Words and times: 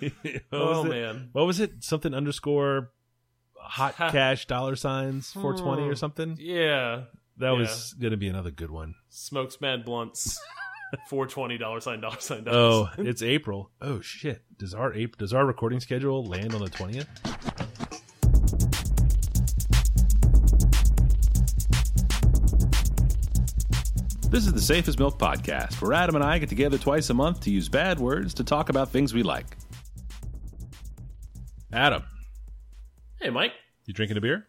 What 0.10 0.42
oh 0.52 0.84
it? 0.84 0.88
man, 0.88 1.28
What 1.32 1.46
was 1.46 1.60
it? 1.60 1.82
Something 1.84 2.14
underscore 2.14 2.90
hot 3.56 3.96
cash 3.96 4.46
dollar 4.46 4.76
signs 4.76 5.32
420 5.32 5.82
or 5.82 5.88
Hmm. 5.88 5.94
something? 5.94 6.36
yeah. 6.40 7.02
That 7.38 7.52
Yeah. 7.52 7.58
was 7.58 7.94
going 8.00 8.10
to 8.10 8.16
be 8.16 8.26
another 8.28 8.50
good 8.50 8.70
one. 8.70 8.96
Smokes 9.10 9.60
mad 9.60 9.84
blunts. 9.84 10.40
Four 11.08 11.26
twenty 11.26 11.58
dollar 11.58 11.80
sign 11.80 12.00
dollar 12.00 12.18
sign 12.18 12.44
Oh, 12.48 12.88
it's 12.98 13.22
April. 13.22 13.70
Oh 13.80 14.00
shit. 14.00 14.42
Does 14.58 14.72
our 14.74 14.92
April, 14.94 15.16
does 15.18 15.32
our 15.34 15.44
recording 15.46 15.80
schedule 15.80 16.24
land 16.24 16.54
on 16.54 16.62
the 16.62 16.70
20th? 16.70 17.06
This 24.30 24.46
is 24.46 24.52
the 24.52 24.60
Safe 24.60 24.86
as 24.88 24.98
Milk 24.98 25.18
Podcast, 25.18 25.80
where 25.80 25.94
Adam 25.94 26.14
and 26.14 26.24
I 26.24 26.38
get 26.38 26.50
together 26.50 26.76
twice 26.76 27.08
a 27.08 27.14
month 27.14 27.40
to 27.40 27.50
use 27.50 27.68
bad 27.68 27.98
words 27.98 28.34
to 28.34 28.44
talk 28.44 28.68
about 28.68 28.90
things 28.90 29.14
we 29.14 29.22
like. 29.22 29.46
Adam, 31.70 32.02
hey 33.20 33.28
Mike, 33.28 33.52
you 33.84 33.92
drinking 33.92 34.16
a 34.16 34.22
beer? 34.22 34.46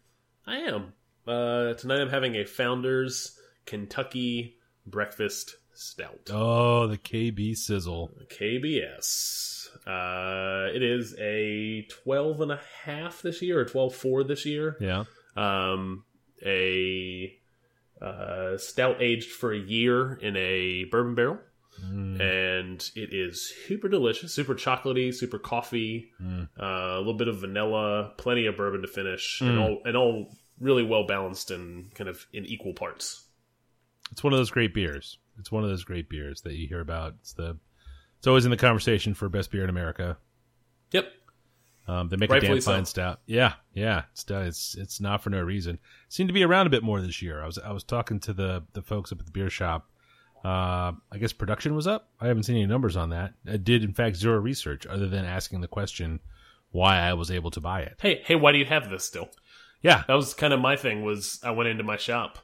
I 0.47 0.59
am. 0.59 0.93
Uh, 1.27 1.73
tonight 1.73 1.99
I'm 1.99 2.07
having 2.07 2.35
a 2.35 2.45
Founders 2.45 3.37
Kentucky 3.65 4.55
Breakfast 4.87 5.57
Stout. 5.73 6.29
Oh, 6.31 6.87
the 6.87 6.97
KB 6.97 7.57
sizzle. 7.57 8.11
KBS. 8.29 9.67
Uh, 9.85 10.73
it 10.73 10.81
is 10.81 11.13
a 11.19 11.85
12 11.89 12.39
and 12.39 12.53
a 12.53 12.61
half 12.85 13.21
this 13.21 13.41
year, 13.41 13.59
or 13.59 13.65
12.4 13.65 14.25
this 14.25 14.45
year. 14.45 14.77
Yeah. 14.79 15.03
Um, 15.35 16.05
a 16.45 17.37
uh, 18.01 18.57
stout 18.57 19.01
aged 19.01 19.31
for 19.31 19.51
a 19.51 19.59
year 19.59 20.13
in 20.13 20.37
a 20.37 20.85
bourbon 20.85 21.15
barrel. 21.15 21.39
Mm. 21.83 22.19
And 22.19 22.91
it 22.95 23.13
is 23.13 23.53
super 23.67 23.89
delicious, 23.89 24.33
super 24.33 24.55
chocolatey, 24.55 25.13
super 25.13 25.39
coffee, 25.39 26.11
Mm. 26.21 26.49
uh, 26.59 26.63
a 26.65 26.97
little 26.97 27.13
bit 27.13 27.27
of 27.27 27.39
vanilla, 27.39 28.13
plenty 28.17 28.45
of 28.45 28.57
bourbon 28.57 28.81
to 28.81 28.87
finish, 28.87 29.41
and 29.41 29.57
Mm. 29.57 29.61
all 29.61 29.81
and 29.85 29.95
all 29.97 30.35
really 30.59 30.83
well 30.83 31.05
balanced 31.05 31.51
and 31.51 31.93
kind 31.95 32.09
of 32.09 32.27
in 32.33 32.45
equal 32.45 32.73
parts. 32.73 33.25
It's 34.11 34.23
one 34.23 34.33
of 34.33 34.39
those 34.39 34.51
great 34.51 34.73
beers. 34.73 35.17
It's 35.39 35.51
one 35.51 35.63
of 35.63 35.69
those 35.69 35.83
great 35.83 36.09
beers 36.09 36.41
that 36.41 36.55
you 36.55 36.67
hear 36.67 36.81
about. 36.81 37.13
It's 37.21 37.33
the 37.33 37.57
it's 38.17 38.27
always 38.27 38.43
in 38.43 38.51
the 38.51 38.57
conversation 38.57 39.13
for 39.13 39.29
best 39.29 39.49
beer 39.51 39.63
in 39.63 39.69
America. 39.69 40.17
Yep. 40.91 41.05
Um, 41.87 42.09
they 42.09 42.17
make 42.17 42.29
a 42.29 42.39
damn 42.39 42.59
fine 42.61 42.85
so. 42.85 42.89
stout. 42.89 43.21
Yeah, 43.25 43.53
yeah. 43.73 44.03
It's 44.11 44.25
it's 44.29 44.75
it's 44.75 44.99
not 45.01 45.23
for 45.23 45.29
no 45.29 45.41
reason. 45.41 45.79
Seemed 46.09 46.27
to 46.29 46.33
be 46.33 46.43
around 46.43 46.67
a 46.67 46.69
bit 46.69 46.83
more 46.83 47.01
this 47.01 47.21
year. 47.21 47.41
I 47.41 47.45
was 47.45 47.57
I 47.57 47.71
was 47.71 47.83
talking 47.83 48.19
to 48.21 48.33
the 48.33 48.63
the 48.73 48.81
folks 48.81 49.11
up 49.11 49.19
at 49.19 49.25
the 49.25 49.31
beer 49.31 49.49
shop. 49.49 49.89
Uh, 50.43 50.93
I 51.11 51.17
guess 51.19 51.33
production 51.33 51.75
was 51.75 51.85
up. 51.87 52.09
I 52.21 52.27
haven't 52.27 52.43
seen 52.43 52.55
any 52.55 52.65
numbers 52.65 52.95
on 52.95 53.09
that. 53.09 53.33
I 53.47 53.57
did 53.57 53.83
in 53.83 53.93
fact 53.93 54.15
zero 54.15 54.37
research 54.39 54.85
other 54.87 55.07
than 55.07 55.25
asking 55.25 55.61
the 55.61 55.67
question 55.67 56.19
why 56.71 56.97
I 56.99 57.13
was 57.13 57.29
able 57.31 57.51
to 57.51 57.59
buy 57.61 57.81
it. 57.81 57.97
Hey, 58.01 58.21
hey, 58.25 58.35
why 58.35 58.51
do 58.53 58.57
you 58.57 58.65
have 58.65 58.89
this 58.89 59.03
still? 59.03 59.29
Yeah, 59.81 60.03
That 60.07 60.13
was 60.13 60.33
kind 60.33 60.53
of 60.53 60.59
my 60.59 60.75
thing. 60.75 61.03
Was 61.03 61.39
I 61.43 61.51
went 61.51 61.69
into 61.69 61.83
my 61.83 61.97
shop 61.97 62.37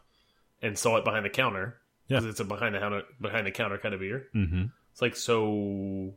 and 0.61 0.77
saw 0.77 0.97
it 0.97 1.03
behind 1.05 1.25
the 1.25 1.29
counter 1.29 1.77
Yeah. 2.07 2.21
it's 2.23 2.39
a 2.39 2.45
behind 2.45 2.75
the 2.75 2.79
counter 2.79 3.03
behind 3.21 3.45
the 3.47 3.51
counter 3.51 3.77
kind 3.77 3.93
of 3.93 3.99
beer. 3.99 4.27
mm-hmm. 4.33 4.65
It's 4.91 5.01
like, 5.01 5.15
so 5.17 6.13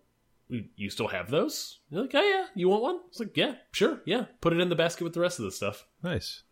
you 0.48 0.88
still 0.90 1.08
have 1.08 1.30
those? 1.30 1.80
You're 1.90 2.02
like, 2.02 2.14
oh 2.14 2.22
yeah, 2.22 2.46
you 2.54 2.68
want 2.68 2.82
one? 2.82 3.00
It's 3.08 3.18
like, 3.20 3.36
yeah, 3.36 3.54
sure, 3.72 4.00
yeah. 4.04 4.26
Put 4.40 4.52
it 4.52 4.60
in 4.60 4.68
the 4.68 4.76
basket 4.76 5.04
with 5.04 5.12
the 5.14 5.20
rest 5.20 5.38
of 5.40 5.44
the 5.44 5.50
stuff. 5.50 5.86
nice, 6.02 6.42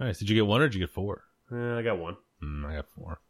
nice. 0.00 0.18
Did 0.18 0.28
you 0.30 0.36
get 0.36 0.46
one 0.46 0.60
or 0.62 0.68
did 0.68 0.74
you 0.74 0.80
get 0.80 0.90
four? 0.90 1.24
Eh, 1.52 1.74
I 1.78 1.82
got 1.82 1.98
one. 1.98 2.16
Mm, 2.42 2.64
I 2.64 2.76
got 2.76 2.86
four. 2.90 3.20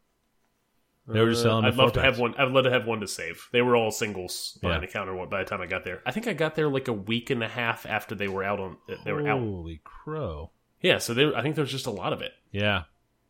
They 1.08 1.20
were 1.20 1.30
just 1.30 1.42
selling 1.42 1.64
Uh, 1.64 1.68
I'd 1.68 1.76
love 1.76 1.92
to 1.94 2.02
have 2.02 2.18
one. 2.18 2.34
I'd 2.36 2.50
love 2.52 2.64
to 2.64 2.70
have 2.70 2.86
one 2.86 3.00
to 3.00 3.08
save. 3.08 3.48
They 3.50 3.62
were 3.62 3.74
all 3.74 3.90
singles 3.90 4.58
behind 4.60 4.82
Yeah. 4.82 4.86
the 4.86 4.92
counter 4.92 5.26
by 5.26 5.42
the 5.42 5.48
time 5.48 5.60
I 5.62 5.66
got 5.66 5.84
there. 5.84 6.02
I 6.04 6.10
think 6.10 6.26
I 6.26 6.34
got 6.34 6.54
there 6.54 6.68
like 6.68 6.86
a 6.88 6.92
week 6.92 7.30
and 7.30 7.42
a 7.42 7.48
half 7.48 7.86
after 7.86 8.14
they 8.14 8.28
were 8.28 8.44
out 8.44 8.60
on. 8.60 8.76
They 9.04 9.12
were 9.12 9.26
out. 9.26 9.40
Holy 9.40 9.80
crow! 9.84 10.50
Yeah, 10.82 10.98
so 10.98 11.14
there. 11.14 11.34
I 11.36 11.42
think 11.42 11.56
there's 11.56 11.70
just 11.72 11.86
a 11.86 11.90
lot 11.90 12.12
of 12.12 12.20
it. 12.20 12.32
Yeah, 12.52 12.84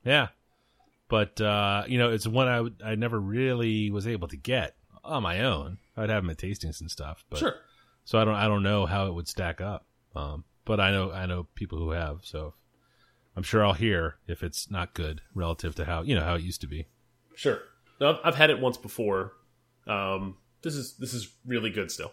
yeah. 0.05 0.29
But 1.09 1.41
uh, 1.41 1.85
you 1.87 1.99
know, 1.99 2.11
it's 2.11 2.27
one 2.27 2.49
I 2.49 2.91
I 2.93 2.95
never 2.97 3.19
really 3.21 3.91
was 3.91 4.07
able 4.07 4.29
to 4.29 4.37
get 4.37 4.77
on 5.05 5.23
my 5.23 5.41
own. 5.41 5.79
I'd 5.97 6.11
have 6.11 6.23
them 6.23 6.31
at 6.31 6.37
tastings 6.39 6.81
and 6.81 6.91
stuff, 6.91 7.25
but 7.31 7.39
Sure. 7.39 7.55
so 8.05 8.19
I 8.19 8.25
don't 8.25 8.35
I 8.35 8.47
don't 8.49 8.63
know 8.63 8.87
how 8.87 9.07
it 9.07 9.15
would 9.15 9.29
stack 9.29 9.61
up. 9.61 9.87
Um, 10.15 10.45
but 10.65 10.81
I 10.81 10.91
know 10.91 11.11
I 11.13 11.27
know 11.27 11.45
people 11.55 11.79
who 11.79 11.91
have, 11.93 12.21
so 12.25 12.55
I'm 13.37 13.43
sure 13.43 13.65
I'll 13.65 13.73
hear 13.73 14.17
if 14.27 14.43
it's 14.43 14.71
not 14.71 14.93
good 14.95 15.23
relative 15.33 15.75
to 15.77 15.85
how 15.87 16.03
you 16.03 16.15
know 16.15 16.25
how 16.25 16.35
it 16.35 16.43
used 16.43 16.61
to 16.63 16.67
be. 16.67 16.87
Sure. 17.35 17.61
No, 18.01 18.11
I've, 18.11 18.17
I've 18.25 18.35
had 18.35 18.51
it 18.51 18.61
once 18.61 18.77
before. 18.77 19.33
Um, 19.87 20.37
this 20.63 20.75
is 20.75 20.97
this 20.99 21.15
is 21.15 21.29
really 21.47 21.71
good 21.71 21.91
still. 21.91 22.13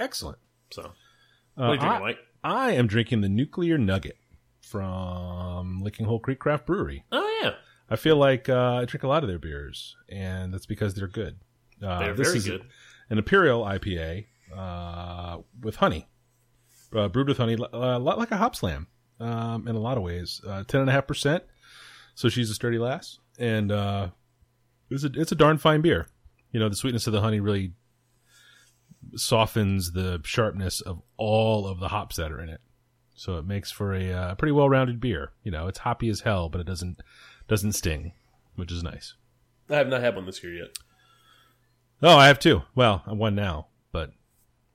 Excellent. 0.00 0.38
So, 0.70 0.82
Uh, 0.82 0.88
what 1.56 1.64
are 1.64 1.72
you 1.74 1.78
drinking, 1.80 1.88
I, 1.96 1.98
Mike? 2.00 2.18
I 2.44 2.70
am 2.72 2.86
drinking 2.86 3.20
the 3.22 3.28
Nuclear 3.28 3.78
Nugget 3.78 4.18
from 4.62 5.82
Lickinghole 5.82 6.20
Creek 6.22 6.38
Craft 6.38 6.66
Brewery. 6.66 7.04
Oh 7.10 7.40
yeah, 7.42 7.54
I 7.90 7.96
feel 7.96 8.16
like 8.16 8.48
uh, 8.48 8.74
I 8.76 8.84
drink 8.84 9.02
a 9.02 9.08
lot 9.08 9.22
of 9.24 9.28
their 9.28 9.38
beers, 9.38 9.96
and 10.08 10.52
that's 10.52 10.66
because 10.66 10.94
they're 10.94 11.08
good. 11.08 11.38
Uh, 11.82 11.98
they're 12.00 12.14
this 12.14 12.28
very 12.28 12.38
is 12.38 12.46
good. 12.46 12.64
an 13.10 13.18
imperial 13.18 13.62
IPA 13.64 14.26
uh, 14.56 15.38
with 15.60 15.76
honey, 15.76 16.08
uh, 16.94 17.08
brewed 17.08 17.28
with 17.28 17.38
honey, 17.38 17.56
uh, 17.60 17.66
a 17.72 17.98
lot 17.98 18.18
like 18.18 18.30
a 18.30 18.36
Hopslam 18.36 18.86
um, 19.20 19.66
in 19.66 19.74
a 19.76 19.80
lot 19.80 19.96
of 19.96 20.02
ways. 20.02 20.40
Uh, 20.46 20.64
Ten 20.64 20.80
and 20.82 20.90
a 20.90 20.92
half 20.92 21.06
percent, 21.06 21.42
so 22.14 22.28
she's 22.28 22.50
a 22.50 22.54
sturdy 22.54 22.78
lass, 22.78 23.18
and 23.38 23.72
uh, 23.72 24.08
it's 24.90 25.04
a 25.04 25.10
it's 25.14 25.32
a 25.32 25.36
darn 25.36 25.58
fine 25.58 25.80
beer. 25.80 26.06
You 26.52 26.60
know, 26.60 26.68
the 26.68 26.76
sweetness 26.76 27.06
of 27.06 27.12
the 27.12 27.20
honey 27.20 27.40
really 27.40 27.72
softens 29.14 29.92
the 29.92 30.20
sharpness 30.24 30.80
of 30.80 31.02
all 31.16 31.66
of 31.66 31.80
the 31.80 31.88
hops 31.88 32.16
that 32.16 32.32
are 32.32 32.40
in 32.40 32.48
it. 32.48 32.60
So 33.14 33.36
it 33.38 33.46
makes 33.46 33.70
for 33.70 33.94
a 33.94 34.12
uh, 34.12 34.34
pretty 34.36 34.52
well-rounded 34.52 35.00
beer. 35.00 35.32
You 35.42 35.50
know, 35.50 35.66
it's 35.66 35.80
hoppy 35.80 36.08
as 36.08 36.20
hell, 36.20 36.48
but 36.48 36.60
it 36.60 36.66
doesn't 36.66 37.00
doesn't 37.48 37.72
sting, 37.72 38.12
which 38.54 38.72
is 38.72 38.82
nice. 38.82 39.14
I 39.70 39.76
have 39.76 39.88
not 39.88 40.00
had 40.00 40.14
one 40.14 40.26
this 40.26 40.42
year 40.42 40.54
yet. 40.54 40.78
Oh, 42.02 42.16
I 42.16 42.28
have 42.28 42.38
two. 42.38 42.62
Well, 42.74 43.02
I'm 43.06 43.18
one 43.18 43.34
now, 43.34 43.66
but 43.92 44.12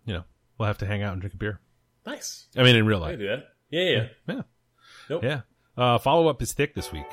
you 0.05 0.13
know, 0.13 0.23
we'll 0.57 0.67
have 0.67 0.77
to 0.79 0.85
hang 0.85 1.01
out 1.01 1.13
and 1.13 1.21
drink 1.21 1.33
a 1.33 1.37
beer. 1.37 1.59
Nice. 2.05 2.47
I 2.57 2.63
mean, 2.63 2.75
in 2.75 2.85
real 2.85 2.99
life. 2.99 3.11
can 3.11 3.19
do 3.19 3.27
that. 3.27 3.43
Yeah, 3.69 3.81
yeah. 3.81 3.89
yeah. 3.91 4.07
Yeah. 4.27 4.41
Nope. 5.09 5.23
Yeah. 5.23 5.41
Uh, 5.77 5.97
follow 5.97 6.27
up 6.27 6.41
is 6.41 6.53
thick 6.53 6.75
this 6.75 6.91
week. 6.91 7.07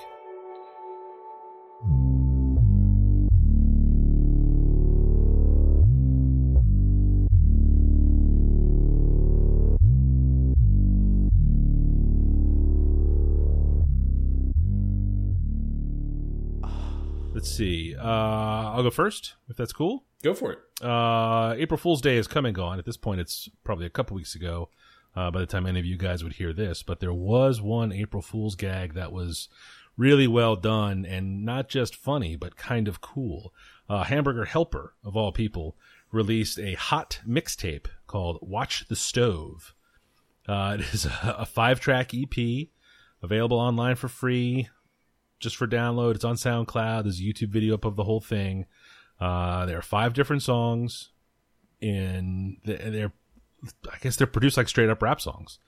Let's 17.41 17.53
see. 17.53 17.97
Uh, 17.97 18.03
I'll 18.05 18.83
go 18.83 18.91
first, 18.91 19.33
if 19.49 19.56
that's 19.56 19.73
cool. 19.73 20.05
Go 20.23 20.34
for 20.34 20.53
it. 20.53 20.59
Uh, 20.84 21.55
April 21.56 21.78
Fool's 21.78 22.03
Day 22.03 22.19
is 22.19 22.27
come 22.27 22.45
and 22.45 22.55
gone. 22.55 22.78
At 22.78 22.84
this 22.84 22.99
point, 22.99 23.19
it's 23.19 23.49
probably 23.65 23.87
a 23.87 23.91
couple 23.91 24.15
weeks 24.15 24.34
ago. 24.34 24.69
Uh, 25.17 25.31
by 25.31 25.41
the 25.41 25.47
time 25.47 25.65
any 25.65 25.81
of 25.81 25.87
you 25.87 25.97
guys 25.97 26.23
would 26.23 26.34
hear 26.34 26.53
this, 26.53 26.83
but 26.83 27.01
there 27.01 27.15
was 27.15 27.62
one 27.62 27.93
April 27.93 28.21
Fool's 28.21 28.56
gag 28.56 28.93
that 28.93 29.11
was 29.11 29.49
really 29.97 30.27
well 30.27 30.55
done 30.55 31.06
and 31.06 31.43
not 31.43 31.71
just 31.71 31.97
funny, 31.97 32.37
but 32.37 32.56
kind 32.56 32.87
of 32.87 33.01
cool. 33.01 33.55
Uh, 33.89 34.05
Hamburger 34.05 34.45
Helper, 34.45 34.93
of 35.03 35.17
all 35.17 35.33
people, 35.33 35.78
released 36.12 36.59
a 36.59 36.75
hot 36.75 37.21
mixtape 37.27 37.87
called 38.07 38.37
"Watch 38.43 38.87
the 38.89 38.97
Stove." 38.97 39.75
Uh, 40.47 40.77
it 40.78 40.93
is 40.93 41.07
a, 41.07 41.37
a 41.39 41.47
five-track 41.47 42.12
EP 42.12 42.69
available 43.22 43.59
online 43.59 43.97
for 43.97 44.09
free, 44.09 44.69
just 45.41 45.56
for 45.56 45.67
download. 45.67 46.15
It's 46.15 46.25
on 46.25 46.37
SoundCloud. 46.37 47.03
There's 47.05 47.19
a 47.19 47.23
YouTube 47.23 47.49
video 47.49 47.75
up 47.75 47.84
of 47.84 47.97
the 47.97 48.05
whole 48.05 48.21
thing. 48.21 48.67
Uh, 49.19 49.67
there 49.67 49.78
are 49.78 49.83
five 49.83 50.12
different 50.15 50.43
songs, 50.43 51.11
and 51.83 52.59
they're, 52.65 53.13
I 53.92 53.98
guess 54.01 54.16
they're 54.16 54.27
produced 54.27 54.57
like 54.57 54.69
straight 54.69 54.89
up 54.91 55.03
rap 55.03 55.21
songs 55.21 55.59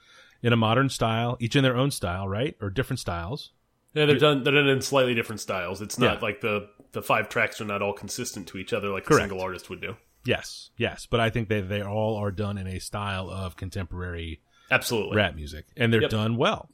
in 0.42 0.52
a 0.52 0.56
modern 0.56 0.88
style, 0.88 1.36
each 1.40 1.56
in 1.56 1.62
their 1.62 1.76
own 1.76 1.90
style, 1.90 2.28
right? 2.28 2.56
Or 2.60 2.70
different 2.70 3.00
styles. 3.00 3.52
Yeah, 3.94 4.06
they're 4.06 4.18
done. 4.18 4.42
They're 4.42 4.54
done 4.54 4.68
in 4.68 4.80
slightly 4.80 5.14
different 5.14 5.40
styles. 5.40 5.82
It's 5.82 5.98
not 5.98 6.14
Yeah. 6.16 6.20
like 6.22 6.40
the 6.40 6.68
the 6.92 7.02
five 7.02 7.28
tracks 7.28 7.60
are 7.60 7.64
not 7.66 7.80
all 7.82 7.92
consistent 7.92 8.46
to 8.48 8.58
each 8.58 8.72
other 8.72 8.88
like 8.88 9.04
Correct. 9.04 9.20
a 9.26 9.28
single 9.28 9.40
artist 9.42 9.68
would 9.70 9.80
do. 9.80 9.96
Yes, 10.24 10.70
yes, 10.76 11.06
but 11.10 11.20
I 11.20 11.28
think 11.30 11.48
they 11.48 11.60
they 11.60 11.82
all 11.82 12.16
are 12.16 12.30
done 12.30 12.56
in 12.56 12.66
a 12.66 12.78
style 12.78 13.28
of 13.30 13.56
contemporary 13.56 14.40
Absolutely. 14.70 15.16
rap 15.16 15.34
music, 15.34 15.66
and 15.76 15.92
they're 15.92 16.02
Yep. 16.02 16.10
done 16.10 16.36
well. 16.36 16.70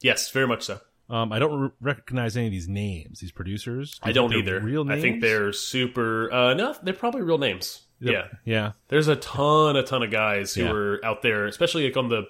Yes, 0.00 0.30
very 0.30 0.46
much 0.48 0.64
so. 0.64 0.80
Um, 1.10 1.32
I 1.32 1.38
don't 1.38 1.60
re- 1.60 1.70
recognize 1.80 2.36
any 2.36 2.46
of 2.46 2.52
these 2.52 2.68
names, 2.68 3.20
these 3.20 3.32
producers. 3.32 3.98
Do 4.02 4.08
I 4.08 4.12
don't 4.12 4.32
either. 4.32 4.60
Real 4.60 4.84
names? 4.84 4.98
I 4.98 5.02
think 5.02 5.20
they're 5.20 5.52
super. 5.52 6.32
Uh, 6.32 6.54
no, 6.54 6.74
they're 6.82 6.94
probably 6.94 7.22
real 7.22 7.38
names. 7.38 7.82
Yep. 8.00 8.12
Yeah, 8.12 8.26
yeah, 8.44 8.72
there's 8.88 9.08
a 9.08 9.16
ton, 9.16 9.76
a 9.76 9.82
ton 9.82 10.02
of 10.02 10.10
guys 10.10 10.54
who 10.54 10.64
Yeah. 10.64 10.72
are 10.72 11.04
out 11.04 11.22
there, 11.22 11.46
especially 11.46 11.84
like 11.84 11.96
on 11.96 12.08
the 12.08 12.24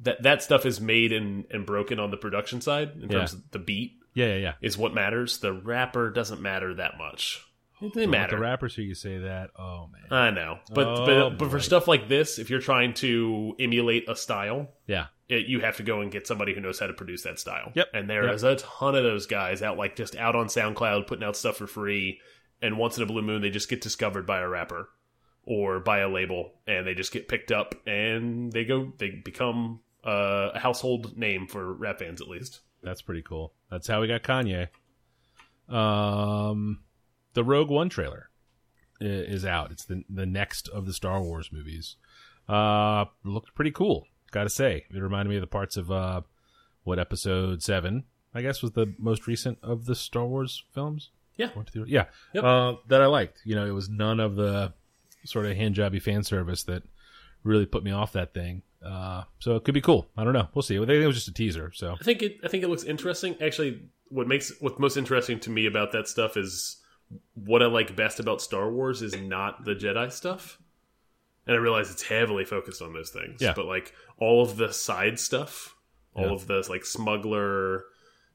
that 0.00 0.22
that 0.22 0.42
stuff 0.42 0.64
is 0.66 0.80
made 0.80 1.12
and 1.12 1.44
and 1.50 1.64
broken 1.66 1.98
on 2.00 2.10
the 2.10 2.16
production 2.16 2.60
side 2.60 2.92
in 2.96 3.02
Yeah. 3.02 3.18
terms 3.18 3.34
of 3.34 3.50
the 3.50 3.58
beat 3.58 3.92
yeah, 4.14 4.26
yeah, 4.26 4.36
yeah. 4.36 4.52
is 4.60 4.76
what 4.78 4.92
matters. 4.94 5.38
The 5.38 5.52
rapper 5.52 6.10
doesn't 6.10 6.40
matter 6.40 6.74
that 6.74 6.98
much. 6.98 7.44
It 7.82 7.94
didn't 7.94 8.10
matter. 8.10 8.36
The 8.36 8.42
rappers 8.42 8.74
hear 8.76 8.84
you 8.84 8.94
say 8.94 9.18
that. 9.18 9.50
Oh 9.56 9.88
man. 9.92 10.10
I 10.10 10.30
know, 10.30 10.58
but 10.74 10.86
Oh, 10.86 11.06
but 11.06 11.38
but 11.38 11.50
for 11.50 11.60
stuff 11.60 11.86
like 11.88 12.08
this, 12.08 12.38
if 12.38 12.50
you're 12.50 12.60
trying 12.60 12.92
to 12.94 13.54
emulate 13.58 14.08
a 14.08 14.16
style, 14.16 14.68
yeah. 14.86 15.06
It, 15.30 15.46
you 15.46 15.60
have 15.60 15.76
to 15.78 15.82
go 15.82 16.00
and 16.00 16.10
get 16.10 16.26
somebody 16.26 16.54
who 16.54 16.60
knows 16.60 16.78
how 16.78 16.86
to 16.86 16.92
produce 16.92 17.22
that 17.22 17.38
style. 17.38 17.72
Yep. 17.74 17.88
And 17.94 18.10
there 18.10 18.24
Yep. 18.26 18.34
is 18.34 18.42
a 18.42 18.56
ton 18.56 18.94
of 18.94 19.04
those 19.04 19.26
guys 19.26 19.62
out, 19.62 19.76
like 19.78 19.96
just 19.96 20.16
out 20.16 20.34
on 20.36 20.46
SoundCloud, 20.46 21.06
putting 21.06 21.24
out 21.24 21.36
stuff 21.36 21.56
for 21.56 21.66
free. 21.66 22.20
And 22.62 22.76
once 22.76 22.96
in 22.96 23.02
a 23.02 23.06
blue 23.06 23.22
moon, 23.22 23.40
they 23.40 23.50
just 23.50 23.70
get 23.70 23.80
discovered 23.80 24.26
by 24.26 24.40
a 24.40 24.48
rapper 24.48 24.90
or 25.44 25.80
by 25.80 26.00
a 26.00 26.08
label, 26.08 26.52
and 26.66 26.86
they 26.86 26.94
just 26.94 27.12
get 27.12 27.26
picked 27.28 27.50
up, 27.50 27.74
and 27.86 28.52
they 28.52 28.64
go, 28.64 28.92
they 28.98 29.08
become 29.24 29.80
uh, 30.04 30.50
a 30.54 30.58
household 30.58 31.16
name 31.16 31.46
for 31.46 31.72
rap 31.72 31.98
fans, 32.00 32.20
at 32.20 32.28
least. 32.28 32.60
That's 32.82 33.00
pretty 33.02 33.22
cool. 33.22 33.54
That's 33.70 33.86
how 33.86 34.00
we 34.02 34.08
got 34.08 34.22
Kanye. 34.22 34.68
Um, 35.68 36.80
the 37.34 37.44
Rogue 37.44 37.70
One 37.70 37.88
trailer 37.88 38.30
is 39.00 39.44
out. 39.44 39.70
It's 39.70 39.84
the 39.84 40.04
the 40.10 40.26
next 40.26 40.68
of 40.68 40.86
the 40.86 40.92
Star 40.92 41.22
Wars 41.22 41.50
movies. 41.52 41.96
Uh, 42.48 43.06
looked 43.24 43.54
pretty 43.54 43.70
cool. 43.70 44.06
Got 44.30 44.44
to 44.44 44.50
say, 44.50 44.84
it 44.90 44.98
reminded 44.98 45.30
me 45.30 45.36
of 45.36 45.40
the 45.40 45.46
parts 45.46 45.76
of 45.76 45.90
uh, 45.90 46.20
what 46.84 46.98
Episode 46.98 47.62
Seven, 47.62 48.04
I 48.34 48.42
guess, 48.42 48.62
was 48.62 48.72
the 48.72 48.94
most 48.98 49.26
recent 49.26 49.58
of 49.62 49.86
the 49.86 49.94
Star 49.94 50.24
Wars 50.26 50.62
films. 50.72 51.10
Yeah. 51.36 51.48
One, 51.54 51.64
two, 51.64 51.84
three. 51.84 51.90
yeah, 51.92 52.04
Yep. 52.34 52.44
uh, 52.44 52.74
that 52.88 53.00
I 53.02 53.06
liked. 53.06 53.40
You 53.44 53.54
know, 53.54 53.64
it 53.66 53.70
was 53.72 53.88
none 53.88 54.20
of 54.20 54.36
the 54.36 54.72
sort 55.24 55.46
of 55.46 55.56
hand 55.56 55.74
jobby 55.74 56.00
fan 56.00 56.22
service 56.22 56.62
that 56.64 56.82
really 57.42 57.66
put 57.66 57.82
me 57.82 57.90
off 57.92 58.12
that 58.12 58.34
thing. 58.34 58.62
Uh, 58.84 59.24
so 59.38 59.56
it 59.56 59.64
could 59.64 59.74
be 59.74 59.80
cool. 59.80 60.08
I 60.16 60.24
don't 60.24 60.32
know. 60.32 60.48
We'll 60.54 60.62
see. 60.62 60.76
I 60.76 60.80
think 60.80 60.90
it 61.02 61.06
was 61.06 61.16
just 61.16 61.28
a 61.28 61.32
teaser. 61.34 61.70
So 61.74 61.96
I 62.00 62.04
think 62.04 62.22
it. 62.22 62.38
I 62.44 62.48
think 62.48 62.62
it 62.64 62.68
looks 62.68 62.84
interesting. 62.84 63.36
Actually, 63.42 63.82
what 64.08 64.26
makes 64.26 64.52
what's 64.60 64.78
most 64.78 64.96
interesting 64.96 65.38
to 65.40 65.50
me 65.50 65.66
about 65.66 65.92
that 65.92 66.08
stuff 66.08 66.36
is 66.36 66.76
what 67.34 67.62
I 67.62 67.66
like 67.66 67.94
best 67.96 68.20
about 68.20 68.40
Star 68.40 68.70
Wars 68.70 69.02
is 69.02 69.14
not 69.16 69.64
the 69.64 69.74
Jedi 69.74 70.10
stuff. 70.12 70.58
And 71.46 71.56
I 71.56 71.58
realize 71.58 71.90
it's 71.90 72.02
heavily 72.02 72.44
focused 72.44 72.82
on 72.82 72.92
those 72.92 73.10
things. 73.10 73.40
Yeah. 73.40 73.54
But 73.56 73.66
like 73.66 73.92
all 74.18 74.42
of 74.42 74.56
the 74.56 74.72
side 74.72 75.18
stuff, 75.18 75.74
all 76.14 76.26
Yeah. 76.26 76.32
of 76.32 76.46
the 76.46 76.64
like 76.68 76.84
smuggler, 76.84 77.84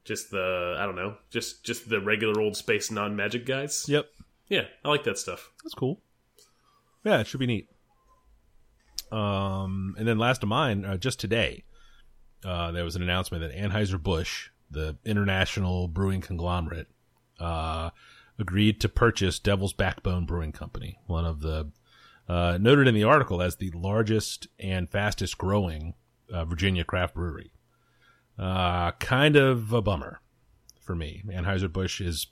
just 0.04 0.30
the 0.30 0.76
I 0.78 0.84
don't 0.86 0.96
know, 0.96 1.16
just 1.30 1.64
just 1.64 1.88
the 1.88 2.00
regular 2.00 2.40
old 2.40 2.56
space 2.56 2.90
non 2.90 3.16
magic 3.16 3.46
guys. 3.46 3.86
Yep. 3.88 4.06
Yeah, 4.48 4.66
I 4.84 4.88
like 4.88 5.04
that 5.04 5.18
stuff. 5.18 5.50
That's 5.64 5.74
cool. 5.74 6.00
Yeah, 7.04 7.20
it 7.20 7.26
should 7.26 7.40
be 7.40 7.46
neat. 7.46 7.68
Um, 9.10 9.94
and 9.98 10.06
then 10.06 10.18
last 10.18 10.42
of 10.42 10.48
mine, 10.48 10.84
uh, 10.84 10.96
just 10.96 11.20
today, 11.20 11.64
uh, 12.44 12.72
there 12.72 12.84
was 12.84 12.96
an 12.96 13.02
announcement 13.02 13.42
that 13.42 13.56
Anheuser 13.56 14.02
Busch, 14.02 14.50
the 14.70 14.96
international 15.04 15.88
brewing 15.88 16.20
conglomerate, 16.20 16.88
uh, 17.38 17.90
agreed 18.38 18.80
to 18.80 18.88
purchase 18.88 19.38
Devil's 19.38 19.72
Backbone 19.72 20.26
Brewing 20.26 20.52
Company, 20.52 20.98
one 21.06 21.24
of 21.24 21.40
the 21.40 21.70
uh, 22.28 22.58
noted 22.60 22.88
in 22.88 22.94
the 22.94 23.04
article 23.04 23.40
as 23.40 23.56
the 23.56 23.70
largest 23.72 24.48
and 24.58 24.90
fastest 24.90 25.38
growing 25.38 25.94
uh, 26.32 26.44
Virginia 26.44 26.84
craft 26.84 27.14
brewery. 27.14 27.52
Uh, 28.38 28.90
kind 28.92 29.36
of 29.36 29.72
a 29.72 29.80
bummer 29.80 30.20
for 30.80 30.94
me. 30.94 31.22
Anheuser 31.28 31.72
Busch 31.72 32.00
is 32.00 32.26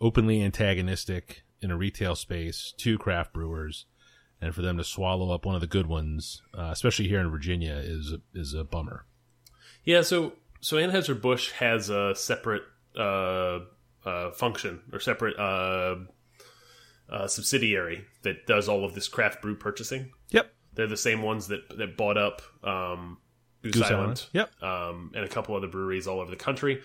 openly 0.00 0.42
antagonistic 0.42 1.42
in 1.60 1.70
a 1.70 1.76
retail 1.76 2.14
space 2.14 2.72
to 2.78 2.98
craft 2.98 3.32
brewers, 3.32 3.86
and 4.40 4.54
for 4.54 4.62
them 4.62 4.76
to 4.78 4.84
swallow 4.84 5.32
up 5.32 5.44
one 5.44 5.54
of 5.54 5.60
the 5.60 5.66
good 5.66 5.86
ones, 5.86 6.42
uh, 6.56 6.70
especially 6.72 7.08
here 7.08 7.20
in 7.20 7.30
Virginia, 7.30 7.74
is 7.74 8.14
is 8.34 8.54
a 8.54 8.64
bummer. 8.64 9.06
Yeah, 9.84 10.02
so 10.02 10.34
so 10.60 10.76
Anheuser 10.76 11.20
Busch 11.20 11.52
has 11.52 11.90
a 11.90 12.14
separate 12.14 12.62
uh, 12.96 13.60
uh, 14.04 14.30
function 14.32 14.80
or 14.92 15.00
separate 15.00 15.38
uh, 15.38 15.96
uh, 17.10 17.26
subsidiary 17.26 18.04
that 18.22 18.46
does 18.46 18.68
all 18.68 18.84
of 18.84 18.94
this 18.94 19.08
craft 19.08 19.42
brew 19.42 19.56
purchasing. 19.56 20.10
Yep. 20.30 20.52
They're 20.74 20.86
the 20.86 20.96
same 20.96 21.22
ones 21.22 21.48
that 21.48 21.76
that 21.78 21.96
bought 21.96 22.16
up 22.16 22.42
um, 22.62 23.18
Goose, 23.62 23.72
Goose 23.74 23.82
Island, 23.90 24.00
Island. 24.02 24.26
Yep. 24.32 24.62
um, 24.62 25.10
and 25.14 25.24
a 25.24 25.28
couple 25.28 25.56
other 25.56 25.66
breweries 25.68 26.06
all 26.06 26.20
over 26.20 26.30
the 26.30 26.36
country. 26.36 26.80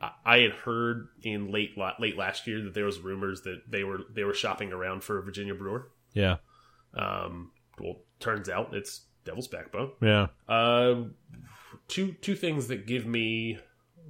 I- 0.00 0.10
I 0.24 0.38
had 0.40 0.52
heard 0.52 1.08
in 1.22 1.50
late 1.52 1.76
late 1.98 2.16
last 2.16 2.46
year 2.46 2.62
that 2.64 2.74
there 2.74 2.84
was 2.84 2.98
rumors 3.00 3.42
that 3.42 3.62
they 3.68 3.84
were 3.84 4.00
they 4.12 4.24
were 4.24 4.34
shopping 4.34 4.72
around 4.72 5.02
for 5.04 5.18
a 5.18 5.22
Virginia 5.22 5.54
brewer. 5.54 5.90
Yeah. 6.12 6.36
Um, 6.94 7.52
well, 7.80 7.96
turns 8.20 8.48
out 8.48 8.74
it's 8.74 9.02
Devil's 9.24 9.48
Backbone. 9.48 9.92
Yeah. 10.02 10.28
Uh, 10.48 11.04
two 11.86 12.12
two 12.20 12.34
things 12.34 12.68
that 12.68 12.86
give 12.86 13.06
me 13.06 13.58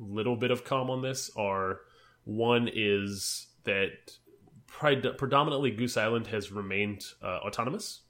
a 0.00 0.02
little 0.02 0.36
bit 0.36 0.50
of 0.50 0.64
calm 0.64 0.90
on 0.90 1.02
this 1.02 1.30
are 1.36 1.80
one 2.24 2.68
is 2.72 3.46
that 3.64 3.90
predominantly 4.78 5.70
Goose 5.70 5.96
Island 5.96 6.26
has 6.28 6.50
remained 6.52 7.04
uh, 7.22 7.38
autonomous. 7.46 8.00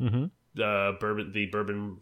Mm-hmm. 0.00 0.24
Uh, 0.60 0.92
Bourbon, 1.00 1.32
the 1.32 1.46
Bourbon 1.46 1.98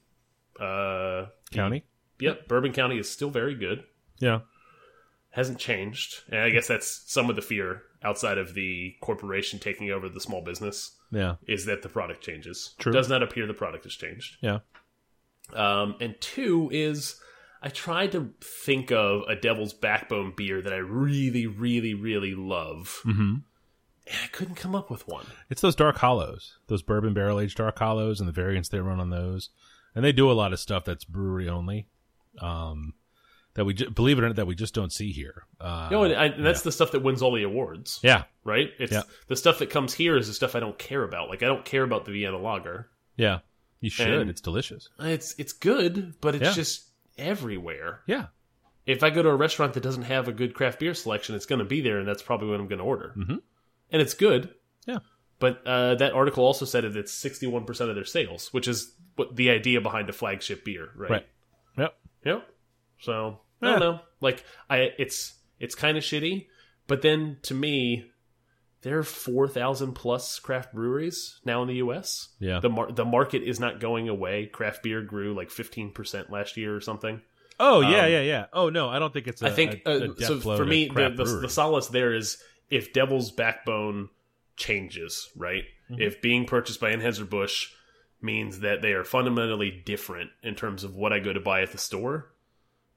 uh, 0.60 1.26
County. 1.52 1.84
Yep, 2.20 2.48
Bourbon 2.48 2.72
County 2.72 2.98
is 2.98 3.10
still 3.10 3.30
very 3.30 3.54
good. 3.54 3.84
Yeah. 4.18 4.40
Hasn't 5.30 5.58
changed, 5.58 6.22
and 6.30 6.40
I 6.40 6.50
guess 6.50 6.68
that's 6.68 7.04
some 7.06 7.30
of 7.30 7.36
the 7.36 7.42
fear 7.42 7.82
outside 8.02 8.36
of 8.36 8.52
the 8.54 8.94
corporation 9.00 9.58
taking 9.58 9.90
over 9.90 10.08
the 10.08 10.20
small 10.20 10.42
business 10.42 10.96
Yeah. 11.10 11.36
is 11.46 11.64
that 11.66 11.82
the 11.82 11.88
product 11.88 12.22
changes. 12.22 12.74
True. 12.78 12.92
Does 12.92 13.08
not 13.08 13.22
appear 13.22 13.46
the 13.46 13.54
product 13.54 13.84
has 13.84 13.94
changed. 13.94 14.36
Yeah. 14.42 14.58
Um, 15.54 15.96
and 16.00 16.14
two 16.20 16.68
is 16.72 17.18
I 17.62 17.68
tried 17.70 18.12
to 18.12 18.30
think 18.42 18.90
of 18.92 19.22
a 19.28 19.34
Devil's 19.36 19.72
Backbone 19.72 20.34
beer 20.36 20.60
that 20.60 20.72
I 20.72 20.78
really, 20.78 21.46
really, 21.46 21.94
really 21.94 22.34
love, 22.34 23.00
Mm-hmm. 23.06 23.34
And 24.06 24.16
I 24.24 24.26
couldn't 24.28 24.56
come 24.56 24.74
up 24.74 24.90
with 24.90 25.06
one. 25.08 25.26
It's 25.50 25.60
those 25.60 25.76
dark 25.76 25.96
hollows, 25.98 26.58
those 26.66 26.82
bourbon 26.82 27.14
barrel 27.14 27.38
aged 27.40 27.56
dark 27.58 27.78
hollows, 27.78 28.20
and 28.20 28.28
the 28.28 28.32
variants 28.32 28.68
they 28.68 28.80
run 28.80 29.00
on 29.00 29.10
those, 29.10 29.50
and 29.94 30.04
they 30.04 30.12
do 30.12 30.30
a 30.30 30.32
lot 30.32 30.52
of 30.52 30.60
stuff 30.60 30.84
that's 30.84 31.04
brewery 31.04 31.48
only. 31.48 31.88
Um, 32.40 32.94
that 33.54 33.66
we 33.66 33.74
believe 33.74 34.16
it 34.18 34.24
or 34.24 34.28
not, 34.28 34.36
that 34.36 34.46
we 34.46 34.54
just 34.54 34.72
don't 34.72 34.90
see 34.92 35.12
here. 35.12 35.44
Uh, 35.60 35.88
No, 35.90 36.04
and, 36.04 36.14
I, 36.14 36.26
and 36.26 36.44
that's 36.46 36.62
the 36.62 36.72
stuff 36.72 36.92
that 36.92 37.02
wins 37.02 37.20
all 37.20 37.34
the 37.34 37.42
awards, 37.42 38.00
yeah, 38.02 38.24
right? 38.44 38.70
It's 38.78 38.92
Yeah. 38.92 39.02
the 39.26 39.36
stuff 39.36 39.58
that 39.58 39.68
comes 39.68 39.92
here 39.92 40.16
is 40.16 40.26
the 40.28 40.32
stuff 40.32 40.56
I 40.56 40.60
don't 40.60 40.78
care 40.78 41.02
about. 41.04 41.28
Like 41.28 41.42
I 41.42 41.46
don't 41.46 41.64
care 41.64 41.82
about 41.82 42.06
the 42.06 42.12
Vienna 42.12 42.38
Lager. 42.38 42.88
yeah. 43.16 43.40
You 43.80 43.90
should. 43.90 44.08
And- 44.08 44.30
it's 44.30 44.40
delicious. 44.40 44.88
It's 45.00 45.34
it's 45.38 45.52
good, 45.52 46.14
but 46.20 46.36
it's 46.36 46.44
Yeah. 46.44 46.52
just 46.52 46.88
everywhere. 47.18 48.00
Yeah. 48.06 48.26
If 48.86 49.02
I 49.02 49.10
go 49.10 49.22
to 49.22 49.28
a 49.28 49.34
restaurant 49.36 49.74
that 49.74 49.82
doesn't 49.82 50.04
have 50.04 50.28
a 50.28 50.32
good 50.32 50.54
craft 50.54 50.78
beer 50.80 50.94
selection, 50.94 51.34
it's 51.34 51.46
going 51.46 51.58
to 51.58 51.64
be 51.64 51.80
there, 51.80 51.98
and 51.98 52.06
that's 52.06 52.22
probably 52.22 52.48
what 52.48 52.60
I'm 52.60 52.68
going 52.68 52.78
to 52.78 52.84
order. 52.84 53.12
Mhm. 53.16 53.42
And 53.92 54.02
it's 54.02 54.14
good. 54.14 54.50
Yeah. 54.86 54.98
But 55.38 55.66
uh, 55.66 55.94
that 55.96 56.12
article 56.12 56.44
also 56.44 56.64
said 56.64 56.84
that 56.84 56.96
it's 56.96 57.12
61% 57.12 57.68
of 57.88 57.94
their 57.94 58.04
sales, 58.04 58.52
which 58.52 58.68
is 58.68 58.94
what 59.16 59.36
the 59.36 59.50
idea 59.50 59.80
behind 59.80 60.08
a 60.08 60.12
flagship 60.12 60.64
beer, 60.64 60.88
right? 60.96 61.10
Right. 61.10 61.26
Yep. 61.78 61.94
Yep. 62.24 62.48
So 63.00 63.40
I 63.60 63.70
don't 63.70 63.80
know. 63.80 64.00
Like 64.20 64.44
I, 64.70 64.90
it's 64.98 65.34
it's 65.58 65.74
kind 65.74 65.96
of 65.96 66.04
shitty, 66.04 66.46
but 66.86 67.02
then 67.02 67.38
to 67.42 67.54
me, 67.54 68.06
there 68.82 68.98
are 68.98 69.04
4,000 69.04 69.92
plus 69.92 70.38
craft 70.38 70.74
breweries 70.74 71.40
now 71.44 71.62
in 71.62 71.68
the 71.68 71.76
U.S. 71.76 72.28
Yeah. 72.38 72.60
The 72.60 72.68
mar 72.68 72.90
the 72.92 73.04
market 73.04 73.42
is 73.42 73.60
not 73.60 73.80
going 73.80 74.08
away. 74.08 74.46
Craft 74.46 74.82
beer 74.82 75.02
grew 75.02 75.34
like 75.34 75.50
15% 75.50 76.30
last 76.30 76.56
year 76.56 76.74
or 76.74 76.80
something. 76.80 77.20
Oh 77.60 77.80
yeah, 77.80 78.04
Um, 78.04 78.10
yeah, 78.10 78.20
yeah. 78.20 78.46
Oh 78.52 78.70
no, 78.70 78.88
I 78.88 78.98
don't 78.98 79.12
think 79.12 79.28
it's. 79.28 79.42
I 79.42 79.48
I 79.48 79.50
think 79.50 79.82
uh, 79.86 80.08
so. 80.18 80.40
For 80.40 80.64
me, 80.64 80.88
the, 80.88 81.10
the, 81.10 81.24
the 81.42 81.48
solace 81.48 81.88
there 81.88 82.12
is 82.12 82.38
if 82.72 82.94
Devil's 82.94 83.30
Backbone 83.30 84.08
changes, 84.56 85.28
right? 85.36 85.64
Mm-hmm. 85.90 86.00
If 86.00 86.22
being 86.22 86.46
purchased 86.46 86.80
by 86.80 86.90
Anheuser 86.90 87.28
Busch 87.28 87.68
means 88.22 88.60
that 88.60 88.80
they 88.80 88.92
are 88.92 89.04
fundamentally 89.04 89.70
different 89.84 90.30
in 90.42 90.54
terms 90.54 90.82
of 90.82 90.96
what 90.96 91.12
I 91.12 91.18
go 91.18 91.34
to 91.34 91.40
buy 91.40 91.60
at 91.60 91.70
the 91.70 91.78
store, 91.78 92.32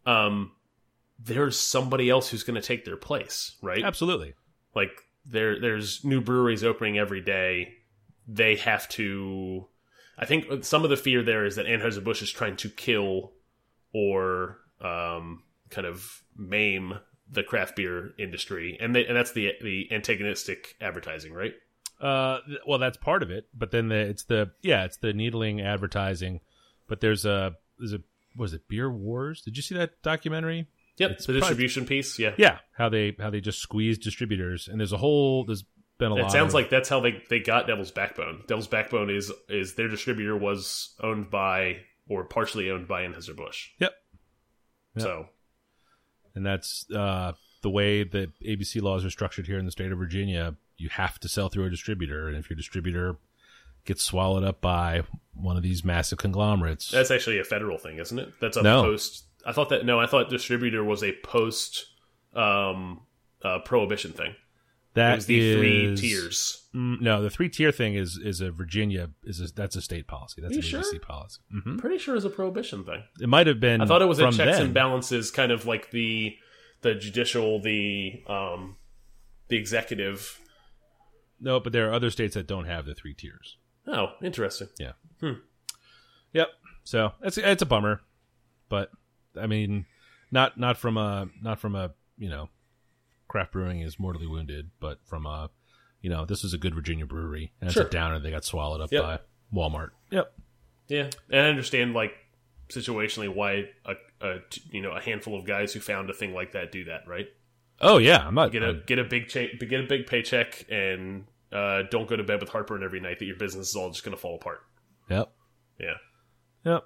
um, 0.05 0.53
there's 1.19 1.59
somebody 1.59 2.09
else 2.09 2.29
who's 2.29 2.43
going 2.43 2.59
to 2.59 2.65
take 2.65 2.85
their 2.85 2.95
place, 2.95 3.57
right? 3.61 3.83
absolutely. 3.83 4.33
Like 4.73 4.91
there, 5.25 5.59
there's 5.59 6.05
new 6.05 6.21
breweries 6.21 6.63
opening 6.63 6.97
every 6.97 7.21
day. 7.21 7.73
They 8.29 8.55
have 8.55 8.87
to. 8.89 9.67
I 10.17 10.25
think 10.25 10.63
some 10.63 10.85
of 10.85 10.89
the 10.89 10.95
fear 10.95 11.21
there 11.21 11.45
is 11.45 11.57
that 11.57 11.65
Anheuser 11.65 12.01
Busch 12.01 12.21
is 12.21 12.31
trying 12.31 12.55
to 12.57 12.69
kill 12.69 13.33
or 13.93 14.57
um, 14.79 15.43
kind 15.69 15.85
of 15.85 16.23
maim 16.37 16.99
the 17.35 17.43
craft 17.43 17.75
beer 17.75 18.13
industry, 18.17 18.77
and 18.81 18.95
they, 18.95 19.05
and 19.05 19.15
that's 19.15 19.31
the 19.33 19.51
the 19.61 19.87
antagonistic 19.91 20.75
advertising, 20.81 21.33
right? 21.33 21.53
Uh, 22.01 22.39
well, 22.67 22.79
that's 22.79 22.97
part 22.97 23.21
of 23.23 23.29
it, 23.31 23.45
but 23.53 23.71
then 23.71 23.89
the 23.89 23.95
it's 23.97 24.23
the 24.23 24.51
yeah, 24.61 24.83
it's 24.85 24.97
the 24.97 25.13
needling 25.13 25.61
advertising. 25.61 26.39
But 26.87 27.01
there's 27.01 27.25
a 27.25 27.53
there's 27.77 27.93
a 27.93 27.99
was 28.37 28.53
it 28.53 28.67
Beer 28.67 28.89
Wars? 28.91 29.41
Did 29.41 29.55
you 29.57 29.63
see 29.63 29.75
that 29.75 30.01
documentary? 30.01 30.67
Yep, 30.97 31.11
It's 31.11 31.25
the 31.25 31.33
probably- 31.33 31.41
distribution 31.41 31.85
piece. 31.85 32.17
Yeah, 32.19 32.33
Yeah, 32.37 32.59
how 32.77 32.89
they 32.89 33.15
how 33.19 33.29
they 33.29 33.41
just 33.41 33.59
squeeze 33.59 33.97
distributors, 33.97 34.67
and 34.67 34.79
there's 34.79 34.93
a 34.93 34.97
whole 34.97 35.45
there's 35.45 35.63
been 35.97 36.11
a 36.11 36.15
lot. 36.15 36.27
it 36.27 36.31
sounds 36.31 36.49
of, 36.49 36.55
like 36.55 36.69
that's 36.69 36.89
how 36.89 36.99
they 36.99 37.21
they 37.29 37.39
got 37.39 37.67
Devil's 37.67 37.91
Backbone. 37.91 38.43
Devil's 38.47 38.67
Backbone 38.67 39.09
is 39.09 39.31
is 39.49 39.75
their 39.75 39.87
distributor 39.87 40.35
was 40.37 40.95
owned 41.01 41.29
by 41.29 41.77
or 42.07 42.23
partially 42.25 42.69
owned 42.69 42.87
by 42.87 43.03
Anheuser 43.03 43.35
Busch. 43.35 43.69
Yep. 43.79 43.93
Yep. 44.95 45.03
So 45.03 45.25
and 46.35 46.45
that's 46.45 46.85
uh, 46.91 47.33
the 47.61 47.69
way 47.69 48.03
that 48.03 48.29
ABC 48.41 48.81
laws 48.81 49.03
are 49.05 49.09
structured 49.09 49.47
here 49.47 49.57
in 49.57 49.65
the 49.65 49.71
state 49.71 49.91
of 49.91 49.97
Virginia. 49.97 50.55
you 50.77 50.89
have 50.89 51.17
to 51.21 51.27
sell 51.29 51.47
through 51.49 51.65
a 51.65 51.69
distributor, 51.69 52.27
and 52.27 52.37
if 52.37 52.49
your 52.49 52.57
distributor 52.57 53.15
gets 53.85 54.03
swallowed 54.03 54.43
up 54.43 54.59
by 54.61 55.03
one 55.33 55.55
of 55.57 55.63
these 55.63 55.83
massive 55.85 56.17
conglomerates, 56.17 56.91
That's 56.91 57.11
actually 57.11 57.39
a 57.39 57.43
federal 57.43 57.77
thing, 57.77 57.97
isn't 57.99 58.17
it? 58.19 58.33
That's 58.41 58.57
a 58.57 58.63
No. 58.63 58.81
post. 58.83 59.25
I 59.45 59.51
thought 59.51 59.69
that 59.69 59.85
no, 59.85 59.99
I 59.99 60.07
thought 60.07 60.29
distributor 60.29 60.83
was 60.83 61.03
a 61.03 61.13
post 61.23 61.85
um, 62.33 63.01
uh, 63.43 63.59
prohibition 63.59 64.11
thing. 64.11 64.35
That 64.95 65.15
was 65.15 65.25
the 65.25 65.55
three 65.55 65.95
tiers. 65.95 66.65
Mm, 66.73 67.01
no, 67.01 67.21
the 67.21 67.29
three 67.29 67.49
tier 67.49 67.71
thing 67.71 67.95
is 67.95 68.17
is 68.17 68.41
a 68.41 68.51
Virginia 68.51 69.09
is 69.23 69.39
a, 69.41 69.53
that's 69.53 69.75
a 69.75 69.81
state 69.81 70.07
policy. 70.07 70.41
That's 70.41 70.55
an 70.55 70.61
sure? 70.61 70.79
agency 70.79 70.99
policy. 70.99 71.41
hmm 71.51 71.77
Pretty 71.77 71.97
sure 71.97 72.15
it's 72.15 72.25
a 72.25 72.29
prohibition 72.29 72.83
thing. 72.83 73.03
It 73.21 73.29
might 73.29 73.47
have 73.47 73.59
been. 73.59 73.81
I 73.81 73.85
thought 73.85 74.01
it 74.01 74.05
was 74.05 74.19
a 74.19 74.31
checks 74.31 74.57
then. 74.57 74.61
and 74.67 74.73
balances, 74.73 75.31
kind 75.31 75.51
of 75.51 75.65
like 75.65 75.91
the 75.91 76.35
the 76.81 76.95
judicial, 76.95 77.61
the 77.61 78.23
um, 78.27 78.77
the 79.49 79.57
executive. 79.57 80.39
No, 81.39 81.59
but 81.59 81.73
there 81.73 81.89
are 81.89 81.93
other 81.93 82.09
states 82.09 82.33
that 82.35 82.47
don't 82.47 82.65
have 82.65 82.85
the 82.85 82.95
three 82.95 83.13
tiers. 83.13 83.57
Oh, 83.87 84.07
interesting. 84.21 84.69
Yeah. 84.79 84.93
Hmm. 85.19 85.33
Yep. 86.33 86.47
So 86.83 87.11
it's 87.21 87.37
it's 87.37 87.61
a 87.61 87.65
bummer, 87.65 88.01
but 88.69 88.91
I 89.39 89.47
mean, 89.47 89.85
not 90.31 90.57
not 90.57 90.77
from 90.77 90.97
a 90.97 91.27
not 91.41 91.59
from 91.59 91.75
a 91.75 91.91
you 92.17 92.29
know, 92.29 92.49
craft 93.35 93.51
brewing 93.51 93.81
is 93.81 93.99
mortally 93.99 94.25
wounded, 94.27 94.71
but 94.79 94.99
from 95.05 95.25
a 95.25 95.49
you 96.01 96.09
know, 96.09 96.23
this 96.23 96.43
is 96.43 96.53
a 96.53 96.57
good 96.57 96.73
Virginia 96.75 97.05
brewery, 97.05 97.51
and 97.59 97.67
it's 97.69 97.75
a 97.77 97.83
downer. 97.83 98.19
They 98.19 98.29
got 98.31 98.45
swallowed 98.45 98.79
up 98.79 98.91
Yep. 98.91 99.03
by 99.03 99.19
Walmart. 99.53 99.89
Yep. 100.11 100.33
Yeah, 100.87 101.09
and 101.31 101.41
I 101.41 101.49
understand 101.49 101.93
like 101.93 102.11
situationally 102.69 103.27
why 103.33 103.65
a, 104.21 104.37
you 104.71 104.81
know 104.81 104.91
a 104.91 105.01
handful 105.01 105.37
of 105.37 105.45
guys 105.45 105.73
who 105.73 105.79
found 105.81 106.09
a 106.09 106.13
thing 106.13 106.33
like 106.33 106.53
that 106.53 106.71
do 106.71 106.85
that, 106.85 107.01
right? 107.07 107.27
Oh 107.81 107.97
yeah, 107.97 108.25
I'm 108.25 108.35
not. 108.35 108.51
Get 108.53 108.63
a 108.63 108.75
get 108.85 108.99
a 108.99 109.03
big 109.03 109.27
cha- 109.27 109.47
get 109.59 109.79
a 109.81 109.87
big 109.87 110.07
paycheck 110.07 110.65
and 110.69 111.25
uh, 111.51 111.83
don't 111.91 112.07
go 112.07 112.15
to 112.15 112.23
bed 112.23 112.39
with 112.39 112.49
heartburn 112.49 112.83
every 112.83 112.99
night 113.01 113.19
that 113.19 113.25
your 113.25 113.35
business 113.37 113.69
is 113.69 113.75
all 113.75 113.89
just 113.89 114.03
going 114.05 114.15
to 114.15 114.21
fall 114.21 114.35
apart. 114.35 114.59
yep. 115.09 115.31
Yeah, 115.79 115.95
Yep. 116.63 116.83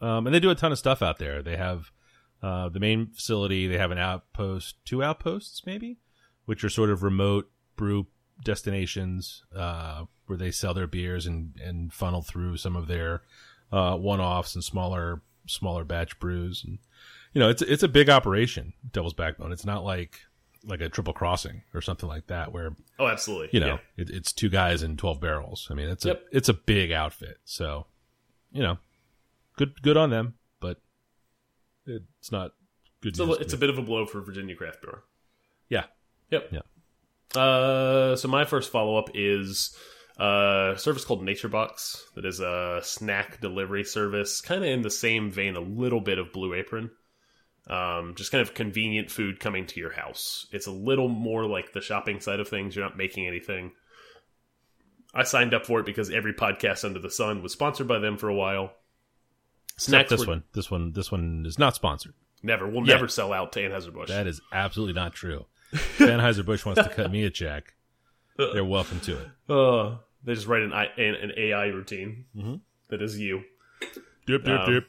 Um, 0.00 0.26
and 0.26 0.34
they 0.34 0.38
do 0.40 0.50
a 0.50 0.54
ton 0.54 0.70
of 0.72 0.78
stuff 0.78 1.02
out 1.02 1.18
there. 1.18 1.42
They 1.42 1.56
have 1.56 1.90
uh, 2.42 2.68
the 2.68 2.80
main 2.80 3.06
facility. 3.08 3.66
They 3.66 3.78
have 3.78 3.90
an 3.92 3.98
outpost, 3.98 4.76
two 4.84 5.02
outposts 5.02 5.62
maybe, 5.66 5.98
which 6.46 6.64
are 6.64 6.68
sort 6.68 6.90
of 6.90 7.02
remote 7.02 7.50
brew 7.76 8.06
destinations 8.44 9.42
uh, 9.54 10.04
where 10.26 10.36
they 10.38 10.50
sell 10.50 10.74
their 10.74 10.86
beers 10.86 11.26
and 11.26 11.54
and 11.62 11.92
funnel 11.92 12.22
through 12.22 12.56
some 12.56 12.76
of 12.76 12.86
their 12.88 13.22
uh, 13.72 13.96
one-offs 13.96 14.54
and 14.54 14.62
smaller 14.64 15.22
smaller 15.46 15.84
batch 15.84 16.18
brews. 16.18 16.62
And 16.64 16.78
you 17.32 17.38
know, 17.40 17.48
it's 17.48 17.62
it's 17.62 17.82
a 17.82 17.88
big 17.88 18.08
operation. 18.10 18.72
Devil's 18.92 19.14
Backbone. 19.14 19.52
It's 19.52 19.64
not 19.64 19.84
like 19.84 20.20
like 20.64 20.80
a 20.80 20.88
triple 20.88 21.12
crossing 21.12 21.62
or 21.74 21.80
something 21.80 22.08
like 22.08 22.28
that 22.28 22.52
where 22.52 22.76
oh, 23.00 23.08
absolutely. 23.08 23.48
you 23.52 23.58
know 23.58 23.66
Yeah. 23.66 23.78
it, 24.04 24.10
it's 24.10 24.32
two 24.32 24.48
guys 24.48 24.84
and 24.84 24.96
12 24.96 25.20
barrels 25.20 25.66
i 25.72 25.74
mean 25.74 25.88
it's 25.88 26.04
Yep. 26.04 26.22
a 26.32 26.36
it's 26.36 26.48
a 26.48 26.52
big 26.54 26.92
outfit 26.92 27.38
so 27.44 27.86
you 28.52 28.62
know 28.62 28.78
good 29.56 29.82
good 29.82 29.96
on 29.96 30.10
them 30.10 30.34
it's 31.86 32.32
not 32.32 32.52
good 33.02 33.10
it's 33.10 33.20
a, 33.20 33.32
it's 33.32 33.52
a 33.52 33.58
bit 33.58 33.70
of 33.70 33.78
a 33.78 33.82
blow 33.82 34.06
for 34.06 34.20
Virginia 34.20 34.54
craft 34.54 34.82
brewer. 34.82 35.02
yeah 35.68 35.84
Yep. 36.32 36.50
Yeah. 36.50 37.40
Uh, 37.40 38.16
so 38.16 38.26
my 38.28 38.44
first 38.44 38.72
follow 38.72 38.96
up 38.96 39.10
is 39.14 39.76
uh, 40.18 40.72
a 40.74 40.78
service 40.78 41.04
called 41.04 41.22
NatureBox 41.22 42.14
that 42.14 42.24
is 42.24 42.40
a 42.40 42.80
snack 42.82 43.40
delivery 43.40 43.84
service, 43.84 44.40
kind 44.40 44.64
of 44.64 44.70
in 44.70 44.82
the 44.82 44.90
same 44.90 45.30
vein, 45.30 45.56
a 45.56 45.60
little 45.60 46.00
bit 46.00 46.18
of 46.18 46.32
Blue 46.32 46.54
Apron. 46.54 46.90
Um, 47.68 48.14
just 48.16 48.32
kind 48.32 48.42
of 48.42 48.54
convenient 48.54 49.10
food 49.10 49.38
coming 49.38 49.66
to 49.66 49.78
your 49.78 49.92
house. 49.92 50.46
It's 50.50 50.66
a 50.66 50.72
little 50.72 51.08
more 51.08 51.46
like 51.46 51.72
the 51.72 51.80
shopping 51.80 52.20
side 52.20 52.40
of 52.40 52.48
things. 52.48 52.74
You're 52.74 52.84
not 52.84 52.96
making 52.96 53.28
anything. 53.28 53.72
I 55.14 55.22
signed 55.22 55.54
up 55.54 55.66
for 55.66 55.78
it 55.78 55.86
because 55.86 56.10
every 56.10 56.32
podcast 56.32 56.84
under 56.84 56.98
the 56.98 57.10
sun 57.10 57.42
was 57.42 57.52
sponsored 57.52 57.86
by 57.86 57.98
them 57.98 58.16
for 58.16 58.28
a 58.28 58.34
while. 58.34 58.72
Except 59.88 60.08
this 60.10 60.26
one 60.26 60.42
this 60.52 60.70
one 60.70 60.92
this 60.92 61.10
one 61.12 61.44
is 61.46 61.58
not 61.58 61.74
sponsored 61.74 62.14
never 62.42 62.66
We'll 62.68 62.86
Yeah. 62.86 62.94
never 62.94 63.08
sell 63.08 63.32
out 63.32 63.52
to 63.52 63.60
Anheuser-Busch. 63.60 64.08
that 64.08 64.26
is 64.26 64.40
absolutely 64.52 64.94
not 64.94 65.12
true 65.14 65.46
Anheuser-Busch 65.98 66.64
wants 66.66 66.82
to 66.82 66.88
cut 66.88 67.10
me 67.10 67.24
a 67.24 67.30
check 67.30 67.74
they're 68.36 68.64
welcome 68.64 69.00
to 69.00 69.12
it 69.18 69.28
Uh, 69.52 69.96
they 70.24 70.34
just 70.34 70.46
write 70.46 70.62
an, 70.62 70.72
I, 70.72 70.86
an, 70.96 71.14
an 71.14 71.32
AI 71.36 71.66
routine 71.66 72.24
Mhm. 72.36 72.60
that 72.88 73.02
is 73.02 73.18
you. 73.18 73.42
dip, 74.26 74.44
dip, 74.44 74.48
Um, 74.60 74.72
dip. 74.72 74.88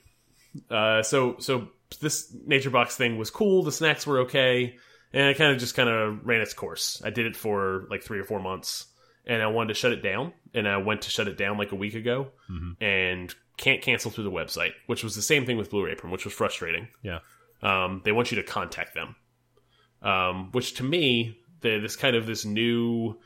Uh, 0.70 1.02
so 1.04 1.38
so 1.40 1.70
this 2.00 2.36
NatureBox 2.48 2.92
thing 2.94 3.18
was 3.18 3.30
cool. 3.32 3.64
The 3.64 3.72
snacks 3.72 4.06
were 4.08 4.20
okay, 4.22 4.78
and 5.12 5.30
it 5.30 5.38
kind 5.38 5.52
of 5.52 5.60
just 5.60 5.76
kind 5.76 5.90
of 5.90 6.26
ran 6.26 6.42
its 6.42 6.54
course. 6.54 7.02
I 7.06 7.10
did 7.12 7.26
it 7.26 7.36
for 7.36 7.86
like 7.90 8.04
three 8.04 8.20
or 8.20 8.24
four 8.24 8.40
months, 8.40 8.86
and 9.26 9.42
I 9.42 9.48
wanted 9.48 9.70
to 9.70 9.74
shut 9.76 9.92
it 9.94 10.02
down. 10.04 10.34
And 10.54 10.68
I 10.68 10.78
went 10.78 11.02
to 11.04 11.10
shut 11.10 11.28
it 11.28 11.38
down 11.38 11.58
like 11.58 11.72
a 11.72 11.76
week 11.76 11.96
ago, 11.96 12.32
Mhm. 12.50 12.76
and 12.82 13.34
can't 13.58 13.82
cancel 13.82 14.12
through 14.12 14.24
the 14.26 14.32
website, 14.32 14.74
which 14.88 15.04
was 15.04 15.16
the 15.16 15.22
same 15.22 15.46
thing 15.46 15.58
with 15.58 15.70
Blue 15.70 15.88
Apron, 15.88 16.12
which 16.12 16.26
was 16.26 16.34
frustrating. 16.34 16.88
yeah 17.02 17.20
Um, 17.62 18.02
they 18.04 18.12
want 18.12 18.30
you 18.32 18.36
to 18.38 18.44
contact 18.44 18.94
them, 18.94 19.16
um, 20.02 20.52
which 20.52 20.74
to 20.76 20.84
me, 20.84 21.40
the, 21.62 21.80
this 21.80 21.96
kind 21.96 22.16
of 22.16 22.26
this 22.26 22.46
new 22.46 23.20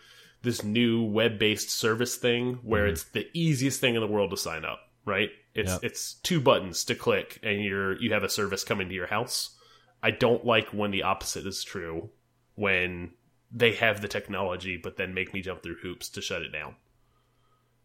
this 0.44 0.64
new 0.64 1.02
web 1.04 1.40
based 1.40 1.70
service 1.72 2.16
thing 2.16 2.54
where 2.62 2.86
Mhm. 2.86 2.92
it's 2.92 3.04
the 3.06 3.28
easiest 3.34 3.82
thing 3.82 3.96
in 3.96 4.02
the 4.02 4.08
world 4.08 4.30
to 4.32 4.38
sign 4.38 4.64
up. 4.64 4.80
Right? 5.04 5.32
It's 5.56 5.72
Yep. 5.72 5.80
it's 5.84 6.14
two 6.22 6.40
buttons 6.40 6.84
to 6.86 6.96
click, 6.96 7.40
and 7.42 7.64
you're 7.64 8.00
you 8.02 8.14
have 8.14 8.24
a 8.24 8.30
service 8.30 8.64
coming 8.64 8.88
to 8.90 8.94
your 8.96 9.08
house. 9.08 9.58
I 10.04 10.12
don't 10.12 10.46
like 10.46 10.70
when 10.70 10.92
the 10.92 11.02
opposite 11.04 11.48
is 11.48 11.64
true, 11.64 12.12
when 12.54 13.14
they 13.52 13.74
have 13.74 14.02
the 14.02 14.08
technology, 14.08 14.78
but 14.78 14.98
then 14.98 15.14
make 15.14 15.34
me 15.34 15.42
jump 15.42 15.64
through 15.64 15.78
hoops 15.82 16.10
to 16.10 16.22
shut 16.22 16.42
it 16.42 16.52
down. 16.52 16.76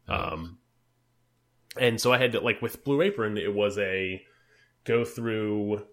Um, 0.09 0.59
and 1.77 2.01
so 2.01 2.13
I 2.13 2.19
had 2.19 2.33
to 2.33 2.41
like 2.41 2.61
with 2.61 2.85
Blue 2.85 3.03
Apron, 3.03 3.39
it 3.39 3.55
was 3.55 3.79
a 3.79 4.23
go 4.85 5.05
through 5.05 5.87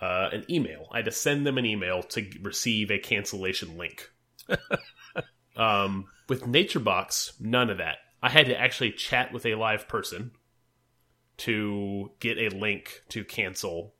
uh, 0.00 0.30
an 0.32 0.44
email. 0.50 0.88
I 0.90 0.98
had 0.98 1.04
to 1.06 1.12
send 1.12 1.46
them 1.46 1.58
an 1.58 1.66
email 1.66 2.02
to 2.04 2.26
receive 2.42 2.90
a 2.90 2.98
cancellation 2.98 3.76
link. 3.76 4.10
um, 5.56 6.06
with 6.28 6.44
NatureBox, 6.44 7.40
none 7.40 7.70
of 7.70 7.78
that. 7.78 7.98
I 8.22 8.30
had 8.30 8.46
to 8.46 8.58
actually 8.58 8.92
chat 8.92 9.32
with 9.32 9.46
a 9.46 9.54
live 9.54 9.88
person 9.88 10.32
to 11.38 12.10
get 12.20 12.38
a 12.38 12.54
link 12.54 13.02
to 13.08 13.24
cancel 13.24 13.94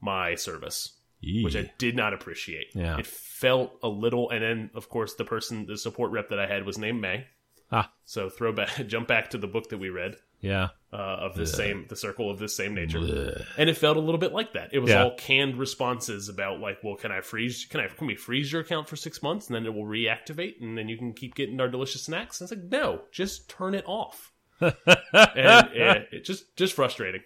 my 0.00 0.34
service, 0.34 0.95
which 1.22 1.56
I 1.56 1.72
did 1.78 1.96
not 1.96 2.12
appreciate. 2.14 2.68
Yeah. 2.74 2.98
It 2.98 3.06
felt 3.06 3.78
a 3.82 3.88
little, 3.88 4.30
and 4.30 4.42
then 4.42 4.70
of 4.74 4.88
course 4.88 5.14
the 5.14 5.24
person, 5.24 5.66
the 5.66 5.76
support 5.78 6.10
rep 6.12 6.28
that 6.30 6.38
I 6.38 6.46
had 6.46 6.64
was 6.66 6.78
named 6.78 7.00
May. 7.00 7.26
ah 7.72 7.90
So 8.04 8.28
throw 8.28 8.52
back, 8.52 8.70
jump 8.86 9.08
back 9.08 9.30
to 9.30 9.38
the 9.38 9.46
book 9.48 9.68
that 9.70 9.78
we 9.78 9.88
read 9.90 10.16
yeah 10.40 10.68
uh, 10.92 10.96
of 10.96 11.34
the 11.34 11.46
same, 11.46 11.86
the 11.88 11.96
circle 11.96 12.30
of 12.30 12.38
this 12.38 12.54
same 12.54 12.74
nature, 12.74 12.98
Bleh. 13.00 13.44
and 13.58 13.68
it 13.70 13.76
felt 13.76 13.96
a 13.96 14.00
little 14.00 14.18
bit 14.18 14.32
like 14.32 14.52
that. 14.52 14.68
It 14.72 14.78
was 14.80 14.90
Yeah. 14.90 15.04
all 15.04 15.14
canned 15.16 15.56
responses 15.56 16.28
about 16.28 16.60
like, 16.60 16.78
well, 16.84 16.94
can 16.96 17.10
I 17.10 17.22
freeze? 17.22 17.64
Can 17.68 17.80
I? 17.80 17.88
Can 17.88 18.06
we 18.06 18.14
freeze 18.16 18.52
your 18.52 18.60
account 18.60 18.86
for 18.88 18.96
six 18.96 19.22
months 19.22 19.46
and 19.48 19.56
then 19.56 19.64
it 19.66 19.72
will 19.74 19.84
reactivate 19.86 20.60
and 20.60 20.76
then 20.76 20.88
you 20.88 20.96
can 20.98 21.12
keep 21.14 21.34
getting 21.34 21.58
our 21.60 21.68
delicious 21.68 22.02
snacks? 22.04 22.40
And 22.40 22.50
it's 22.50 22.56
like, 22.58 22.70
no, 22.70 23.00
just 23.10 23.48
turn 23.48 23.74
it 23.74 23.84
off. 23.86 24.32
and 24.60 26.06
it 26.12 26.24
just 26.24 26.54
just 26.56 26.74
frustrating. 26.74 27.22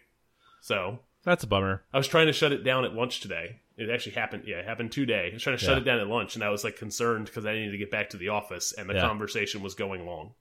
So 0.60 1.00
that's 1.24 1.44
a 1.44 1.46
bummer 1.46 1.82
I 1.92 1.98
was 1.98 2.08
trying 2.08 2.26
to 2.26 2.32
shut 2.32 2.52
it 2.52 2.64
down 2.64 2.84
at 2.84 2.94
lunch 2.94 3.20
today. 3.20 3.60
It 3.80 3.90
actually 3.90 4.12
happened. 4.12 4.44
Yeah, 4.46 4.56
it 4.58 4.66
happened 4.66 4.92
today. 4.92 5.28
I 5.30 5.34
was 5.34 5.42
trying 5.42 5.56
to 5.56 5.64
shut 5.64 5.74
Yeah. 5.76 5.80
it 5.80 5.84
down 5.84 5.98
at 6.00 6.06
lunch, 6.06 6.34
and 6.34 6.44
I 6.44 6.50
was 6.50 6.62
like 6.64 6.76
concerned 6.76 7.26
because 7.26 7.46
I 7.46 7.54
needed 7.54 7.72
to 7.72 7.78
get 7.78 7.90
back 7.90 8.10
to 8.10 8.16
the 8.18 8.28
office, 8.28 8.72
and 8.72 8.88
the 8.90 8.94
Yeah. 8.94 9.00
conversation 9.00 9.62
was 9.62 9.74
going 9.74 10.04
long. 10.06 10.34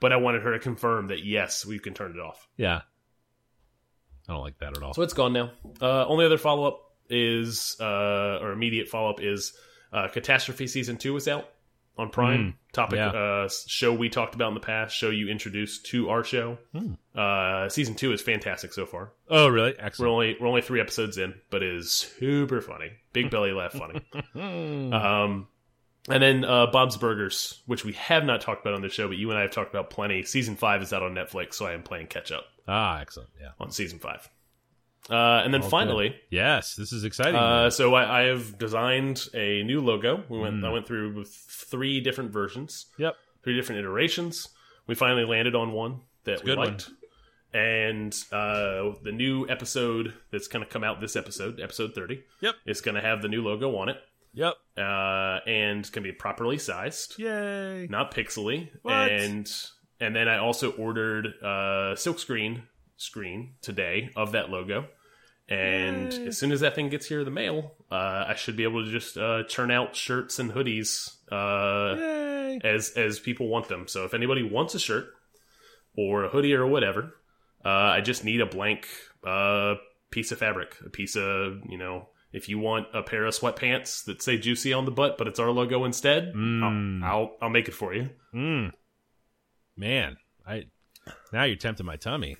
But 0.00 0.12
I 0.12 0.16
wanted 0.16 0.42
her 0.42 0.52
to 0.52 0.58
confirm 0.58 1.06
that 1.08 1.24
yes, 1.24 1.64
we 1.64 1.78
can 1.78 1.94
turn 1.94 2.12
it 2.12 2.20
off. 2.20 2.46
yeah 2.56 2.82
i 4.28 4.32
don't 4.32 4.42
like 4.42 4.58
that 4.58 4.76
at 4.76 4.82
all 4.82 4.94
So 4.94 5.02
it's 5.02 5.14
gone 5.14 5.32
now. 5.32 5.50
Uh, 5.80 6.06
only 6.06 6.24
other 6.24 6.38
follow 6.38 6.64
up 6.68 6.78
is, 7.10 7.76
uh, 7.80 8.38
or 8.40 8.52
immediate 8.52 8.88
follow 8.88 9.10
up 9.10 9.20
is, 9.20 9.52
uh, 9.92 10.08
Catastrophe 10.08 10.66
season 10.68 10.96
two 10.96 11.16
is 11.16 11.26
out 11.26 11.48
on 11.98 12.10
Prime. 12.10 12.40
Mm, 12.40 12.54
Topic 12.72 12.96
yeah. 12.96 13.08
uh, 13.10 13.48
show 13.66 13.92
we 13.92 14.08
talked 14.08 14.34
about 14.34 14.48
in 14.48 14.54
the 14.54 14.60
past. 14.60 14.96
Show 14.96 15.10
you 15.10 15.28
introduced 15.28 15.86
to 15.86 16.08
our 16.08 16.24
show. 16.24 16.58
Hmm. 16.74 16.94
Uh, 17.14 17.68
season 17.68 17.94
two 17.94 18.12
is 18.12 18.22
fantastic 18.22 18.72
so 18.72 18.86
far. 18.86 19.12
oh 19.28 19.48
really 19.48 19.74
Excellent. 19.78 20.08
We're 20.08 20.12
only 20.14 20.36
we're 20.40 20.46
only 20.48 20.62
three 20.62 20.80
episodes 20.80 21.18
in, 21.18 21.34
but 21.50 21.62
it 21.62 21.74
is 21.74 21.90
super 21.90 22.60
funny. 22.62 22.90
Big 23.12 23.30
belly 23.30 23.52
laugh 23.52 23.72
funny. 23.72 24.00
Hmm. 24.32 24.92
Um, 24.92 25.48
and 26.08 26.22
then 26.22 26.44
uh, 26.44 26.66
Bob's 26.66 26.96
Burgers, 26.96 27.60
which 27.66 27.84
we 27.84 27.92
have 27.92 28.24
not 28.24 28.40
talked 28.40 28.62
about 28.62 28.74
on 28.74 28.82
the 28.82 28.88
show, 28.88 29.06
but 29.06 29.18
you 29.18 29.30
and 29.30 29.38
I 29.38 29.42
have 29.42 29.50
talked 29.50 29.70
about 29.70 29.90
plenty. 29.90 30.22
Season 30.22 30.56
five 30.56 30.82
is 30.82 30.92
out 30.92 31.02
on 31.02 31.14
Netflix, 31.14 31.54
so 31.54 31.66
I 31.66 31.72
am 31.74 31.82
playing 31.82 32.06
catch 32.06 32.32
up 32.32 32.44
ah 32.68 33.00
excellent 33.00 33.30
yeah 33.40 33.50
on 33.60 33.70
season 33.70 33.98
five. 33.98 34.28
Uh, 35.10 35.42
and 35.44 35.52
then 35.52 35.62
All 35.62 35.68
finally, 35.68 36.14
yes 36.30 36.76
this 36.76 36.92
is 36.92 37.02
exciting 37.04 37.34
uh, 37.34 37.68
so 37.70 37.94
I, 37.94 38.20
I 38.20 38.22
have 38.26 38.56
designed 38.58 39.26
a 39.34 39.62
new 39.64 39.80
logo. 39.80 40.22
We 40.28 40.38
went 40.38 40.56
Mm. 40.62 40.66
I 40.66 40.70
went 40.72 40.86
through 40.86 41.24
three 41.24 42.00
different 42.00 42.30
versions, 42.32 42.86
yep 42.98 43.16
three 43.42 43.56
different 43.56 43.80
iterations. 43.80 44.48
We 44.86 44.94
finally 44.94 45.24
landed 45.24 45.54
on 45.56 45.72
one 45.72 46.00
that 46.24 46.40
a 46.40 46.44
we 46.44 46.46
good 46.46 46.58
one. 46.58 46.68
liked. 46.68 46.90
And 47.54 48.14
uh, 48.32 48.92
the 49.02 49.12
new 49.12 49.46
episode 49.48 50.14
that's 50.30 50.48
going 50.48 50.64
to 50.64 50.70
come 50.70 50.82
out 50.84 51.00
this 51.02 51.16
episode, 51.16 51.60
episode 51.60 51.94
30, 51.94 52.22
Yep. 52.40 52.54
is 52.64 52.80
going 52.80 52.94
to 52.94 53.02
have 53.02 53.20
the 53.20 53.28
new 53.28 53.42
logo 53.44 53.76
on 53.76 53.88
it. 53.90 53.98
Yep. 54.34 54.54
uh, 54.78 55.40
and 55.46 55.90
can 55.92 56.02
be 56.02 56.12
properly 56.12 56.56
sized, 56.56 57.18
Yay. 57.18 57.86
not 57.90 58.14
pixely. 58.14 58.70
What? 58.80 58.94
And 59.10 59.52
and 60.00 60.16
then 60.16 60.26
I 60.28 60.38
also 60.38 60.72
ordered 60.72 61.26
uh, 61.42 61.94
silkscreen 61.94 62.62
screen 63.02 63.54
today 63.60 64.10
of 64.16 64.32
that 64.32 64.48
logo. 64.50 64.86
And 65.48 66.12
Yay. 66.12 66.28
as 66.28 66.38
soon 66.38 66.52
as 66.52 66.60
that 66.60 66.74
thing 66.74 66.88
gets 66.88 67.06
here 67.06 67.18
in 67.18 67.24
the 67.24 67.30
mail, 67.30 67.74
uh, 67.90 68.24
I 68.28 68.34
should 68.36 68.56
be 68.56 68.62
able 68.62 68.84
to 68.84 68.90
just 68.90 69.18
uh, 69.18 69.42
churn 69.44 69.70
out 69.70 69.94
shirts 69.96 70.38
and 70.38 70.52
hoodies 70.52 71.16
uh, 71.30 72.58
as 72.64 72.90
as 72.96 73.18
people 73.18 73.48
want 73.48 73.68
them. 73.68 73.86
So 73.88 74.04
if 74.04 74.14
anybody 74.14 74.42
wants 74.42 74.74
a 74.74 74.78
shirt 74.78 75.08
or 75.96 76.24
a 76.24 76.28
hoodie 76.28 76.54
or 76.54 76.66
whatever, 76.66 77.14
uh, 77.64 77.68
I 77.68 78.00
just 78.00 78.24
need 78.24 78.40
a 78.40 78.46
blank 78.46 78.86
uh, 79.26 79.74
piece 80.10 80.32
of 80.32 80.38
fabric, 80.38 80.76
a 80.86 80.90
piece 80.90 81.16
of 81.16 81.58
you 81.68 81.76
know. 81.76 82.08
If 82.32 82.48
you 82.48 82.58
want 82.58 82.86
a 82.94 83.02
pair 83.02 83.26
of 83.26 83.34
sweatpants 83.34 84.04
that 84.06 84.22
say 84.22 84.38
"juicy" 84.38 84.72
on 84.72 84.86
the 84.86 84.90
butt, 84.90 85.18
but 85.18 85.26
it's 85.28 85.38
our 85.38 85.50
logo 85.50 85.84
instead, 85.84 86.32
Mm. 86.34 87.02
I'll, 87.04 87.10
I'll 87.10 87.36
I'll 87.42 87.50
make 87.50 87.68
it 87.68 87.74
for 87.74 87.92
you. 87.92 88.08
Mm. 88.34 88.72
Man, 89.76 90.16
I 90.46 90.64
now 91.32 91.44
you're 91.44 91.56
tempting 91.56 91.86
my 91.86 91.96
tummy. 91.96 92.36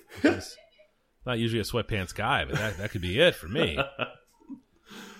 Not 1.25 1.39
usually 1.39 1.61
a 1.61 1.63
sweatpants 1.63 2.13
guy, 2.13 2.45
but 2.45 2.55
that, 2.55 2.77
that 2.77 2.91
could 2.91 3.01
be 3.01 3.19
it 3.19 3.35
for 3.35 3.47
me. 3.47 3.77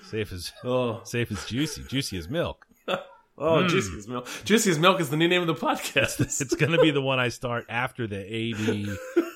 safe 0.10 0.32
as 0.32 0.52
Oh, 0.64 1.02
safe 1.06 1.32
as 1.32 1.46
juicy, 1.46 1.84
juicy 1.84 2.18
as 2.18 2.30
milk. 2.30 2.66
oh, 3.38 3.62
hmm. 3.62 3.68
juicy 3.68 3.98
as 3.98 4.08
milk. 4.08 4.28
Juicy 4.44 4.72
as 4.72 4.80
milk 4.80 5.00
is 5.00 5.10
the 5.10 5.18
new 5.18 5.28
name 5.28 5.42
of 5.42 5.48
the 5.48 5.56
podcast. 5.56 6.20
It's 6.42 6.56
going 6.56 6.72
to 6.74 6.82
be 6.82 6.92
the 6.92 7.02
one 7.02 7.20
I 7.20 7.30
start 7.30 7.66
after 7.70 8.06
the 8.06 8.20
AB 8.20 8.86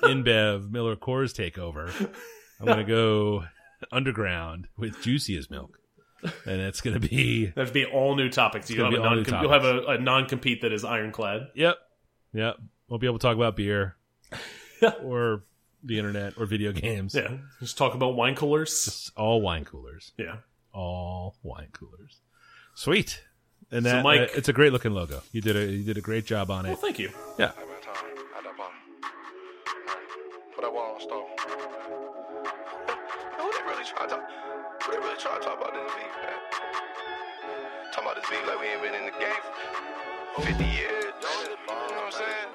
InBev 0.02 0.70
Miller 0.70 0.96
Coors 0.96 1.32
takeover. 1.32 1.90
I'm 2.60 2.66
going 2.66 2.78
to 2.78 2.84
go 2.84 3.44
underground 3.90 4.68
with 4.76 5.00
juicy 5.02 5.38
as 5.38 5.48
milk, 5.48 5.78
and 6.22 6.60
it's 6.60 6.80
going 6.80 7.00
to 7.00 7.08
be 7.08 7.46
That'd 7.46 7.72
be 7.72 7.86
all 7.86 8.14
new 8.14 8.28
topics. 8.28 8.68
You'll 8.70 8.90
have, 8.90 8.94
a 8.94 9.02
non 9.02 9.42
you'll 9.42 9.52
have 9.52 9.64
a, 9.64 9.82
a 9.86 9.98
non 9.98 10.26
compete 10.26 10.62
that 10.62 10.72
is 10.72 10.84
ironclad. 10.84 11.48
yep, 11.54 11.76
yep. 12.34 12.56
We'll 12.88 12.98
be 12.98 13.06
able 13.06 13.18
to 13.18 13.22
talk 13.22 13.36
about 13.36 13.54
beer 13.56 13.96
or 15.02 15.42
the 15.82 15.98
internet 15.98 16.34
or 16.38 16.46
video 16.46 16.72
games. 16.72 17.14
Yeah, 17.14 17.36
just 17.60 17.78
talk 17.78 17.94
about 17.94 18.14
wine 18.16 18.34
coolers. 18.34 18.70
It's 18.86 19.10
all 19.16 19.40
wine 19.40 19.64
coolers. 19.64 20.12
Yeah, 20.18 20.36
all 20.72 21.36
wine 21.42 21.68
coolers. 21.72 22.18
Sweet. 22.74 23.22
And 23.70 23.84
So, 23.84 23.90
that 23.92 24.02
Mike- 24.02 24.20
uh, 24.20 24.34
it's 24.36 24.48
a 24.48 24.52
great 24.52 24.72
looking 24.72 24.92
logo. 24.92 25.20
You 25.32 25.40
did 25.42 25.56
a 25.56 25.66
you 25.70 25.84
did 25.84 25.98
a 25.98 26.00
great 26.00 26.24
job 26.24 26.50
on 26.50 26.64
well, 26.64 26.72
it. 26.72 26.78
thank 26.78 26.98
you. 26.98 27.10
Yeah. 27.38 27.52
Hey, 27.52 27.60
man, 27.66 27.80
time. 27.82 27.94
At 28.36 28.44
that 28.44 28.56
bar. 28.56 28.70
Put 30.54 30.62
that 30.62 30.72
wall 30.72 30.94
on 30.94 31.00
stove. 31.00 31.28
Who 33.36 33.52
they 33.52 33.62
really 33.68 33.84
trying 33.84 34.08
to 34.08 34.14
talk? 34.16 34.24
Who 34.82 34.92
they 34.92 34.98
really 34.98 35.18
trying 35.18 35.40
to 35.40 35.44
talk 35.46 35.58
about 35.60 35.74
this 35.74 35.92
beef, 35.94 36.14
man? 36.22 36.38
Talking 37.92 38.08
about 38.10 38.16
this 38.16 38.30
beef 38.30 38.46
like 38.48 38.60
we 38.60 38.66
ain't 38.68 38.82
been 38.82 38.94
in 38.94 39.04
the 39.04 39.16
game 39.20 39.42
for 40.34 40.42
50 40.42 40.64
years. 40.64 41.12
You 41.20 41.68
know 41.68 41.76
what 41.76 42.08
I'm 42.08 42.12
saying? 42.12 42.48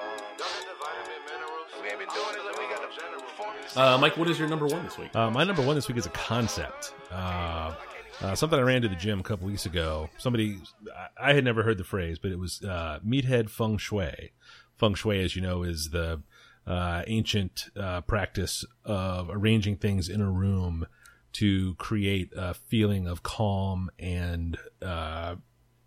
Uh, 3.75 3.98
Mike, 3.98 4.17
what 4.17 4.29
is 4.29 4.38
your 4.38 4.48
number 4.48 4.67
one 4.67 4.83
this 4.83 4.98
week? 4.98 5.15
Uh, 5.15 5.29
my 5.31 5.43
number 5.43 5.62
one 5.62 5.75
this 5.75 5.88
week 5.88 5.98
is 5.98 6.05
a 6.05 6.10
concept. 6.10 6.93
Uh, 7.12 7.74
uh, 8.22 8.36
something 8.36 8.60
I 8.60 8.62
ran 8.62 8.81
to 8.83 8.88
the 8.88 8.95
gym 8.95 9.19
a 9.19 9.24
couple 9.24 9.48
weeks 9.48 9.65
ago. 9.65 10.10
Somebody 10.17 10.60
I, 10.95 11.31
I 11.31 11.33
had 11.33 11.43
never 11.43 11.63
heard 11.63 11.77
the 11.77 11.83
phrase, 11.83 12.19
but 12.19 12.31
it 12.31 12.38
was 12.38 12.62
uh, 12.63 13.00
meathead 13.05 13.50
feng 13.50 13.77
shui. 13.77 14.31
Feng 14.77 14.93
shui, 14.93 15.24
as 15.24 15.36
you 15.36 15.41
know, 15.41 15.63
is 15.63 15.89
the 15.89 16.22
uh, 16.67 17.03
ancient 17.07 17.69
uh, 17.75 18.01
practice 18.01 18.63
of 18.86 19.29
arranging 19.31 19.77
things 19.77 20.10
in 20.10 20.22
a 20.22 20.29
room 20.29 20.86
to 21.33 21.74
create 21.75 22.31
a 22.36 22.53
feeling 22.53 23.07
of 23.07 23.24
calm 23.24 23.89
and 23.98 24.57
uh, 24.83 25.36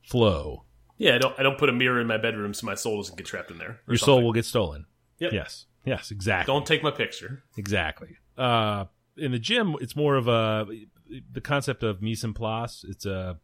flow 0.02 0.64
yeah, 0.98 1.14
I 1.14 1.18
don't 1.18 1.38
I 1.38 1.42
don't 1.42 1.58
put 1.58 1.68
a 1.68 1.72
mirror 1.72 2.00
in 2.00 2.06
my 2.06 2.16
bedroom 2.16 2.54
so 2.54 2.66
my 2.66 2.74
soul 2.74 2.96
doesn't 2.98 3.16
get 3.16 3.26
trapped 3.26 3.50
in 3.50 3.58
there. 3.58 3.80
or 3.86 3.92
your 3.92 3.98
soul 3.98 4.22
will 4.22 4.32
get 4.32 4.44
stolen. 4.44 4.86
Yep. 5.18 5.32
Yes. 5.32 5.66
Yes, 5.86 6.10
exactly. 6.10 6.52
Don't 6.52 6.66
take 6.66 6.82
my 6.82 6.90
picture. 6.90 7.44
Exactly. 7.56 8.16
Uh, 8.36 8.86
in 9.16 9.32
the 9.32 9.38
gym, 9.38 9.76
it's 9.80 9.96
more 9.96 10.16
of 10.16 10.28
a 10.28 10.66
the 11.32 11.40
concept 11.40 11.82
of 11.82 12.02
mise 12.02 12.24
en 12.24 12.34
place. 12.34 12.84
It's 12.86 13.06
a 13.06 13.38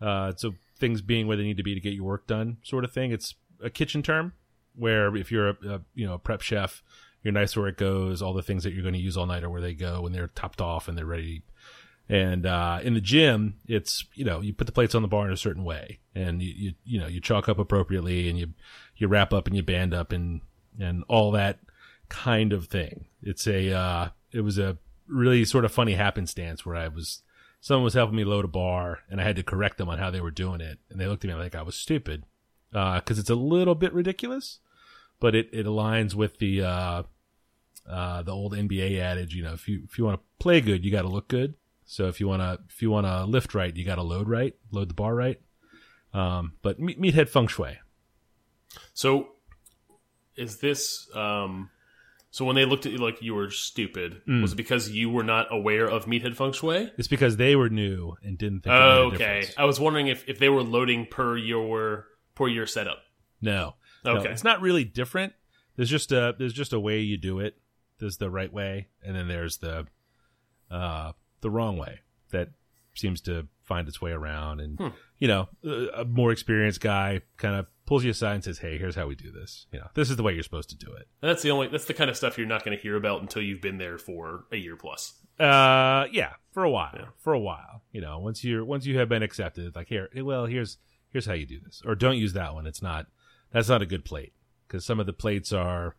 uh, 0.00 0.32
so 0.36 0.54
things 0.78 1.02
being 1.02 1.26
where 1.26 1.36
they 1.36 1.42
need 1.42 1.58
to 1.58 1.62
be 1.62 1.74
to 1.74 1.80
get 1.80 1.92
your 1.92 2.04
work 2.04 2.26
done, 2.26 2.58
sort 2.62 2.84
of 2.84 2.92
thing. 2.92 3.12
It's 3.12 3.34
a 3.62 3.70
kitchen 3.70 4.02
term 4.02 4.32
where 4.74 5.14
if 5.16 5.30
you're 5.30 5.50
a, 5.50 5.56
a 5.68 5.80
you 5.94 6.06
know 6.06 6.14
a 6.14 6.18
prep 6.18 6.40
chef, 6.40 6.82
you're 7.22 7.32
nice 7.32 7.56
where 7.56 7.68
it 7.68 7.76
goes. 7.76 8.22
All 8.22 8.32
the 8.32 8.42
things 8.42 8.64
that 8.64 8.72
you're 8.72 8.82
going 8.82 8.94
to 8.94 9.00
use 9.00 9.16
all 9.16 9.26
night 9.26 9.44
are 9.44 9.50
where 9.50 9.60
they 9.60 9.74
go 9.74 10.02
when 10.02 10.12
they're 10.12 10.28
topped 10.28 10.60
off 10.60 10.88
and 10.88 10.96
they're 10.96 11.06
ready. 11.06 11.42
And 12.08 12.46
uh, 12.46 12.78
in 12.82 12.94
the 12.94 13.00
gym, 13.00 13.56
it's 13.66 14.06
you 14.14 14.24
know 14.24 14.40
you 14.40 14.54
put 14.54 14.66
the 14.66 14.72
plates 14.72 14.94
on 14.94 15.02
the 15.02 15.08
bar 15.08 15.26
in 15.26 15.32
a 15.32 15.36
certain 15.36 15.64
way, 15.64 15.98
and 16.14 16.42
you 16.42 16.52
you, 16.56 16.72
you 16.84 17.00
know 17.00 17.06
you 17.06 17.20
chalk 17.20 17.48
up 17.48 17.58
appropriately, 17.58 18.28
and 18.28 18.38
you 18.38 18.54
you 18.96 19.08
wrap 19.08 19.32
up 19.32 19.46
and 19.46 19.56
you 19.56 19.62
band 19.62 19.92
up 19.92 20.12
and 20.12 20.40
and 20.80 21.04
all 21.08 21.30
that 21.32 21.58
kind 22.08 22.52
of 22.52 22.66
thing. 22.66 23.06
It's 23.22 23.46
a 23.46 23.72
uh, 23.72 24.08
it 24.32 24.40
was 24.40 24.58
a 24.58 24.78
really 25.08 25.44
sort 25.44 25.64
of 25.64 25.72
funny 25.72 25.94
happenstance 25.94 26.64
where 26.64 26.76
I 26.76 26.88
was 26.88 27.22
someone 27.60 27.84
was 27.84 27.94
helping 27.94 28.16
me 28.16 28.24
load 28.24 28.44
a 28.44 28.48
bar, 28.48 29.00
and 29.10 29.20
I 29.20 29.24
had 29.24 29.36
to 29.36 29.42
correct 29.42 29.78
them 29.78 29.88
on 29.88 29.98
how 29.98 30.10
they 30.10 30.20
were 30.20 30.30
doing 30.30 30.60
it, 30.60 30.78
and 30.90 31.00
they 31.00 31.06
looked 31.06 31.24
at 31.24 31.28
me 31.28 31.34
like 31.34 31.54
I 31.54 31.62
was 31.62 31.74
stupid 31.74 32.24
because 32.70 33.18
it's 33.18 33.30
a 33.30 33.34
little 33.34 33.74
bit 33.74 33.92
ridiculous, 33.92 34.58
but 35.20 35.34
it 35.34 35.48
it 35.52 35.66
aligns 35.66 36.14
with 36.14 36.38
the 36.38 36.62
uh, 36.62 37.02
uh, 37.88 38.22
the 38.22 38.32
old 38.32 38.52
NBA 38.52 38.98
adage. 39.00 39.34
You 39.34 39.42
know, 39.42 39.54
if 39.54 39.68
you 39.68 39.82
if 39.84 39.98
you 39.98 40.04
want 40.04 40.20
to 40.20 40.26
play 40.38 40.60
good, 40.60 40.84
you 40.84 40.90
got 40.90 41.02
to 41.02 41.08
look 41.08 41.28
good. 41.28 41.54
So 41.84 42.08
if 42.08 42.20
you 42.20 42.28
want 42.28 42.42
to 42.42 42.58
if 42.68 42.82
you 42.82 42.90
want 42.90 43.06
to 43.06 43.24
lift 43.24 43.54
right, 43.54 43.74
you 43.74 43.84
got 43.84 43.96
to 43.96 44.02
load 44.02 44.28
right, 44.28 44.54
load 44.70 44.90
the 44.90 44.94
bar 44.94 45.14
right. 45.14 45.40
Um, 46.12 46.54
but 46.62 46.80
meat, 46.80 47.00
meathead 47.00 47.28
feng 47.28 47.46
shui. 47.46 47.78
So, 48.94 49.28
is 50.36 50.58
this 50.58 51.08
um? 51.14 51.70
So 52.30 52.44
when 52.44 52.54
they 52.56 52.66
looked 52.66 52.84
at 52.84 52.92
you 52.92 52.98
like 52.98 53.22
you 53.22 53.34
were 53.34 53.50
stupid, 53.50 54.20
Mm. 54.28 54.42
was 54.42 54.52
it 54.52 54.56
because 54.56 54.90
you 54.90 55.08
were 55.08 55.22
not 55.22 55.46
aware 55.50 55.86
of 55.86 56.04
meathead 56.04 56.36
feng 56.36 56.52
shui? 56.52 56.92
It's 56.98 57.08
because 57.08 57.38
they 57.38 57.56
were 57.56 57.70
new 57.70 58.14
and 58.22 58.36
didn't 58.36 58.60
think. 58.60 58.74
Oh, 58.74 59.10
okay. 59.14 59.46
I 59.56 59.64
was 59.64 59.80
wondering 59.80 60.08
if, 60.08 60.28
if 60.28 60.38
they 60.38 60.50
were 60.50 60.62
loading 60.62 61.06
per 61.06 61.36
your 61.38 62.06
per 62.34 62.46
your 62.48 62.66
setup. 62.66 62.98
No. 63.40 63.76
No, 64.04 64.18
Okay. 64.18 64.30
it's 64.30 64.44
not 64.44 64.60
really 64.60 64.84
different. 64.84 65.32
There's 65.76 65.88
just 65.90 66.12
a 66.12 66.34
there's 66.38 66.52
just 66.52 66.72
a 66.74 66.80
way 66.80 67.00
you 67.00 67.16
do 67.16 67.38
it. 67.40 67.56
There's 67.98 68.18
the 68.18 68.28
right 68.30 68.52
way, 68.52 68.88
and 69.02 69.16
then 69.16 69.28
there's 69.28 69.56
the 69.58 69.86
uh 70.70 71.12
the 71.40 71.50
wrong 71.50 71.78
way 71.78 72.00
that 72.30 72.50
seems 72.94 73.20
to 73.22 73.46
find 73.62 73.88
its 73.88 74.00
way 74.00 74.10
around. 74.12 74.60
And 74.60 74.78
Hmm. 74.78 74.88
you 75.18 75.28
know, 75.28 75.48
a 75.64 76.04
more 76.04 76.32
experienced 76.32 76.80
guy 76.80 77.22
kind 77.38 77.56
of 77.56 77.66
pulls 77.86 78.04
you 78.04 78.10
aside 78.10 78.34
and 78.34 78.44
says, 78.44 78.58
"Hey, 78.58 78.76
here's 78.78 78.94
how 78.96 79.06
we 79.06 79.14
do 79.14 79.30
this. 79.30 79.66
You 79.72 79.78
know, 79.78 79.88
this 79.94 80.10
is 80.10 80.16
the 80.16 80.22
way 80.22 80.34
you're 80.34 80.42
supposed 80.42 80.68
to 80.70 80.76
do 80.76 80.92
it." 80.92 81.08
That's 81.20 81.42
the 81.42 81.50
only. 81.50 81.68
That's 81.68 81.84
the 81.86 81.94
kind 81.94 82.10
of 82.10 82.16
stuff 82.16 82.36
you're 82.36 82.46
not 82.46 82.64
going 82.64 82.76
to 82.76 82.82
hear 82.82 82.96
about 82.96 83.22
until 83.22 83.42
you've 83.42 83.60
been 83.62 83.78
there 83.78 83.96
for 83.98 84.44
a 84.52 84.56
year 84.56 84.76
plus. 84.76 85.14
Uh, 85.38 86.06
yeah, 86.12 86.32
for 86.52 86.64
a 86.64 86.70
while, 86.70 86.92
Yeah. 86.94 87.06
for 87.18 87.32
a 87.32 87.38
while. 87.40 87.82
You 87.92 88.00
know, 88.00 88.18
once 88.18 88.42
you're 88.44 88.64
once 88.64 88.86
you 88.86 88.98
have 88.98 89.08
been 89.08 89.22
accepted, 89.22 89.74
like 89.76 89.88
here, 89.88 90.08
well, 90.16 90.46
here's 90.46 90.78
here's 91.10 91.26
how 91.26 91.34
you 91.34 91.46
do 91.46 91.60
this, 91.60 91.82
or 91.86 91.94
don't 91.94 92.16
use 92.18 92.32
that 92.34 92.54
one. 92.54 92.66
It's 92.66 92.82
not 92.82 93.06
that's 93.52 93.68
not 93.68 93.82
a 93.82 93.86
good 93.86 94.04
plate 94.04 94.32
because 94.66 94.84
some 94.84 94.98
of 95.00 95.06
the 95.06 95.12
plates 95.12 95.52
are 95.52 95.94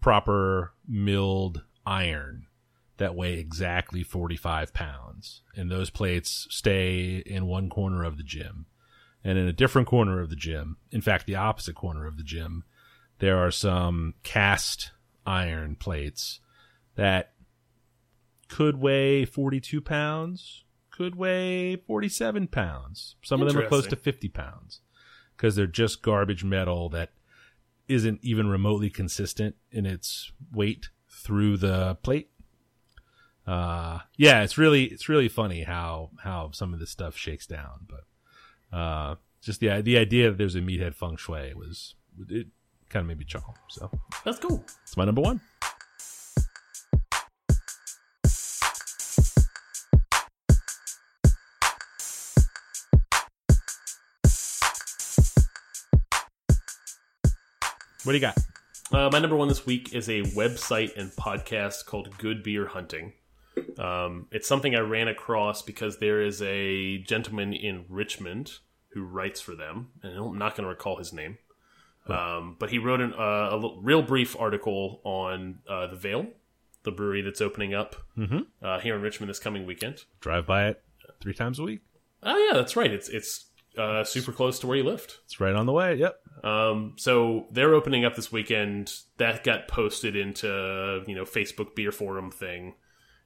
proper 0.00 0.72
milled 0.86 1.62
iron 1.86 2.46
that 2.98 3.14
weigh 3.14 3.38
exactly 3.38 4.02
45 4.02 4.72
pounds, 4.74 5.42
and 5.56 5.70
those 5.70 5.90
plates 5.90 6.46
stay 6.50 7.16
in 7.24 7.46
one 7.46 7.68
corner 7.70 8.04
of 8.04 8.16
the 8.16 8.22
gym, 8.22 8.66
and 9.24 9.38
in 9.38 9.46
a 9.46 9.52
different 9.52 9.88
corner 9.88 10.20
of 10.20 10.30
the 10.30 10.36
gym, 10.36 10.76
in 10.90 11.00
fact, 11.00 11.26
the 11.26 11.36
opposite 11.36 11.74
corner 11.74 12.06
of 12.06 12.16
the 12.16 12.22
gym, 12.22 12.64
there 13.18 13.38
are 13.38 13.50
some 13.50 14.14
cast 14.22 14.90
iron 15.24 15.76
plates 15.76 16.40
that 16.96 17.32
could 18.48 18.80
weigh 18.80 19.24
42 19.24 19.80
pounds, 19.80 20.64
could 20.90 21.14
weigh 21.14 21.76
47 21.76 22.48
pounds. 22.48 23.16
Some 23.22 23.40
of 23.40 23.48
them 23.48 23.58
are 23.58 23.68
close 23.68 23.86
to 23.86 23.96
50 23.96 24.28
pounds 24.28 24.80
because 25.36 25.56
they're 25.56 25.66
just 25.66 26.02
garbage 26.02 26.44
metal 26.44 26.88
that 26.90 27.12
isn't 27.88 28.20
even 28.22 28.48
remotely 28.48 28.90
consistent 28.90 29.56
in 29.70 29.86
its 29.86 30.32
weight 30.52 30.90
through 31.08 31.56
the 31.56 31.96
plate. 32.02 32.30
Uh, 33.46 34.00
yeah, 34.16 34.42
it's 34.42 34.56
really 34.56 34.84
it's 34.84 35.08
really 35.08 35.28
funny 35.28 35.62
how 35.64 36.10
how 36.22 36.50
some 36.52 36.72
of 36.72 36.78
this 36.78 36.90
stuff 36.90 37.16
shakes 37.16 37.46
down, 37.46 37.86
but 37.88 38.04
uh, 38.72 39.16
just 39.40 39.60
the 39.60 39.80
the 39.82 39.98
idea 39.98 40.30
that 40.30 40.38
there's 40.38 40.54
a 40.54 40.60
meathead 40.60 40.94
feng 40.94 41.16
shui 41.16 41.52
was 41.54 41.94
it 42.28 42.46
kind 42.88 43.02
of 43.02 43.08
made 43.08 43.18
me 43.18 43.24
chuckle. 43.24 43.56
So 43.70 43.90
That's 44.24 44.38
cool. 44.38 44.64
it's 44.84 44.96
my 44.96 45.04
number 45.04 45.20
one. 45.22 45.40
What 58.04 58.12
do 58.12 58.18
you 58.18 58.20
got? 58.20 58.36
Uh, 58.92 59.08
my 59.12 59.20
number 59.20 59.36
one 59.36 59.48
this 59.48 59.64
week 59.64 59.94
is 59.94 60.08
a 60.08 60.22
website 60.34 60.96
and 60.96 61.10
podcast 61.12 61.86
called 61.86 62.16
Good 62.18 62.42
Beer 62.42 62.66
Hunting. 62.66 63.12
Um, 63.78 64.26
it's 64.30 64.48
something 64.48 64.74
I 64.74 64.80
ran 64.80 65.08
across 65.08 65.62
because 65.62 65.98
there 65.98 66.22
is 66.22 66.40
a 66.42 66.98
gentleman 66.98 67.52
in 67.52 67.84
Richmond 67.88 68.58
who 68.90 69.02
writes 69.02 69.40
for 69.40 69.54
them, 69.54 69.90
and 70.02 70.16
I'm 70.16 70.38
not 70.38 70.56
going 70.56 70.64
to 70.64 70.68
recall 70.68 70.96
his 70.98 71.12
name. 71.12 71.38
Um, 72.08 72.56
but 72.58 72.70
he 72.70 72.78
wrote 72.78 73.00
an, 73.00 73.14
uh, 73.14 73.22
a 73.22 73.80
real 73.80 74.02
brief 74.02 74.38
article 74.38 75.00
on 75.04 75.60
uh, 75.68 75.86
the 75.86 75.96
Veil, 75.96 76.26
the 76.82 76.90
brewery 76.90 77.22
that's 77.22 77.40
opening 77.40 77.74
up 77.74 77.96
uh, 78.62 78.80
here 78.80 78.96
in 78.96 79.02
Richmond 79.02 79.30
this 79.30 79.38
coming 79.38 79.66
weekend. 79.66 80.04
Drive 80.20 80.46
by 80.46 80.66
it 80.68 80.82
three 81.20 81.34
times 81.34 81.58
a 81.58 81.62
week. 81.62 81.80
Oh 82.22 82.36
yeah, 82.36 82.58
that's 82.58 82.76
right. 82.76 82.90
It's 82.90 83.08
it's 83.08 83.46
uh, 83.78 84.04
super 84.04 84.32
close 84.32 84.58
to 84.60 84.66
where 84.66 84.76
you 84.76 84.84
lived. 84.84 85.16
It's 85.24 85.40
right 85.40 85.54
on 85.54 85.66
the 85.66 85.72
way. 85.72 85.94
Yep. 85.94 86.18
Um, 86.44 86.94
so 86.96 87.46
they're 87.50 87.74
opening 87.74 88.04
up 88.04 88.16
this 88.16 88.32
weekend. 88.32 88.92
That 89.18 89.44
got 89.44 89.68
posted 89.68 90.16
into 90.16 91.02
you 91.06 91.14
know 91.14 91.24
Facebook 91.24 91.74
beer 91.74 91.92
forum 91.92 92.30
thing, 92.30 92.74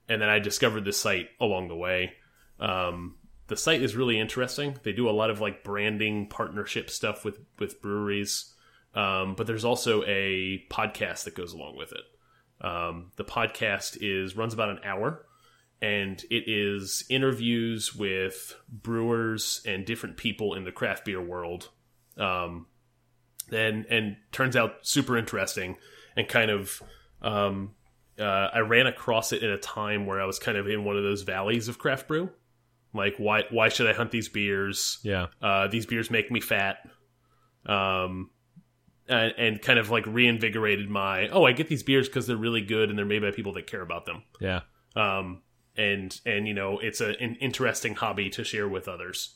and 0.08 0.20
then 0.20 0.28
I 0.28 0.38
discovered 0.38 0.84
this 0.84 1.00
site 1.00 1.28
along 1.40 1.68
the 1.68 1.76
way. 1.76 2.12
Um, 2.60 3.16
the 3.48 3.56
site 3.56 3.82
is 3.82 3.96
really 3.96 4.18
interesting. 4.18 4.76
They 4.82 4.92
do 4.92 5.08
a 5.08 5.12
lot 5.12 5.30
of 5.30 5.40
like 5.40 5.64
branding 5.64 6.28
partnership 6.28 6.90
stuff 6.90 7.24
with 7.24 7.38
with 7.58 7.80
breweries, 7.80 8.54
um, 8.94 9.34
but 9.36 9.46
there's 9.46 9.64
also 9.64 10.02
a 10.04 10.64
podcast 10.70 11.24
that 11.24 11.34
goes 11.34 11.52
along 11.52 11.76
with 11.76 11.92
it. 11.92 12.64
Um, 12.64 13.12
the 13.16 13.24
podcast 13.24 13.98
is 14.00 14.36
runs 14.36 14.54
about 14.54 14.70
an 14.70 14.80
hour, 14.84 15.26
and 15.80 16.22
it 16.30 16.44
is 16.48 17.04
interviews 17.08 17.94
with 17.94 18.56
brewers 18.68 19.62
and 19.66 19.84
different 19.84 20.16
people 20.16 20.54
in 20.54 20.64
the 20.64 20.72
craft 20.72 21.04
beer 21.04 21.20
world. 21.20 21.68
Um, 22.16 22.66
and 23.52 23.86
and 23.86 24.16
turns 24.32 24.56
out 24.56 24.78
super 24.82 25.16
interesting 25.16 25.76
and 26.16 26.28
kind 26.28 26.50
of 26.50 26.82
um, 27.22 27.74
uh, 28.18 28.48
I 28.52 28.60
ran 28.60 28.86
across 28.86 29.32
it 29.32 29.42
in 29.42 29.50
a 29.50 29.58
time 29.58 30.06
where 30.06 30.20
I 30.20 30.24
was 30.24 30.38
kind 30.38 30.56
of 30.56 30.66
in 30.68 30.84
one 30.84 30.96
of 30.96 31.02
those 31.02 31.22
valleys 31.22 31.68
of 31.68 31.78
craft 31.78 32.08
brew. 32.08 32.30
Like 32.94 33.16
why 33.18 33.44
why 33.50 33.68
should 33.68 33.86
I 33.86 33.92
hunt 33.92 34.10
these 34.10 34.28
beers? 34.28 34.98
Yeah. 35.02 35.26
Uh, 35.42 35.68
these 35.68 35.86
beers 35.86 36.10
make 36.10 36.30
me 36.30 36.40
fat. 36.40 36.78
Um, 37.66 38.30
and, 39.08 39.34
and 39.36 39.62
kind 39.62 39.78
of 39.78 39.90
like 39.90 40.06
reinvigorated 40.06 40.88
my 40.88 41.28
oh 41.28 41.44
I 41.44 41.52
get 41.52 41.68
these 41.68 41.82
beers 41.82 42.08
because 42.08 42.26
they're 42.26 42.36
really 42.36 42.62
good 42.62 42.88
and 42.88 42.98
they're 42.98 43.04
made 43.04 43.22
by 43.22 43.30
people 43.30 43.52
that 43.54 43.66
care 43.66 43.82
about 43.82 44.06
them. 44.06 44.22
Yeah. 44.40 44.60
Um, 44.94 45.42
and 45.76 46.18
and 46.24 46.48
you 46.48 46.54
know 46.54 46.78
it's 46.78 47.00
a, 47.00 47.20
an 47.20 47.36
interesting 47.36 47.94
hobby 47.94 48.30
to 48.30 48.44
share 48.44 48.68
with 48.68 48.88
others. 48.88 49.34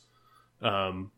Um, 0.61 1.11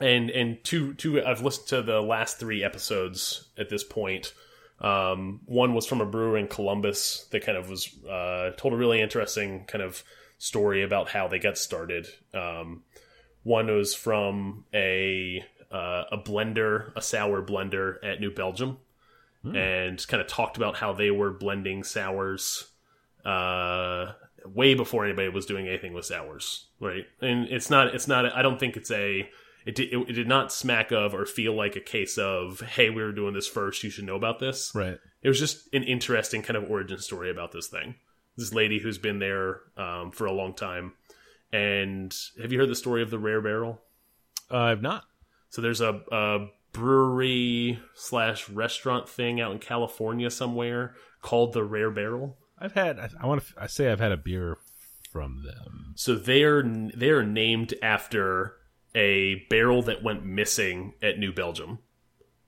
and 0.00 0.30
and 0.30 0.62
two 0.64 0.94
two 0.94 1.22
I've 1.22 1.42
listened 1.42 1.68
to 1.68 1.82
the 1.82 2.00
last 2.00 2.38
three 2.38 2.64
episodes 2.64 3.48
at 3.58 3.68
this 3.68 3.84
point. 3.84 4.32
Um, 4.80 5.40
one 5.46 5.74
was 5.74 5.86
from 5.86 6.00
a 6.00 6.06
brewer 6.06 6.36
in 6.36 6.48
Columbus 6.48 7.26
that 7.30 7.44
kind 7.44 7.56
of 7.56 7.70
was 7.70 7.94
uh, 8.04 8.50
told 8.56 8.74
a 8.74 8.76
really 8.76 9.00
interesting 9.00 9.64
kind 9.64 9.82
of 9.82 10.04
story 10.38 10.82
about 10.82 11.08
how 11.08 11.28
they 11.28 11.38
got 11.38 11.56
started. 11.56 12.06
Um, 12.34 12.82
one 13.42 13.68
was 13.68 13.94
from 13.94 14.64
a 14.74 15.42
uh, 15.70 16.04
a 16.12 16.18
blender, 16.18 16.92
a 16.94 17.02
sour 17.02 17.42
blender 17.42 17.96
at 18.02 18.20
New 18.20 18.30
Belgium, 18.30 18.78
and 19.56 20.06
kind 20.08 20.20
of 20.20 20.26
talked 20.26 20.56
about 20.56 20.76
how 20.76 20.92
they 20.92 21.10
were 21.10 21.32
blending 21.32 21.84
sours 21.84 22.66
uh, 23.24 24.12
way 24.44 24.74
before 24.74 25.04
anybody 25.04 25.28
was 25.28 25.46
doing 25.46 25.68
anything 25.68 25.92
with 25.92 26.04
sours, 26.04 26.66
right? 26.80 27.04
And 27.20 27.48
it's 27.48 27.70
not, 27.70 27.94
it's 27.94 28.08
not. 28.08 28.34
I 28.36 28.42
don't 28.42 28.58
think 28.58 28.76
it's 28.76 28.90
a. 28.90 29.28
It 29.66 29.74
did, 29.74 29.92
it, 29.92 29.98
it 30.08 30.12
did 30.12 30.28
not 30.28 30.52
smack 30.52 30.92
of 30.92 31.12
or 31.12 31.26
feel 31.26 31.52
like 31.52 31.74
a 31.74 31.80
case 31.80 32.16
of, 32.16 32.60
hey, 32.60 32.88
we 32.88 33.02
were 33.02 33.12
doing 33.12 33.34
this 33.34 33.48
first. 33.48 33.82
You 33.82 33.90
should 33.90 34.04
know 34.04 34.14
about 34.14 34.38
this. 34.38 34.72
Right. 34.74 34.98
It 35.22 35.28
was 35.28 35.40
just 35.40 35.68
an 35.74 35.82
interesting 35.82 36.42
kind 36.42 36.56
of 36.56 36.70
origin 36.70 36.98
story 36.98 37.30
about 37.30 37.50
this 37.50 37.66
thing. 37.66 37.96
This 38.36 38.54
lady 38.54 38.78
who's 38.78 38.98
been 38.98 39.18
there 39.18 39.60
um, 39.76 40.12
for 40.12 40.26
a 40.26 40.32
long 40.32 40.54
time. 40.54 40.92
And 41.52 42.16
have 42.40 42.52
you 42.52 42.60
heard 42.60 42.68
the 42.68 42.76
story 42.76 43.02
of 43.02 43.10
the 43.10 43.18
Rare 43.18 43.40
Barrel? 43.40 43.80
Uh, 44.50 44.58
I've 44.58 44.82
not. 44.82 45.04
So 45.48 45.62
there's 45.62 45.80
a, 45.80 46.00
a 46.12 46.46
brewery 46.72 47.80
slash 47.94 48.48
restaurant 48.48 49.08
thing 49.08 49.40
out 49.40 49.52
in 49.52 49.58
California 49.58 50.30
somewhere 50.30 50.94
called 51.22 51.54
the 51.54 51.64
Rare 51.64 51.90
Barrel. 51.90 52.36
I've 52.58 52.72
had. 52.72 52.98
I, 52.98 53.10
I 53.20 53.26
want 53.26 53.42
to. 53.42 53.54
I 53.58 53.66
say 53.66 53.90
I've 53.90 54.00
had 54.00 54.12
a 54.12 54.16
beer 54.16 54.58
from 55.10 55.42
them. 55.44 55.94
So 55.96 56.14
they're 56.14 56.62
they're 56.62 57.22
named 57.24 57.74
after 57.82 58.56
a 58.96 59.46
barrel 59.50 59.82
that 59.82 60.02
went 60.02 60.24
missing 60.24 60.94
at 61.02 61.18
New 61.18 61.32
Belgium. 61.32 61.78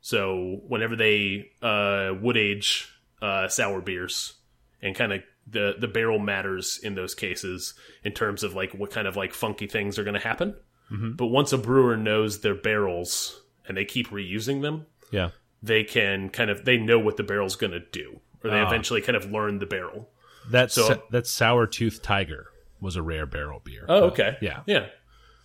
So 0.00 0.60
whenever 0.66 0.96
they 0.96 1.50
uh, 1.62 2.14
wood 2.20 2.36
age 2.36 2.88
uh, 3.20 3.48
sour 3.48 3.80
beers, 3.80 4.34
and 4.80 4.94
kind 4.94 5.12
of 5.12 5.20
the 5.46 5.74
the 5.78 5.88
barrel 5.88 6.18
matters 6.18 6.78
in 6.82 6.94
those 6.94 7.14
cases 7.14 7.74
in 8.04 8.12
terms 8.12 8.42
of 8.42 8.54
like 8.54 8.72
what 8.72 8.90
kind 8.90 9.06
of 9.08 9.16
like 9.16 9.34
funky 9.34 9.66
things 9.66 9.98
are 9.98 10.04
going 10.04 10.14
to 10.14 10.20
happen. 10.20 10.54
But 10.90 11.26
once 11.26 11.52
a 11.52 11.58
brewer 11.58 11.98
knows 11.98 12.40
their 12.40 12.54
barrels 12.54 13.42
and 13.66 13.76
they 13.76 13.84
keep 13.84 14.08
reusing 14.08 14.62
them, 14.62 14.86
Yeah. 15.10 15.30
they 15.62 15.84
can 15.84 16.30
kind 16.30 16.48
of 16.48 16.64
they 16.64 16.78
know 16.78 16.98
what 16.98 17.18
the 17.18 17.22
barrel's 17.24 17.56
going 17.56 17.72
to 17.72 17.80
do, 17.92 18.20
or 18.42 18.48
they 18.48 18.60
Ah. 18.60 18.66
eventually 18.66 19.02
kind 19.02 19.14
of 19.14 19.30
learn 19.30 19.58
the 19.58 19.66
barrel. 19.66 20.08
That 20.50 20.72
so, 20.72 21.02
that 21.10 21.26
sour 21.26 21.66
tooth 21.66 22.00
tiger 22.00 22.46
was 22.80 22.96
a 22.96 23.02
rare 23.02 23.26
barrel 23.26 23.60
beer. 23.62 23.84
Oh, 23.86 24.04
okay. 24.04 24.38
Yeah. 24.40 24.62
Yeah. 24.66 24.86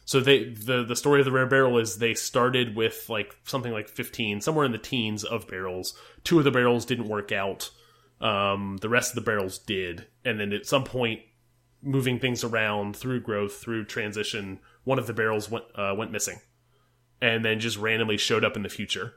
So 0.06 0.20
they 0.20 0.46
the 0.46 0.84
the 0.84 0.96
story 0.96 1.22
of 1.22 1.26
the 1.26 1.32
rare 1.32 1.46
barrel 1.46 1.78
is 1.78 1.98
they 1.98 2.14
started 2.14 2.76
with 2.76 3.10
like 3.10 3.36
something 3.46 3.72
like 3.72 3.88
15, 3.88 4.42
somewhere 4.42 4.66
in 4.66 4.72
the 4.72 4.78
teens 4.78 5.24
of 5.24 5.48
barrels. 5.48 5.94
Two 6.24 6.38
of 6.38 6.44
the 6.44 6.52
barrels 6.52 6.86
didn't 6.86 7.08
work 7.08 7.32
out. 7.32 7.70
Um, 8.20 8.78
the 8.82 8.90
rest 8.90 9.12
of 9.12 9.16
the 9.16 9.30
barrels 9.30 9.58
did, 9.58 10.08
and 10.24 10.40
then 10.40 10.54
at 10.54 10.66
some 10.66 10.84
point, 10.84 11.22
moving 11.82 12.20
things 12.20 12.44
around 12.44 12.96
through 12.96 13.22
growth, 13.22 13.56
through 13.56 13.86
transition, 13.86 14.60
one 14.84 15.00
of 15.00 15.08
the 15.08 15.14
barrels 15.14 15.50
went 15.50 15.66
uh, 15.76 15.94
went 15.98 16.12
missing, 16.12 16.40
and 17.22 17.44
then 17.44 17.60
just 17.60 17.78
randomly 17.78 18.18
showed 18.18 18.46
up 18.46 18.56
in 18.56 18.64
the 18.64 18.70
future, 18.70 19.14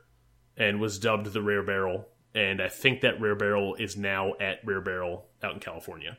and 0.57 0.81
was 0.81 0.99
dubbed 0.99 1.33
the 1.33 1.43
rare 1.43 1.63
barrel. 1.63 2.09
And 2.35 2.61
I 2.61 2.69
think 2.69 3.01
that 3.01 3.21
rare 3.21 3.35
barrel 3.35 3.77
is 3.77 3.97
now 3.97 4.35
at 4.39 4.59
Rare 4.63 4.83
Barrel 4.83 5.27
out 5.43 5.55
in 5.55 5.61
California. 5.61 6.19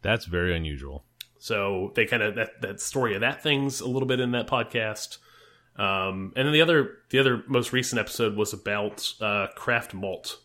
That's 0.00 0.26
very 0.26 0.54
unusual. 0.54 1.04
So 1.40 1.90
they 1.94 2.04
kind 2.04 2.22
of 2.22 2.36
that 2.36 2.60
that 2.62 2.80
story 2.80 3.14
of 3.14 3.22
that 3.22 3.42
thing's 3.42 3.80
a 3.80 3.88
little 3.88 4.06
bit 4.06 4.20
in 4.20 4.30
that 4.32 4.46
podcast. 4.46 5.18
Um, 5.76 6.32
and 6.36 6.46
then 6.46 6.52
the 6.52 6.60
other 6.60 6.98
the 7.08 7.18
other 7.18 7.42
most 7.48 7.72
recent 7.72 7.98
episode 7.98 8.36
was 8.36 8.52
about 8.52 9.12
uh, 9.20 9.48
craft 9.56 9.94
malt. 9.94 10.38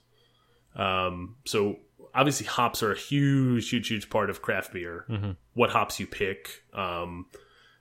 Um, 0.75 1.35
so 1.45 1.77
obviously 2.13 2.47
hops 2.47 2.81
are 2.81 2.93
a 2.93 2.97
huge, 2.97 3.69
huge, 3.69 3.89
huge 3.89 4.09
part 4.09 4.29
of 4.29 4.41
craft 4.41 4.73
beer. 4.73 5.05
What 5.53 5.69
hops 5.69 5.99
you 5.99 6.07
pick. 6.07 6.63
Um, 6.73 7.25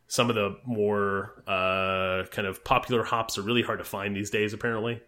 some 0.08 0.28
of 0.28 0.34
the 0.34 0.58
more 0.66 1.42
uh, 1.46 2.24
kind 2.30 2.46
of 2.46 2.64
popular 2.64 3.04
hops 3.04 3.38
are 3.38 3.42
really 3.42 3.62
hard 3.62 3.78
to 3.78 3.84
find 3.84 4.14
these 4.14 4.30
days, 4.30 4.52
apparently. 4.52 5.00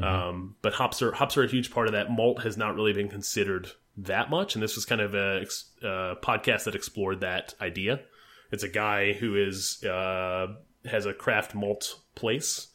Um, 0.00 0.56
but 0.62 0.72
hops 0.72 1.02
are 1.02 1.12
hops 1.12 1.36
are 1.36 1.42
a 1.42 1.48
huge 1.48 1.70
part 1.72 1.88
of 1.88 1.92
that. 1.92 2.10
Malt 2.10 2.42
has 2.42 2.56
not 2.56 2.74
really 2.76 2.92
been 2.92 3.08
considered 3.08 3.70
that 4.04 4.30
much, 4.30 4.54
and 4.54 4.62
this 4.62 4.76
was 4.76 4.84
kind 4.84 5.00
of 5.00 5.14
a 5.14 5.42
uh, 5.82 6.14
podcast 6.22 6.64
that 6.64 6.74
explored 6.74 7.20
that 7.20 7.54
idea. 7.60 8.00
It's 8.50 8.62
a 8.62 8.68
guy 8.68 9.12
who 9.12 9.36
is 9.36 9.82
uh, 9.84 10.48
has 10.84 11.06
a 11.06 11.14
craft 11.14 11.54
malt 11.54 12.00
place 12.14 12.68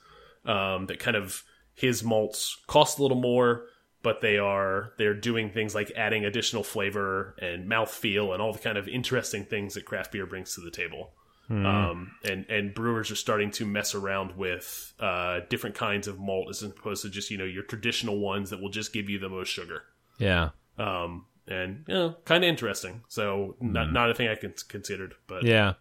um, 0.45 0.85
that 0.88 0.99
kind 0.99 1.17
of 1.17 1.43
his 1.73 2.03
malts 2.03 2.57
cost 2.67 2.99
a 2.99 3.01
little 3.01 3.19
more, 3.19 3.65
but 4.01 4.21
they 4.21 4.38
are 4.38 4.93
they're 4.97 5.13
doing 5.13 5.49
things 5.49 5.75
like 5.75 5.91
adding 5.95 6.25
additional 6.25 6.63
flavor 6.63 7.35
and 7.41 7.69
mouthfeel 7.69 8.33
and 8.33 8.41
all 8.41 8.53
the 8.53 8.59
kind 8.59 8.77
of 8.77 8.88
interesting 8.88 9.45
things 9.45 9.73
that 9.73 9.85
craft 9.85 10.11
beer 10.11 10.25
brings 10.25 10.55
to 10.55 10.61
the 10.61 10.71
table. 10.71 11.11
Um, 11.47 12.11
and 12.23 12.45
and 12.49 12.73
brewers 12.73 13.11
are 13.11 13.15
starting 13.15 13.51
to 13.51 13.67
mess 13.67 13.93
around 13.93 14.35
with 14.35 14.93
uh, 14.99 15.41
different 15.47 15.75
kinds 15.75 16.07
of 16.07 16.19
malt 16.19 16.47
as 16.49 16.63
opposed 16.63 17.03
to 17.03 17.09
just 17.09 17.29
you 17.29 17.38
know 17.38 17.45
your 17.45 17.61
traditional 17.61 18.19
ones 18.19 18.49
that 18.49 18.59
will 18.59 18.69
just 18.69 18.93
give 18.93 19.09
you 19.09 19.19
the 19.19 19.29
most 19.29 19.49
sugar. 19.49 19.83
Yeah. 20.17 20.49
Um, 20.77 21.25
and 21.47 21.85
you 21.88 21.93
know, 21.93 22.15
kind 22.25 22.43
of 22.43 22.49
interesting. 22.49 23.03
So 23.07 23.55
not 23.61 23.91
not 23.93 24.09
a 24.09 24.13
thing 24.15 24.27
I 24.27 24.35
con- 24.35 24.53
considered, 24.67 25.13
but 25.27 25.43
Yeah. 25.43 25.73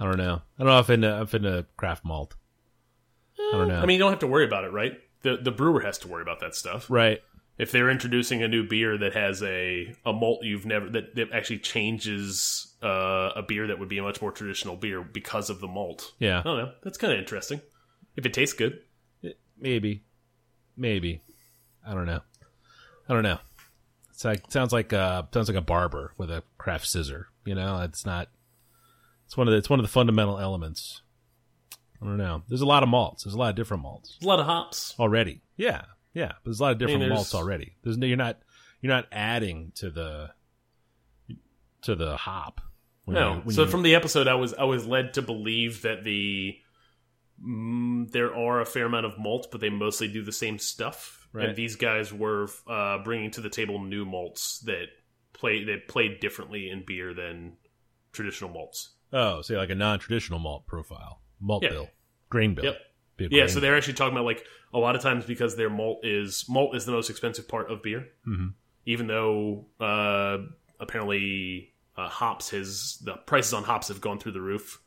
I 0.00 0.04
don't 0.04 0.18
know. 0.18 0.42
I 0.58 0.62
don't 0.62 0.68
know 0.72 0.78
if 0.78 0.90
into 0.90 1.22
if 1.22 1.34
into 1.34 1.66
craft 1.76 2.04
malt. 2.04 2.36
I 3.38 3.52
don't 3.52 3.68
know. 3.68 3.80
I 3.80 3.86
mean, 3.86 3.94
you 3.94 3.98
don't 4.00 4.12
have 4.12 4.20
to 4.20 4.26
worry 4.26 4.44
about 4.44 4.64
it, 4.64 4.72
right? 4.72 4.92
The 5.22 5.36
the 5.36 5.50
brewer 5.50 5.80
has 5.80 5.98
to 5.98 6.08
worry 6.08 6.22
about 6.22 6.40
that 6.40 6.54
stuff. 6.54 6.88
right. 6.90 7.20
If 7.56 7.72
they're 7.72 7.90
introducing 7.90 8.40
a 8.40 8.46
new 8.46 8.62
beer 8.68 8.96
that 8.98 9.14
has 9.14 9.42
a 9.42 9.92
a 10.06 10.12
malt 10.12 10.44
you've 10.44 10.64
never 10.66 10.88
that, 10.90 11.16
that 11.16 11.32
actually 11.32 11.58
changes 11.58 12.76
uh, 12.84 13.30
a 13.34 13.42
beer 13.42 13.66
that 13.66 13.80
would 13.80 13.88
be 13.88 13.98
a 13.98 14.02
much 14.02 14.22
more 14.22 14.30
traditional 14.30 14.76
beer 14.76 15.02
because 15.02 15.50
of 15.50 15.60
the 15.60 15.66
malt. 15.66 16.12
Yeah. 16.20 16.38
I 16.38 16.42
don't 16.42 16.58
know. 16.58 16.72
That's 16.84 16.98
kind 16.98 17.12
of 17.12 17.18
interesting. 17.18 17.60
If 18.16 18.26
it 18.26 18.32
tastes 18.34 18.54
good, 18.54 18.80
Maybe. 19.60 20.04
Maybe. 20.76 21.22
I 21.84 21.94
don't 21.94 22.06
know. 22.06 22.20
I 23.08 23.14
don't 23.14 23.24
know. 23.24 23.38
It's 24.18 24.24
like 24.24 24.50
sounds 24.50 24.72
like 24.72 24.92
uh 24.92 25.22
sounds 25.32 25.48
like 25.48 25.56
a 25.56 25.60
barber 25.60 26.12
with 26.18 26.28
a 26.28 26.42
craft 26.58 26.88
scissor. 26.88 27.28
You 27.44 27.54
know, 27.54 27.82
it's 27.82 28.04
not. 28.04 28.26
It's 29.26 29.36
one 29.36 29.46
of 29.46 29.52
the, 29.52 29.58
it's 29.58 29.70
one 29.70 29.78
of 29.78 29.84
the 29.84 29.92
fundamental 29.92 30.40
elements. 30.40 31.02
I 32.02 32.06
don't 32.06 32.16
know. 32.16 32.42
There's 32.48 32.60
a 32.60 32.66
lot 32.66 32.82
of 32.82 32.88
malts. 32.88 33.22
There's 33.22 33.34
a 33.34 33.38
lot 33.38 33.50
of 33.50 33.54
different 33.54 33.84
malts 33.84 34.16
there's 34.18 34.26
a 34.26 34.28
lot 34.28 34.40
of 34.40 34.46
hops. 34.46 34.96
already. 34.98 35.42
Yeah, 35.56 35.82
yeah. 36.14 36.32
There's 36.44 36.58
a 36.58 36.62
lot 36.64 36.72
of 36.72 36.78
different 36.78 36.98
there's- 36.98 37.14
malts 37.14 37.32
already. 37.32 37.76
There's 37.84 37.96
no, 37.96 38.08
you're 38.08 38.16
not 38.16 38.40
you're 38.80 38.92
not 38.92 39.06
adding 39.12 39.70
to 39.76 39.88
the 39.88 40.30
to 41.82 41.94
the 41.94 42.16
hop. 42.16 42.60
No. 43.06 43.42
you- 43.46 43.52
so 43.52 43.62
you- 43.66 43.68
from 43.70 43.84
the 43.84 43.94
episode, 43.94 44.26
I 44.26 44.34
was 44.34 44.52
I 44.52 44.64
was 44.64 44.84
led 44.84 45.14
to 45.14 45.22
believe 45.22 45.82
that 45.82 46.02
the 46.02 46.56
mm, 47.40 48.10
there 48.10 48.34
are 48.34 48.60
a 48.60 48.66
fair 48.66 48.86
amount 48.86 49.06
of 49.06 49.16
malt, 49.16 49.46
but 49.52 49.60
they 49.60 49.70
mostly 49.70 50.08
do 50.08 50.24
the 50.24 50.32
same 50.32 50.58
stuff. 50.58 51.17
Right. 51.32 51.48
And 51.48 51.56
these 51.56 51.76
guys 51.76 52.12
were 52.12 52.48
uh, 52.66 52.98
bringing 53.04 53.30
to 53.32 53.40
the 53.40 53.50
table 53.50 53.82
new 53.82 54.04
malts 54.04 54.60
that 54.60 54.86
play 55.34 55.64
that 55.64 55.86
played 55.88 56.20
differently 56.20 56.70
in 56.70 56.84
beer 56.86 57.12
than 57.14 57.56
traditional 58.12 58.50
malts. 58.50 58.90
oh, 59.12 59.42
say 59.42 59.56
like 59.56 59.70
a 59.70 59.74
non-traditional 59.74 60.38
malt 60.38 60.66
profile, 60.66 61.20
malt 61.40 61.62
Yeah. 61.62 61.70
bill, 61.70 61.88
grain 62.30 62.54
bill. 62.54 62.64
Yep. 62.64 62.76
Yeah, 63.18 63.28
grain 63.28 63.48
so 63.48 63.60
they're 63.60 63.76
actually 63.76 63.94
talking 63.94 64.14
about 64.14 64.24
like 64.26 64.44
a 64.72 64.78
lot 64.78 64.94
of 64.96 65.02
times 65.02 65.24
because 65.24 65.56
their 65.56 65.70
malt 65.70 66.00
is 66.04 66.44
malt 66.48 66.74
is 66.76 66.84
the 66.86 66.92
most 66.92 67.10
expensive 67.10 67.46
part 67.48 67.70
of 67.70 67.82
beer. 67.82 68.06
Mhm. 68.26 68.54
Even 68.86 69.06
though 69.06 69.66
uh, 69.80 70.38
apparently 70.80 71.74
uh, 71.96 72.08
hops 72.08 72.50
has 72.50 72.98
the 73.04 73.14
prices 73.14 73.52
on 73.52 73.64
hops 73.64 73.88
have 73.88 74.00
gone 74.00 74.18
through 74.18 74.32
the 74.32 74.40
roof 74.40 74.80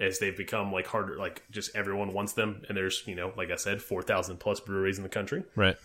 as 0.00 0.18
they've 0.18 0.36
become 0.36 0.72
like 0.72 0.86
harder. 0.86 1.16
Like 1.16 1.42
just 1.50 1.74
everyone 1.74 2.12
wants 2.12 2.32
them, 2.32 2.62
and 2.68 2.76
there's 2.76 3.02
you 3.06 3.14
know 3.14 3.32
like 3.36 3.50
I 3.50 3.56
said, 3.56 3.82
four 3.82 4.02
thousand 4.02 4.38
plus 4.38 4.60
breweries 4.60 4.98
in 4.98 5.02
the 5.02 5.08
country. 5.08 5.44
right. 5.56 5.76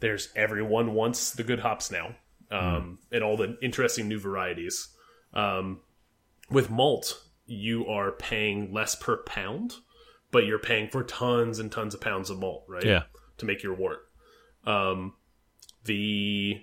There's 0.00 0.28
everyone 0.36 0.92
wants 0.92 1.30
the 1.32 1.44
good 1.44 1.60
hops 1.60 1.90
now, 1.90 2.14
um, 2.50 2.98
and 3.10 3.22
all 3.22 3.36
the 3.36 3.56
interesting 3.62 4.08
new 4.08 4.18
varieties. 4.18 4.88
Um, 5.32 5.80
with 6.50 6.68
malt, 6.68 7.22
you 7.46 7.86
are 7.86 8.12
paying 8.12 8.72
less 8.72 8.94
per 8.94 9.18
pound, 9.18 9.74
but 10.30 10.46
you're 10.46 10.58
paying 10.58 10.88
for 10.88 11.02
tons 11.02 11.58
and 11.58 11.70
tons 11.70 11.94
of 11.94 12.00
pounds 12.00 12.28
of 12.28 12.38
malt, 12.38 12.64
right? 12.68 12.84
Yeah. 12.84 13.04
To 13.38 13.46
make 13.46 13.62
your 13.62 13.74
wort. 13.74 14.08
Um, 14.66 15.14
the 15.84 16.60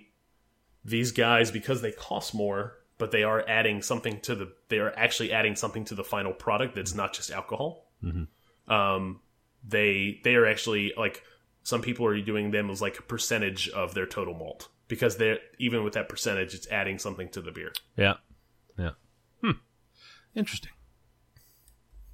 these 0.84 1.12
guys 1.12 1.50
because 1.50 1.80
they 1.80 1.92
cost 1.92 2.34
more, 2.34 2.78
but 2.98 3.10
they 3.10 3.22
are 3.22 3.44
adding 3.48 3.82
something 3.82 4.20
to 4.20 4.34
the. 4.34 4.52
They 4.72 4.78
are 4.78 4.92
actually 4.96 5.32
adding 5.32 5.54
something 5.54 5.84
to 5.84 5.94
the 5.94 6.02
final 6.02 6.32
product 6.32 6.74
that's 6.74 6.94
not 6.94 7.12
just 7.12 7.30
alcohol. 7.30 7.92
Um, 8.68 9.20
they 9.62 10.18
they 10.24 10.34
are 10.34 10.46
actually 10.46 10.94
like 10.96 11.22
some 11.62 11.82
people 11.82 12.06
are 12.06 12.18
doing 12.22 12.52
them 12.52 12.70
as 12.70 12.80
like 12.80 12.98
a 12.98 13.02
percentage 13.02 13.68
of 13.68 13.92
their 13.92 14.06
total 14.06 14.32
malt 14.32 14.68
because 14.88 15.18
they're 15.18 15.40
even 15.58 15.84
with 15.84 15.92
that 15.92 16.08
percentage, 16.08 16.54
it's 16.54 16.66
adding 16.70 16.98
something 16.98 17.28
to 17.28 17.42
the 17.42 17.52
beer. 17.52 17.72
Yeah. 17.96 18.14
Yeah. 18.78 18.92
Hmm. 19.42 19.58
Interesting. 20.34 20.70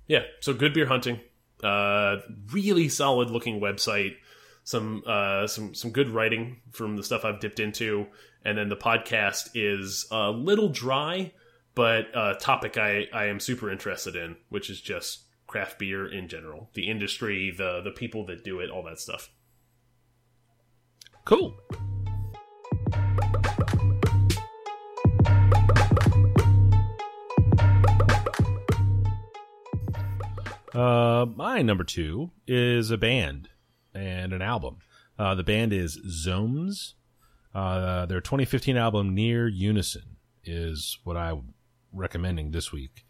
Yeah, 0.09 0.23
so 0.41 0.53
good 0.53 0.75
beer 0.75 0.87
hunting. 0.87 1.21
Uh, 1.63 2.17
really 2.51 2.89
solid 2.89 3.31
looking 3.31 3.61
website. 3.61 4.17
Some 4.65 5.05
uh, 5.07 5.47
some 5.47 5.75
some 5.75 5.93
good 5.93 6.09
writing 6.09 6.61
from 6.73 6.97
the 6.97 7.05
stuff 7.05 7.25
I've 7.25 7.39
dipped 7.39 7.61
into, 7.61 8.07
and 8.45 8.59
then 8.59 8.69
the 8.69 8.77
podcast 8.77 9.51
is 9.55 10.07
a 10.11 10.31
little 10.31 10.69
dry, 10.69 11.33
but 11.79 12.09
a 12.13 12.35
topic 12.35 12.77
I 12.77 13.07
I 13.13 13.27
am 13.27 13.39
super 13.39 13.71
interested 13.71 14.17
in, 14.17 14.35
which 14.49 14.69
is 14.69 14.81
just 14.81 15.27
craft 15.47 15.79
beer 15.79 16.11
in 16.11 16.27
general, 16.27 16.71
the 16.75 16.91
industry, 16.91 17.55
the 17.57 17.81
the 17.81 17.93
people 17.93 18.27
that 18.27 18.43
do 18.43 18.59
it, 18.59 18.69
all 18.69 18.83
that 18.83 18.99
stuff. 18.99 19.31
Cool. 21.25 21.55
Uh, 30.75 31.27
my 31.37 31.63
number 31.63 31.85
two 31.85 32.33
is 32.49 32.91
a 32.91 32.99
band 32.99 33.51
and 33.95 34.33
an 34.33 34.43
album. 34.43 34.79
Uh, 35.17 35.37
the 35.37 35.45
band 35.45 35.73
is 35.73 35.97
Zomes. 36.05 36.95
Uh, 37.55 38.05
their 38.07 38.21
2015 38.21 38.77
album 38.77 39.15
Near 39.15 39.47
Unison 39.47 40.17
is 40.43 40.99
what 41.05 41.17
I'm 41.17 41.55
recommending 41.93 42.51
this 42.51 42.73
week. 42.73 43.05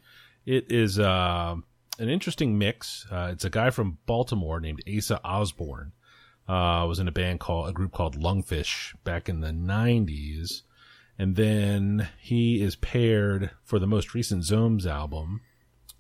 It 0.47 0.71
is 0.73 0.99
uh, 0.99 1.57
an 1.99 2.09
interesting 2.09 2.59
mix. 2.59 3.07
Uh, 3.11 3.31
it's 3.33 3.45
a 3.45 3.51
guy 3.51 3.71
from 3.71 3.99
Baltimore 4.07 4.61
named 4.61 4.83
Asa 4.89 5.21
Osborne 5.25 5.93
uh, 6.49 6.87
was 6.89 6.99
in 6.99 7.09
a 7.09 7.13
band 7.13 7.41
called 7.41 7.69
a 7.69 7.73
group 7.73 7.93
called 7.93 8.19
Lungfish 8.19 8.95
back 9.05 9.29
in 9.29 9.41
the 9.41 9.49
90s. 9.51 10.63
And 11.19 11.37
then 11.37 12.09
he 12.21 12.63
is 12.63 12.77
paired 12.77 13.51
for 13.65 13.79
the 13.79 13.87
most 13.87 14.15
recent 14.15 14.45
Zomes 14.45 14.87
album 14.87 15.43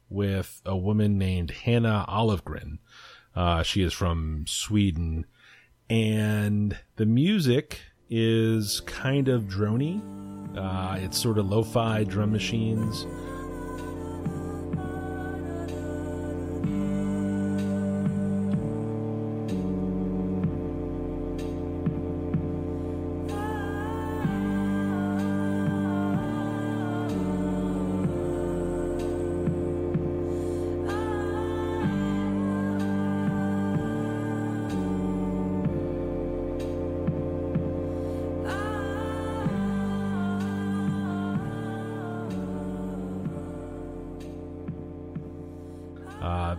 with 0.08 0.62
a 0.64 0.76
woman 0.76 1.18
named 1.18 1.50
Hanna 1.50 2.06
Olivegren. 2.08 2.78
Uh, 3.36 3.62
she 3.62 3.82
is 3.82 3.92
from 3.92 4.44
Sweden. 4.46 5.26
And 5.90 6.78
the 6.96 7.06
music 7.06 7.80
is 8.10 8.80
kind 8.80 9.28
of 9.28 9.44
drony. 9.44 10.00
Uh, 10.56 10.98
it's 10.98 11.18
sort 11.18 11.38
of 11.38 11.48
lo 11.50 11.62
fi 11.62 12.04
drum 12.04 12.32
machines. 12.32 13.06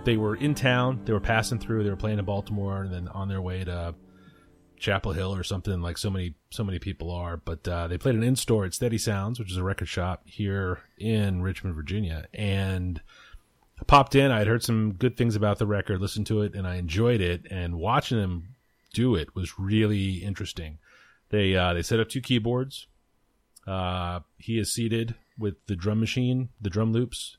They 0.04 0.18
were 0.18 0.36
in 0.36 0.56
town. 0.56 1.02
They 1.06 1.14
were 1.14 1.20
passing 1.20 1.60
through. 1.60 1.84
They 1.84 1.90
were 1.90 1.96
playing 1.96 2.20
in 2.20 2.26
Baltimore, 2.26 2.84
and 2.84 2.94
then 2.94 3.08
on 3.10 3.28
their 3.28 3.42
way 3.42 3.64
to 3.64 3.96
Chapel 4.78 5.12
Hill 5.12 5.36
or 5.36 5.44
something 5.44 5.82
like 5.82 5.98
so 5.98 6.10
many 6.10 6.36
so 6.50 6.64
many 6.64 6.80
people 6.80 7.12
are. 7.12 7.38
But 7.38 7.68
uh, 7.68 7.88
they 7.88 7.98
played 7.98 8.16
an 8.16 8.24
in 8.24 8.36
store 8.36 8.66
at 8.66 8.74
Steady 8.74 8.98
Sounds, 8.98 9.40
which 9.40 9.52
is 9.52 9.58
a 9.58 9.64
record 9.64 9.88
shop 9.88 10.24
here 10.26 10.80
in 10.98 11.42
Richmond, 11.42 11.76
Virginia, 11.76 12.28
and 12.34 13.02
I 13.80 13.84
popped 13.84 14.16
in. 14.16 14.32
I 14.32 14.40
had 14.40 14.48
heard 14.48 14.64
some 14.64 14.94
good 14.94 15.18
things 15.18 15.36
about 15.36 15.60
the 15.60 15.68
record, 15.68 16.02
listened 16.02 16.28
to 16.28 16.42
it, 16.42 16.56
and 16.56 16.68
I 16.68 16.76
enjoyed 16.76 17.22
it. 17.22 17.46
And 17.50 17.76
watching 17.76 18.18
them 18.18 18.56
do 18.94 19.16
it 19.16 19.36
was 19.36 19.60
really 19.60 20.16
interesting. 20.16 20.80
They 21.30 21.56
uh, 21.56 21.74
they 21.74 21.82
set 21.82 22.00
up 22.00 22.10
two 22.10 22.22
keyboards. 22.22 22.88
Uh, 23.68 24.22
he 24.38 24.58
is 24.58 24.72
seated 24.72 25.16
with 25.38 25.56
the 25.68 25.76
drum 25.76 26.00
machine, 26.00 26.50
the 26.60 26.70
drum 26.70 26.92
loops. 26.92 27.38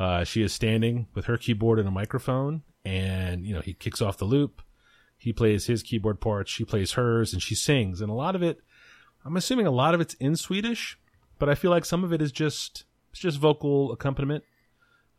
Uh, 0.00 0.24
she 0.24 0.42
is 0.42 0.50
standing 0.50 1.06
with 1.14 1.26
her 1.26 1.36
keyboard 1.36 1.78
and 1.78 1.86
a 1.86 1.90
microphone, 1.90 2.62
and 2.86 3.44
you 3.44 3.54
know 3.54 3.60
he 3.60 3.74
kicks 3.74 4.00
off 4.00 4.16
the 4.16 4.24
loop. 4.24 4.62
He 5.18 5.30
plays 5.34 5.66
his 5.66 5.82
keyboard 5.82 6.22
parts, 6.22 6.50
she 6.50 6.64
plays 6.64 6.92
hers, 6.92 7.34
and 7.34 7.42
she 7.42 7.54
sings. 7.54 8.00
And 8.00 8.10
a 8.10 8.14
lot 8.14 8.34
of 8.34 8.42
it, 8.42 8.60
I'm 9.26 9.36
assuming 9.36 9.66
a 9.66 9.70
lot 9.70 9.94
of 9.94 10.00
it's 10.00 10.14
in 10.14 10.36
Swedish, 10.36 10.98
but 11.38 11.50
I 11.50 11.54
feel 11.54 11.70
like 11.70 11.84
some 11.84 12.02
of 12.02 12.14
it 12.14 12.22
is 12.22 12.32
just 12.32 12.84
it's 13.10 13.20
just 13.20 13.38
vocal 13.38 13.92
accompaniment 13.92 14.42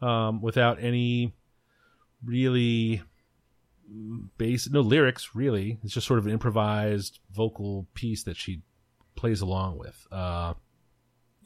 um, 0.01 0.41
without 0.41 0.81
any 0.81 1.35
really 2.25 3.03
bass, 4.39 4.67
no 4.67 4.81
lyrics 4.81 5.35
really. 5.35 5.77
It's 5.83 5.93
just 5.93 6.07
sort 6.07 6.17
of 6.17 6.25
an 6.25 6.31
improvised 6.31 7.19
vocal 7.31 7.85
piece 7.93 8.23
that 8.23 8.35
she 8.35 8.63
plays 9.15 9.41
along 9.41 9.77
with. 9.77 10.07
Uh, 10.11 10.55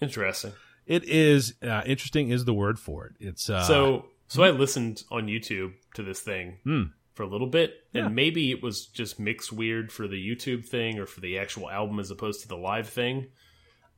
Interesting. 0.01 0.53
It 0.85 1.03
is 1.05 1.53
uh, 1.63 1.81
interesting 1.85 2.29
is 2.29 2.45
the 2.45 2.53
word 2.53 2.79
for 2.79 3.05
it. 3.07 3.13
It's 3.19 3.49
uh, 3.49 3.63
so 3.63 4.05
so 4.27 4.43
I 4.43 4.51
listened 4.51 5.03
on 5.11 5.27
YouTube 5.27 5.73
to 5.95 6.03
this 6.03 6.19
thing 6.21 6.59
Hmm. 6.63 6.83
for 7.13 7.23
a 7.23 7.27
little 7.27 7.47
bit, 7.47 7.73
Yeah. 7.93 8.05
and 8.07 8.15
maybe 8.15 8.51
it 8.51 8.61
was 8.63 8.87
just 8.87 9.19
mixed 9.19 9.51
weird 9.53 9.91
for 9.91 10.07
the 10.07 10.15
YouTube 10.17 10.65
thing 10.67 10.99
or 10.99 11.05
for 11.05 11.21
the 11.21 11.37
actual 11.37 11.69
album 11.69 11.99
as 11.99 12.11
opposed 12.11 12.41
to 12.41 12.47
the 12.47 12.57
live 12.57 12.89
thing. 12.89 13.27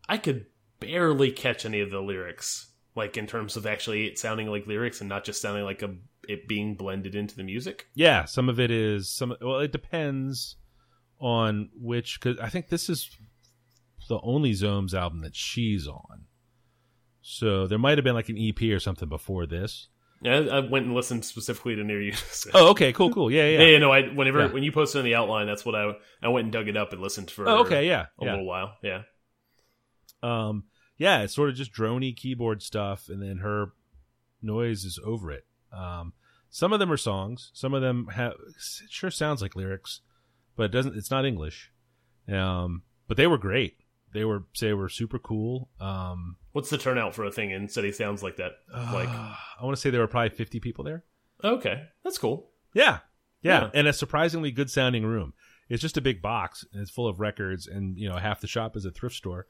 I 0.10 0.18
could 0.18 0.46
barely 0.80 1.32
catch 1.32 1.66
any 1.66 1.80
of 1.82 1.90
the 1.92 2.02
lyrics, 2.02 2.72
like 2.96 3.18
in 3.18 3.26
terms 3.28 3.58
of 3.58 3.66
actually 3.66 4.06
it 4.08 4.20
sounding 4.20 4.48
like 4.48 4.68
lyrics 4.68 5.00
and 5.02 5.10
not 5.10 5.24
just 5.26 5.42
sounding 5.42 5.64
like 5.64 5.82
a 5.82 5.96
it 6.30 6.48
being 6.48 6.76
blended 6.76 7.16
into 7.16 7.36
the 7.38 7.44
music. 7.44 7.88
yeah, 7.96 8.26
some 8.26 8.50
of 8.50 8.60
it 8.60 8.70
is 8.70 9.10
some. 9.10 9.34
Well, 9.42 9.60
it 9.60 9.72
depends 9.72 10.58
on 11.20 11.70
which 11.74 12.20
because 12.20 12.38
I 12.40 12.50
think 12.50 12.68
this 12.70 12.90
is 12.90 13.10
the 14.10 14.20
only 14.22 14.52
Zomes 14.52 14.94
album 14.94 15.22
that 15.22 15.36
she's 15.36 15.88
on. 15.88 16.26
So 17.30 17.68
there 17.68 17.78
might 17.78 17.98
have 17.98 18.06
been 18.06 18.14
like 18.16 18.30
an 18.30 18.38
EP 18.38 18.62
or 18.72 18.80
something 18.80 19.10
before 19.10 19.46
this. 19.46 19.90
Yeah, 20.22 20.38
I 20.50 20.60
went 20.62 20.86
and 20.86 20.96
listened 20.96 21.26
specifically 21.26 21.76
to 21.76 21.84
Near 21.84 22.02
You. 22.02 22.14
Oh, 22.54 22.70
okay, 22.70 22.94
cool, 22.94 23.12
cool, 23.12 23.30
yeah, 23.30 23.48
yeah. 23.50 23.60
yeah, 23.60 23.66
yeah, 23.72 23.78
no. 23.80 23.92
I 23.92 24.04
whenever 24.08 24.40
Yeah. 24.46 24.54
when 24.54 24.64
you 24.64 24.72
posted 24.72 25.00
on 25.00 25.06
the 25.06 25.14
outline, 25.16 25.46
that's 25.46 25.66
what 25.66 25.76
I 25.76 25.92
I 26.24 26.30
went 26.30 26.46
and 26.46 26.54
dug 26.54 26.70
it 26.70 26.78
up 26.78 26.94
and 26.94 27.02
listened 27.02 27.30
for. 27.30 27.48
Oh, 27.50 27.60
okay, 27.66 27.86
yeah, 27.86 28.06
a 28.20 28.24
yeah. 28.26 28.30
little 28.32 28.46
while. 28.46 28.78
Yeah, 28.82 29.02
Um, 30.24 30.64
yeah, 30.98 31.22
it's 31.24 31.36
sort 31.36 31.50
of 31.50 31.56
just 31.56 31.74
drony 31.74 32.16
keyboard 32.16 32.62
stuff, 32.64 33.10
and 33.10 33.22
then 33.22 33.40
her 33.40 33.74
noise 34.42 34.86
is 34.86 34.98
over 35.06 35.30
it. 35.32 35.46
Um, 35.74 36.14
some 36.50 36.72
of 36.72 36.80
them 36.80 36.92
are 36.94 36.98
songs. 36.98 37.52
Some 37.54 37.74
of 37.74 37.82
them 37.82 38.08
have 38.14 38.32
it 38.48 38.56
sure 38.90 39.12
sounds 39.12 39.42
like 39.42 39.54
lyrics, 39.56 40.00
but 40.56 40.64
it 40.64 40.72
doesn't. 40.72 40.96
It's 40.96 41.12
not 41.12 41.26
English. 41.26 41.72
Um, 42.32 42.84
but 43.08 43.18
they 43.18 43.28
were 43.28 43.38
great. 43.38 43.76
They 44.18 44.26
were 44.26 44.46
say 44.54 44.74
were 44.74 44.90
super 44.90 45.20
cool. 45.20 45.70
Um, 45.80 46.38
What's 46.54 46.72
the 46.72 46.78
turnout 46.80 47.14
for 47.14 47.24
a 47.24 47.32
thing 47.32 47.52
in 47.52 47.70
Steady 47.70 47.92
Sounds 47.92 48.24
like 48.24 48.38
that? 48.38 48.54
Like, 48.74 49.10
I 49.10 49.38
want 49.62 49.76
to 49.76 49.80
say 49.80 49.92
there 49.92 50.02
were 50.02 50.08
probably 50.08 50.36
50 50.36 50.60
people 50.60 50.84
there. 50.84 51.04
okay, 51.44 51.84
that's 52.04 52.18
cool. 52.18 52.50
Yeah. 52.74 53.00
yeah. 53.44 53.66
Yeah. 53.66 53.70
And 53.76 53.88
a 53.88 53.94
surprisingly 53.94 54.50
good 54.50 54.72
sounding 54.72 55.06
room. 55.06 55.34
It's 55.70 55.84
just 55.84 55.98
a 55.98 56.02
big 56.02 56.20
box 56.20 56.66
and 56.74 56.82
it's 56.82 56.90
full 56.90 57.08
of 57.08 57.20
records 57.20 57.68
and 57.68 57.96
you 57.96 58.10
know 58.10 58.16
half 58.16 58.42
the 58.42 58.48
shop 58.48 58.76
is 58.76 58.86
a 58.86 58.92
thrift 58.92 59.16
store. 59.16 59.46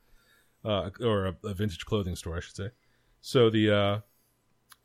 Uh, 0.65 0.89
or 0.99 1.27
a, 1.27 1.37
a 1.45 1.53
vintage 1.53 1.85
clothing 1.85 2.17
store, 2.17 2.35
I 2.35 2.41
should 2.41 2.57
say. 2.57 2.69
So 3.21 3.49
the 3.49 3.71
uh 3.73 3.99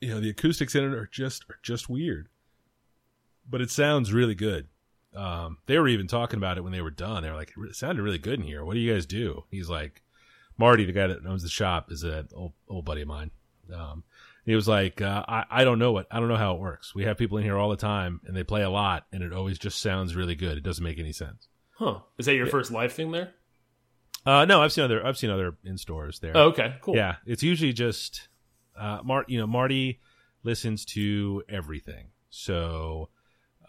you 0.01 0.11
know, 0.11 0.21
the 0.21 0.31
acoustics 0.31 0.77
in 0.77 0.85
it 0.85 0.95
are 0.95 1.09
just 1.11 1.45
are 1.51 1.59
just 1.65 1.89
weird. 1.89 2.29
But 3.51 3.61
it 3.61 3.71
sounds 3.71 4.13
really 4.13 4.37
good. 4.37 4.69
Um 5.15 5.59
they 5.67 5.79
were 5.79 5.89
even 5.89 6.07
talking 6.07 6.39
about 6.39 6.59
it 6.59 6.63
when 6.63 6.73
they 6.73 6.83
were 6.83 6.91
done. 6.91 7.23
They 7.23 7.31
were 7.31 7.37
like 7.37 7.53
it 7.57 7.77
sounded 7.77 8.03
really 8.03 8.19
good 8.19 8.41
in 8.41 8.47
here. 8.47 8.65
What 8.65 8.75
do 8.75 8.81
you 8.81 8.93
guys 8.93 9.07
do? 9.07 9.45
He's 9.51 9.69
like 9.69 10.03
Marty, 10.59 10.85
the 10.85 10.93
guy 10.93 11.07
that 11.07 11.27
owns 11.27 11.43
the 11.43 11.49
shop, 11.49 11.91
is 11.91 12.03
an 12.03 12.29
old 12.35 12.53
old 12.69 12.85
buddy 12.85 13.03
of 13.03 13.09
mine. 13.09 13.31
Um 13.75 14.05
he 14.45 14.55
was 14.57 14.67
like, 14.67 15.01
uh, 15.01 15.25
I, 15.29 15.45
I 15.51 15.65
don't 15.65 15.79
know 15.79 15.93
what, 15.93 16.09
I 16.11 16.19
don't 16.19 16.29
know 16.29 16.37
how 16.37 16.55
it 16.55 16.61
works. 16.61 16.95
We 16.95 17.05
have 17.05 17.17
people 17.17 17.39
in 17.39 17.45
here 17.45 17.57
all 17.57 17.71
the 17.71 17.77
time 17.77 18.21
and 18.27 18.37
they 18.37 18.43
play 18.43 18.63
a 18.63 18.71
lot 18.71 19.07
and 19.13 19.23
it 19.23 19.33
always 19.33 19.59
just 19.59 19.81
sounds 19.81 20.17
really 20.17 20.35
good. 20.35 20.59
It 20.59 20.65
doesn't 20.65 20.83
make 20.83 20.99
any 20.99 21.13
sense. 21.13 21.47
Huh? 21.79 22.01
Is 22.19 22.27
that 22.27 22.35
your 22.35 22.47
first 22.47 22.71
live 22.73 22.93
thing 22.93 23.13
there? 23.13 23.35
Uh, 24.27 24.45
no, 24.45 24.61
I've 24.61 24.73
seen 24.73 24.85
other, 24.85 25.05
I've 25.05 25.17
seen 25.17 25.31
other 25.31 25.57
in 25.65 25.79
stores 25.79 26.19
there. 26.19 26.37
Oh, 26.37 26.49
okay, 26.49 26.75
cool. 26.81 26.97
Yeah. 26.97 27.17
It's 27.25 27.43
usually 27.43 27.73
just, 27.73 28.29
uh, 28.77 29.01
Mart, 29.05 29.29
you 29.29 29.39
know, 29.39 29.47
Marty 29.47 30.01
listens 30.43 30.85
to 30.87 31.45
everything. 31.49 32.09
So, 32.31 33.11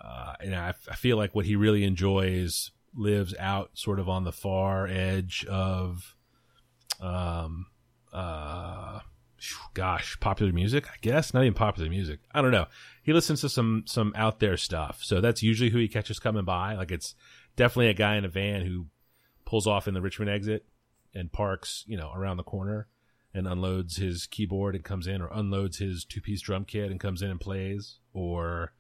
uh, 0.03 0.33
and 0.39 0.55
I, 0.55 0.73
I 0.89 0.95
feel 0.95 1.17
like 1.17 1.33
what 1.33 1.45
he 1.45 1.55
really 1.55 1.83
enjoys 1.83 2.71
lives 2.95 3.33
out 3.39 3.71
sort 3.73 3.99
of 3.99 4.09
on 4.09 4.23
the 4.23 4.31
far 4.31 4.85
edge 4.87 5.45
of, 5.49 6.15
um, 6.99 7.67
uh, 8.11 8.99
gosh, 9.73 10.19
popular 10.19 10.51
music, 10.51 10.87
I 10.87 10.95
guess. 11.01 11.33
Not 11.33 11.43
even 11.43 11.53
popular 11.53 11.89
music. 11.89 12.19
I 12.33 12.41
don't 12.41 12.51
know. 12.51 12.67
He 13.01 13.13
listens 13.13 13.41
to 13.41 13.49
some 13.49 13.83
some 13.85 14.13
out 14.15 14.39
there 14.39 14.57
stuff. 14.57 14.99
So 15.03 15.21
that's 15.21 15.43
usually 15.43 15.69
who 15.69 15.79
he 15.79 15.87
catches 15.87 16.19
coming 16.19 16.45
by. 16.45 16.75
Like 16.75 16.91
it's 16.91 17.15
definitely 17.55 17.89
a 17.89 17.93
guy 17.93 18.15
in 18.15 18.25
a 18.25 18.29
van 18.29 18.65
who 18.65 18.87
pulls 19.45 19.67
off 19.67 19.87
in 19.87 19.93
the 19.93 20.01
Richmond 20.01 20.31
exit 20.31 20.65
and 21.13 21.31
parks, 21.31 21.83
you 21.87 21.97
know, 21.97 22.11
around 22.15 22.37
the 22.37 22.43
corner 22.43 22.87
and 23.33 23.47
unloads 23.47 23.97
his 23.97 24.27
keyboard 24.27 24.75
and 24.75 24.83
comes 24.83 25.07
in 25.07 25.21
or 25.21 25.29
unloads 25.33 25.79
his 25.79 26.05
two 26.05 26.21
piece 26.21 26.41
drum 26.41 26.65
kit 26.65 26.91
and 26.91 26.99
comes 26.99 27.21
in 27.21 27.31
and 27.31 27.39
plays 27.39 27.99
or 28.13 28.73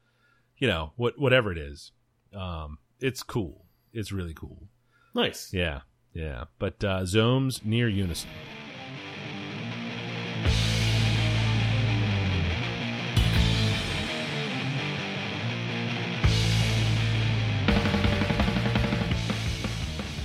you 0.57 0.67
know, 0.67 0.93
what 0.95 1.17
whatever 1.19 1.51
it 1.51 1.57
is. 1.57 1.91
Um 2.35 2.77
it's 2.99 3.23
cool. 3.23 3.65
It's 3.91 4.11
really 4.11 4.33
cool. 4.33 4.67
Nice. 5.13 5.53
Yeah. 5.53 5.81
Yeah. 6.13 6.45
But 6.59 6.83
uh 6.83 7.01
Zomes 7.01 7.63
near 7.65 7.87
Unison. 7.87 8.29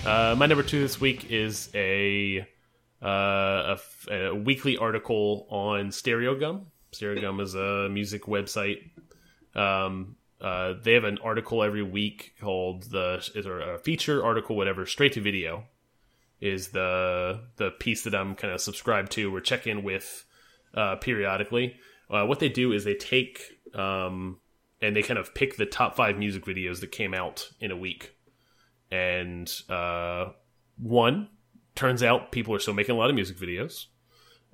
Uh, 0.07 0.35
my 0.39 0.47
number 0.47 0.63
two 0.63 0.81
this 0.81 0.99
week 0.99 1.31
is 1.31 1.69
a, 1.75 2.41
uh, 3.03 3.07
a, 3.07 3.73
f- 3.73 4.09
a 4.11 4.35
weekly 4.35 4.79
article 4.79 5.47
on 5.51 5.91
Stereogum. 5.91 6.65
Stereo 6.93 7.21
Gum 7.21 7.41
is 7.41 7.55
a 7.55 7.91
music 7.91 8.23
website. 8.23 8.79
Um, 9.55 10.17
uh, 10.41 10.75
they 10.83 10.95
have 10.95 11.05
an 11.05 11.19
article 11.23 11.63
every 11.63 11.83
week 11.83 12.35
called 12.41 12.91
the 12.91 13.17
is 13.35 13.45
there 13.45 13.75
a 13.75 13.79
feature 13.79 14.25
article, 14.25 14.57
whatever, 14.57 14.87
straight 14.87 15.13
to 15.15 15.21
video 15.21 15.65
is 16.41 16.69
the 16.69 17.41
the 17.57 17.71
piece 17.73 18.05
that 18.05 18.15
I'm 18.15 18.35
kind 18.35 18.53
of 18.53 18.61
subscribed 18.61 19.11
to 19.13 19.35
or 19.35 19.41
check 19.41 19.67
in 19.67 19.83
with 19.83 20.25
uh, 20.75 20.97
periodically. 20.97 21.77
Uh, 22.09 22.25
what 22.25 22.39
they 22.39 22.49
do 22.49 22.73
is 22.73 22.85
they 22.85 22.95
take 22.95 23.41
um, 23.75 24.39
and 24.81 24.95
they 24.95 25.03
kind 25.03 25.19
of 25.19 25.35
pick 25.35 25.57
the 25.57 25.67
top 25.67 25.97
five 25.97 26.17
music 26.17 26.45
videos 26.45 26.81
that 26.81 26.93
came 26.93 27.13
out 27.13 27.51
in 27.61 27.71
a 27.71 27.77
week 27.77 28.15
and 28.91 29.53
uh, 29.69 30.31
one 30.79 31.29
turns 31.75 32.03
out 32.03 32.33
people 32.33 32.55
are 32.55 32.59
still 32.59 32.75
making 32.75 32.95
a 32.95 32.99
lot 32.99 33.11
of 33.11 33.15
music 33.15 33.37
videos. 33.37 33.87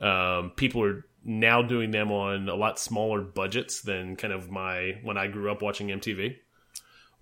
Um, 0.01 0.51
people 0.57 0.83
are 0.83 1.07
now 1.25 1.63
doing 1.63 1.91
them 1.91 2.13
on 2.13 2.49
a 2.49 2.55
lot 2.55 2.79
smaller 2.79 3.23
budgets 3.23 3.81
than 3.83 4.17
kind 4.17 4.33
of 4.33 4.51
my 4.51 4.99
when 5.03 5.17
I 5.17 5.27
grew 5.27 5.51
up 5.51 5.63
watching 5.63 5.89
MTV. 5.89 6.37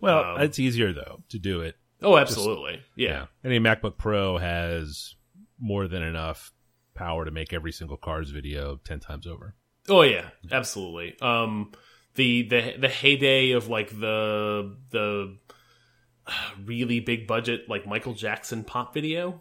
Well, 0.01 0.37
Um, 0.37 0.41
it's 0.43 0.59
easier 0.59 0.93
though 0.93 1.23
to 1.29 1.39
do 1.39 1.61
it. 1.61 1.77
Oh, 2.03 2.17
absolutely, 2.17 2.81
yeah. 2.97 3.27
Any 3.45 3.61
MacBook 3.61 3.97
Pro 3.97 4.37
has 4.39 5.15
more 5.61 5.87
than 5.87 6.03
enough 6.03 6.53
power 6.95 7.25
to 7.25 7.31
make 7.31 7.53
every 7.53 7.71
single 7.71 7.97
Cars 7.97 8.31
video 8.31 8.81
10 8.85 8.99
times 9.01 9.27
over. 9.27 9.55
Oh 9.89 10.03
yeah, 10.03 10.31
absolutely. 10.51 11.17
Um, 11.21 11.71
the 12.17 12.43
the 12.43 12.75
the 12.79 12.89
heyday 12.89 13.53
of 13.53 13.69
like 13.69 13.91
the 13.91 14.77
the 14.91 15.39
really 16.65 17.01
big 17.01 17.27
budget 17.27 17.69
like 17.69 17.87
Michael 17.87 18.15
Jackson 18.15 18.65
pop 18.65 18.95
video, 18.95 19.41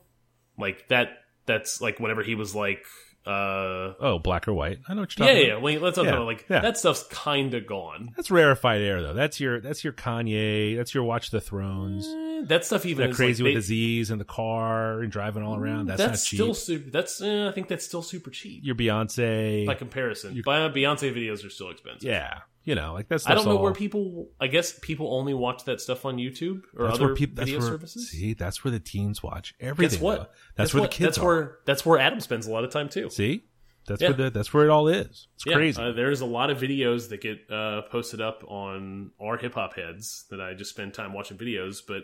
like 0.58 0.88
that. 0.89 1.10
That's 1.47 1.82
like 1.82 2.00
whenever 2.00 2.21
he 2.24 2.36
was 2.36 2.54
like 2.56 2.86
uh 3.25 3.93
Oh, 3.99 4.19
black 4.23 4.47
or 4.47 4.53
white. 4.53 4.79
I 4.88 4.93
know 4.93 5.01
what 5.01 5.17
you're 5.17 5.27
talking 5.27 5.41
yeah. 5.43 5.51
about. 5.53 5.62
Well, 5.62 5.79
let's 5.79 5.95
talk 5.95 6.05
Yeah, 6.05 6.12
about 6.13 6.25
like 6.25 6.45
yeah. 6.49 6.62
that 6.62 6.77
stuff's 6.77 7.03
kind 7.03 7.53
of 7.53 7.67
gone. 7.67 8.13
That's 8.15 8.31
rarefied 8.31 8.81
air 8.81 9.01
though. 9.01 9.13
That's 9.13 9.39
your 9.39 9.60
that's 9.62 9.84
your 9.84 9.93
Kanye, 9.93 10.75
that's 10.75 10.93
your 10.95 11.03
Watch 11.03 11.29
the 11.31 11.39
Thrones. 11.41 12.07
Eh, 12.07 12.45
That 12.47 12.65
stuff 12.65 12.86
even 12.86 13.10
that 13.10 13.15
crazy 13.15 13.43
like, 13.43 13.49
with 13.49 13.53
they- 13.53 13.60
the 13.60 13.62
Z's 14.01 14.12
in 14.12 14.17
the 14.17 14.25
car 14.25 15.01
and 15.01 15.12
driving 15.12 15.43
all 15.43 15.55
around. 15.55 15.86
That's, 15.88 15.99
that's 15.99 16.12
not 16.23 16.25
cheap. 16.27 16.38
still 16.38 16.53
super. 16.55 16.89
That's 16.89 17.21
eh, 17.21 17.47
I 17.47 17.51
think 17.51 17.67
that's 17.67 17.86
still 17.86 18.01
super 18.01 18.31
cheap 18.31 18.62
your 18.65 18.75
Beyonce. 18.75 19.65
by 19.67 19.75
comparison. 19.75 20.41
But 20.43 20.73
Beyonce 20.73 21.15
videos 21.15 21.45
are 21.45 21.49
still 21.49 21.69
expensive. 21.69 22.10
yeah. 22.10 22.39
You 22.63 22.76
know, 22.76 22.93
like 22.93 23.08
that's 23.08 23.28
I 23.28 23.34
don't 23.34 23.45
know 23.45 23.56
where 23.58 23.74
people. 23.74 24.30
I 24.39 24.45
guess 24.47 24.78
people 24.80 25.13
only 25.15 25.34
watch 25.34 25.63
that 25.65 25.82
stuff 25.82 26.06
on 26.06 26.17
YouTube 26.17 26.62
or 26.78 26.86
that's 26.86 26.95
other 26.95 27.08
where 27.08 27.15
people 27.15 27.36
that's 27.38 27.50
video 27.50 27.60
where, 27.62 27.69
services. 27.69 28.10
See, 28.12 28.34
that's 28.34 28.63
where 28.63 28.71
the 28.71 28.80
teens 28.80 29.24
watch 29.24 29.56
everything. 29.60 29.95
Guess 29.97 30.02
what? 30.02 30.19
though. 30.19 30.28
That's, 30.56 30.74
where 30.74 30.82
what, 30.82 30.91
the 30.91 30.95
kids 30.97 31.08
That's 31.15 31.17
are. 31.17 31.26
where 31.26 31.58
that's 31.65 31.86
where 31.86 31.97
Adam 32.00 32.19
spends 32.19 32.45
a 32.45 32.52
lot 32.52 32.63
of 32.63 32.69
time 32.69 32.88
too. 32.88 33.10
See? 33.10 33.45
That's 33.88 34.00
Yeah. 34.00 34.10
where 34.10 34.17
the 34.17 34.30
that's 34.30 34.54
where 34.54 34.63
it 34.63 34.69
all 34.69 34.88
is. 34.88 35.28
It's 35.36 35.45
Yeah, 35.45 35.56
crazy. 35.56 35.82
Uh, 35.82 35.91
there's 35.91 36.21
a 36.21 36.26
lot 36.28 36.52
of 36.52 36.60
videos 36.60 37.10
that 37.10 37.21
get 37.21 37.50
uh, 37.50 37.82
posted 37.89 38.21
up 38.21 38.43
on 38.47 39.10
our 39.19 39.38
hip 39.38 39.56
hop 39.56 39.76
heads 39.76 40.26
that 40.30 40.39
I 40.39 40.54
just 40.54 40.69
spend 40.69 40.93
time 40.93 41.13
watching 41.13 41.38
videos. 41.38 41.80
But 41.88 42.04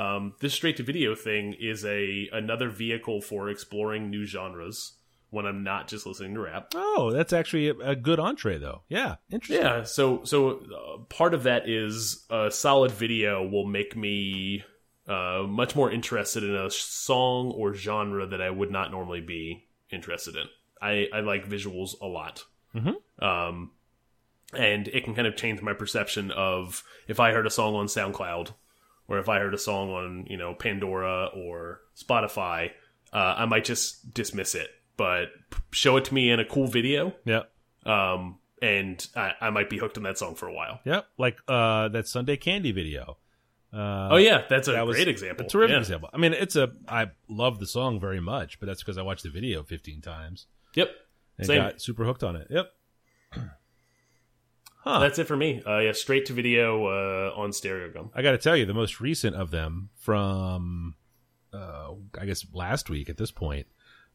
um, 0.00 0.32
this 0.40 0.54
straight 0.54 0.78
to 0.78 0.82
video 0.82 1.14
thing 1.14 1.54
is 1.60 1.84
a 1.84 2.30
another 2.32 2.70
vehicle 2.70 3.20
for 3.20 3.50
exploring 3.50 4.08
new 4.08 4.24
genres 4.24 4.96
when 5.30 5.46
I'm 5.46 5.62
not 5.62 5.88
just 5.88 6.06
listening 6.06 6.34
to 6.34 6.40
rap. 6.40 6.72
oh, 6.74 7.10
that's 7.12 7.32
actually 7.32 7.68
a, 7.68 7.74
a 7.78 7.96
good 7.96 8.18
entree 8.20 8.58
though. 8.58 8.82
Yeah. 8.88 9.16
Interesting. 9.30 9.64
Yeah, 9.64 9.84
so 9.84 10.24
so 10.24 10.60
uh, 10.60 10.98
part 11.08 11.34
of 11.34 11.44
that 11.44 11.68
is 11.68 12.24
a 12.30 12.50
solid 12.50 12.90
video 12.90 13.46
will 13.46 13.66
make 13.66 13.96
me 13.96 14.64
uh, 15.08 15.44
much 15.48 15.74
more 15.76 15.90
interested 15.90 16.42
in 16.44 16.54
a 16.54 16.70
song 16.70 17.52
or 17.52 17.74
genre 17.74 18.26
that 18.26 18.40
I 18.42 18.50
would 18.50 18.70
not 18.70 18.90
normally 18.90 19.20
be 19.20 19.66
interested 19.90 20.36
in. 20.36 20.46
I, 20.82 21.08
I 21.12 21.20
like 21.20 21.48
visuals 21.48 21.94
a 22.00 22.06
lot. 22.06 22.44
Mhm. 22.74 22.94
Um, 23.22 23.72
and 24.54 24.88
it 24.88 25.04
can 25.04 25.14
kind 25.14 25.26
of 25.28 25.36
change 25.36 25.62
my 25.62 25.72
perception 25.74 26.30
of 26.32 26.82
if 27.06 27.20
I 27.20 27.32
heard 27.32 27.46
a 27.46 27.50
song 27.50 27.74
on 27.74 27.86
SoundCloud 27.86 28.52
or 29.08 29.18
if 29.18 29.28
I 29.28 29.38
heard 29.40 29.54
a 29.54 29.58
song 29.58 29.90
on, 29.90 30.26
you 30.28 30.36
know, 30.36 30.54
Pandora 30.54 31.26
or 31.34 31.80
Spotify, 31.96 32.70
uh, 33.12 33.34
I 33.38 33.44
might 33.46 33.64
just 33.64 34.12
dismiss 34.14 34.54
it. 34.54 34.70
But 35.00 35.28
show 35.72 35.96
it 35.96 36.04
to 36.04 36.12
me 36.14 36.30
in 36.30 36.40
a 36.40 36.44
cool 36.44 36.66
video, 36.66 37.14
Yep. 37.24 37.50
um, 37.86 38.38
and 38.60 39.06
I, 39.16 39.32
I 39.40 39.48
might 39.48 39.70
be 39.70 39.78
hooked 39.78 39.96
on 39.96 40.02
that 40.02 40.18
song 40.18 40.34
for 40.34 40.46
a 40.46 40.52
while. 40.52 40.78
Yep. 40.84 41.06
Like 41.16 41.38
uh 41.48 41.88
that 41.88 42.06
Sunday 42.06 42.36
Candy 42.36 42.70
video. 42.70 43.16
Uh 43.72 44.08
Oh 44.10 44.16
yeah, 44.18 44.44
that's 44.50 44.68
a 44.68 44.72
that 44.72 44.84
great 44.84 45.08
example. 45.08 45.46
A 45.46 45.48
terrific 45.48 45.72
Yeah. 45.72 45.78
example. 45.78 46.10
I 46.12 46.18
mean, 46.18 46.34
it's 46.34 46.54
a 46.54 46.72
I 46.86 47.12
love 47.30 47.60
the 47.60 47.66
song 47.66 47.98
very 47.98 48.20
much, 48.20 48.60
but 48.60 48.66
that's 48.66 48.82
because 48.82 48.98
I 48.98 49.02
watched 49.02 49.22
the 49.22 49.30
video 49.30 49.62
15 49.62 50.02
times 50.02 50.46
Yep, 50.74 50.90
and 51.38 51.46
Same. 51.46 51.62
got 51.62 51.80
super 51.80 52.04
hooked 52.04 52.22
on 52.22 52.36
it. 52.36 52.48
Yep. 52.50 52.70
Huh. 54.82 54.98
that's 54.98 55.18
it 55.18 55.26
for 55.26 55.36
me. 55.36 55.62
Uh, 55.66 55.78
yeah, 55.78 55.92
straight 55.92 56.26
to 56.26 56.32
video 56.34 56.86
uh, 56.86 57.32
on 57.36 57.50
Stereogum. 57.50 58.10
I 58.14 58.20
got 58.22 58.30
to 58.32 58.38
tell 58.38 58.56
you, 58.56 58.64
the 58.66 58.72
most 58.74 58.98
recent 58.98 59.36
of 59.36 59.50
them 59.50 59.90
from, 59.96 60.94
uh, 61.52 61.90
I 62.18 62.24
guess 62.24 62.46
last 62.54 62.88
week 62.88 63.10
at 63.10 63.18
this 63.18 63.30
point, 63.30 63.66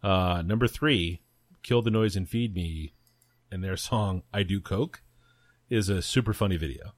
uh, 0.05 0.41
number 0.45 0.67
three, 0.67 1.21
"Kill 1.63 1.81
the 1.81 1.91
Noise 1.91 2.15
and 2.15 2.27
Feed 2.29 2.53
Me," 2.55 2.93
and 3.51 3.63
their 3.63 3.77
song 3.77 4.23
"I 4.33 4.43
Do 4.43 4.61
Coke" 4.61 5.01
is 5.69 5.89
a 5.89 6.01
super 6.01 6.33
funny 6.33 6.57
video. 6.57 6.93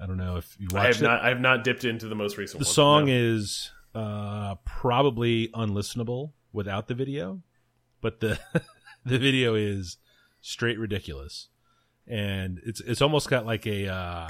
I 0.00 0.06
don't 0.06 0.16
know 0.16 0.36
if 0.36 0.56
you 0.58 0.68
I 0.72 0.74
watched 0.76 0.86
have 1.00 1.02
it. 1.02 1.06
not. 1.06 1.20
I 1.24 1.28
have 1.28 1.40
not 1.40 1.64
dipped 1.64 1.84
into 1.84 2.06
the 2.08 2.14
most 2.14 2.36
recent. 2.38 2.60
the 2.60 2.64
one. 2.66 2.72
song 2.74 3.04
No. 3.06 3.12
is 3.14 3.70
uh, 3.94 4.54
probably 4.64 5.48
unlistenable 5.48 6.32
without 6.52 6.88
the 6.88 6.94
video, 6.94 7.42
but 8.00 8.20
the 8.20 8.38
the 9.04 9.18
video 9.18 9.54
is 9.54 9.96
straight 10.40 10.78
ridiculous, 10.78 11.48
and 12.06 12.60
it's 12.64 12.80
it's 12.80 13.02
almost 13.02 13.28
got 13.28 13.44
like 13.44 13.66
a 13.66 13.88
uh, 13.92 14.28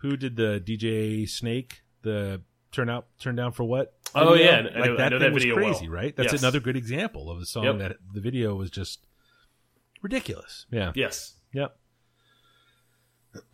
who 0.00 0.16
did 0.16 0.36
the 0.36 0.62
DJ 0.64 1.28
Snake 1.28 1.82
the 2.02 2.40
turn 2.72 2.88
out 2.90 3.06
turn 3.18 3.36
down 3.36 3.52
for 3.52 3.64
what? 3.64 3.94
Oh, 4.14 4.32
video? 4.34 4.46
yeah, 4.46 4.56
like 4.80 4.90
know- 4.90 4.96
that 4.96 5.10
thing 5.10 5.18
that 5.20 5.32
was 5.32 5.44
crazy, 5.44 5.88
well. 5.88 5.96
right? 5.96 6.16
That's 6.16 6.32
Yes. 6.32 6.42
another 6.42 6.60
good 6.60 6.76
example 6.76 7.30
of 7.30 7.38
a 7.40 7.44
song 7.46 7.64
Yep. 7.64 7.78
that 7.78 7.96
the 8.14 8.20
video 8.20 8.54
was 8.54 8.70
just 8.70 9.06
ridiculous. 10.02 10.66
Yeah. 10.70 10.92
Yes. 10.94 11.34
Yep. 11.52 11.76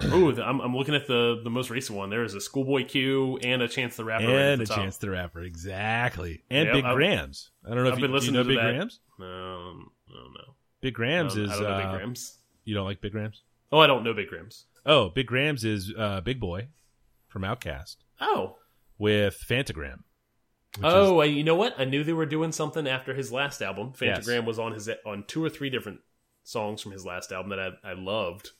Ooh, 0.04 0.40
I'm, 0.40 0.60
I'm 0.60 0.76
looking 0.76 0.94
at 0.94 1.08
the 1.08 1.40
the 1.42 1.50
most 1.50 1.68
recent 1.68 1.98
one. 1.98 2.08
There 2.08 2.22
is 2.22 2.34
a 2.34 2.40
Schoolboy 2.40 2.84
Q 2.86 3.38
and 3.42 3.62
a 3.62 3.68
Chance 3.68 3.96
the 3.96 4.04
Rapper. 4.04 4.26
right 4.26 4.32
And 4.34 4.60
the 4.64 4.72
a 4.72 4.76
chance 4.76 4.96
the 4.98 5.10
rapper, 5.10 5.40
exactly. 5.42 6.44
And 6.50 6.66
Yep, 6.66 6.74
Big 6.74 6.84
I've- 6.84 6.94
Grams. 6.94 7.50
I 7.64 7.74
don't 7.74 7.78
know 7.78 7.86
if 7.88 7.94
I've 7.94 7.98
you, 7.98 8.02
been 8.06 8.10
do 8.10 8.26
you 8.26 8.32
listening 8.32 8.34
know 8.34 8.42
to 8.44 8.48
Big 8.48 8.56
that. 8.58 8.70
Grams. 8.74 9.00
Um, 9.18 9.90
I 10.08 10.14
don't 10.14 10.34
know. 10.34 10.54
Big 10.82 10.94
Grams 10.94 11.34
don't- 11.34 11.44
is 11.44 11.50
I 11.50 11.54
don't 11.54 11.62
know 11.64 11.76
Big 11.78 11.86
uh, 11.86 11.96
Grams. 11.96 12.38
you 12.64 12.74
don't 12.76 12.84
like 12.84 13.00
Big 13.00 13.10
Grams? 13.12 13.42
Oh, 13.72 13.78
I 13.78 13.86
don't 13.88 14.04
know 14.04 14.14
Big 14.14 14.28
Grams. 14.28 14.66
Oh, 14.86 15.08
Big 15.08 15.26
Grams 15.26 15.64
is 15.64 15.92
uh, 15.98 16.20
Big 16.20 16.38
Boi 16.38 16.68
from 17.28 17.42
OutKast 17.42 17.96
Oh, 18.20 18.58
with 19.02 19.44
Phantogram. 19.48 19.98
which 20.78 20.86
is- 20.86 20.92
oh, 20.94 21.20
you 21.22 21.44
know 21.44 21.54
what? 21.54 21.74
I 21.78 21.84
knew 21.84 22.02
they 22.04 22.12
were 22.14 22.24
doing 22.26 22.50
something 22.52 22.86
after 22.88 23.12
his 23.14 23.30
last 23.30 23.60
album. 23.60 23.92
Yes. 24.00 24.26
Phantogram 24.26 24.46
was 24.46 24.58
on 24.58 24.72
his 24.72 24.88
on 25.04 25.24
two 25.26 25.44
or 25.44 25.50
three 25.50 25.68
different 25.70 26.00
songs 26.44 26.80
from 26.80 26.92
his 26.92 27.04
last 27.04 27.30
album 27.32 27.50
that 27.50 27.58
I, 27.58 27.90
I 27.90 27.92
loved, 27.92 28.50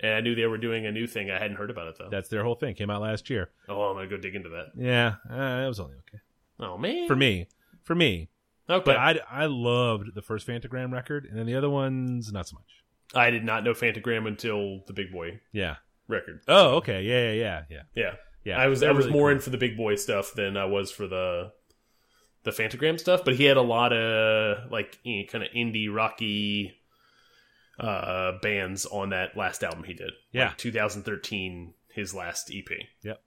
and 0.00 0.12
I 0.14 0.20
knew 0.20 0.34
they 0.34 0.46
were 0.46 0.58
doing 0.58 0.84
a 0.86 0.92
new 0.92 1.06
thing. 1.06 1.30
I 1.30 1.38
hadn't 1.38 1.56
heard 1.56 1.70
about 1.70 1.88
it 1.88 1.94
though. 1.98 2.08
that's 2.10 2.28
their 2.28 2.44
whole 2.44 2.54
thing. 2.54 2.74
Came 2.74 2.90
out 2.90 3.00
last 3.02 3.30
year. 3.30 3.50
oh, 3.68 3.82
I'm 3.90 3.96
gonna 3.96 4.08
go 4.08 4.16
dig 4.18 4.34
into 4.34 4.50
that. 4.50 4.72
Yeah, 4.76 5.14
uh, 5.30 5.64
it 5.64 5.68
was 5.68 5.80
only 5.80 5.94
okay 5.96 6.20
Oh 6.60 6.76
man, 6.76 7.06
for 7.08 7.16
me. 7.16 7.48
For 7.84 7.94
me, 7.94 8.28
Okay, 8.68 8.82
but 8.84 8.96
I 8.96 9.18
I 9.30 9.46
loved 9.46 10.14
the 10.14 10.20
first 10.22 10.46
Phantogram 10.46 10.92
record, 10.92 11.24
and 11.24 11.38
then 11.38 11.46
the 11.46 11.54
other 11.54 11.70
ones 11.70 12.30
not 12.32 12.46
so 12.46 12.56
much. 12.56 12.84
I 13.14 13.30
did 13.30 13.42
not 13.44 13.64
know 13.64 13.72
Phantogram 13.72 14.26
until 14.28 14.80
the 14.86 14.92
Big 14.92 15.10
Boi 15.10 15.40
Yeah. 15.52 15.76
record. 16.08 16.42
Oh, 16.46 16.76
okay. 16.76 17.02
Yeah, 17.04 17.30
yeah, 17.32 17.32
yeah, 17.32 17.62
yeah. 17.70 17.82
Yeah, 17.94 18.14
Yeah. 18.44 18.58
I 18.58 18.68
was 18.68 18.82
I 18.82 18.92
was 18.92 19.06
really 19.06 19.18
more 19.18 19.28
cool. 19.28 19.36
in 19.36 19.40
for 19.40 19.50
the 19.50 19.58
Big 19.58 19.76
Boi 19.76 19.96
stuff 19.96 20.32
than 20.34 20.56
I 20.56 20.64
was 20.64 20.90
for 20.90 21.06
the 21.06 21.52
the 22.44 22.50
Phantogram 22.50 22.98
stuff. 22.98 23.24
But 23.24 23.36
he 23.36 23.44
had 23.44 23.56
a 23.56 23.62
lot 23.62 23.92
of 23.92 24.70
like 24.70 24.98
kind 25.04 25.44
of 25.44 25.50
indie 25.54 25.92
rocky 25.92 26.74
uh 27.78 28.32
bands 28.42 28.86
on 28.86 29.10
that 29.10 29.36
last 29.36 29.62
album 29.62 29.84
he 29.84 29.94
did. 29.94 30.12
Yeah. 30.32 30.48
Like 30.48 30.58
2013, 30.58 31.74
his 31.90 32.14
last 32.14 32.50
EP. 32.54 32.64
EP. 33.04 33.18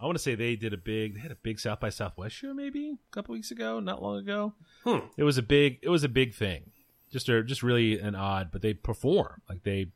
I 0.00 0.06
want 0.06 0.18
to 0.18 0.22
say 0.22 0.34
they 0.34 0.56
did 0.56 0.72
a 0.72 0.76
big. 0.76 1.14
They 1.14 1.20
had 1.20 1.30
a 1.30 1.36
big 1.36 1.60
South 1.60 1.80
by 1.80 1.88
Southwest 1.88 2.34
show 2.34 2.52
maybe 2.52 2.98
a 3.10 3.14
couple 3.14 3.32
weeks 3.32 3.50
ago, 3.50 3.80
not 3.80 4.02
long 4.02 4.18
ago. 4.18 4.52
Hmm. 4.84 5.06
It 5.16 5.24
was 5.24 5.38
a 5.38 5.42
big. 5.42 5.78
It 5.82 5.88
was 5.88 6.04
a 6.04 6.08
big 6.08 6.34
thing. 6.34 6.72
Just 7.10 7.28
a 7.28 7.42
just 7.44 7.62
really 7.62 7.98
an 7.98 8.14
odd, 8.14 8.50
but 8.50 8.60
they 8.60 8.74
perform 8.74 9.40
like 9.48 9.62
they 9.62 9.92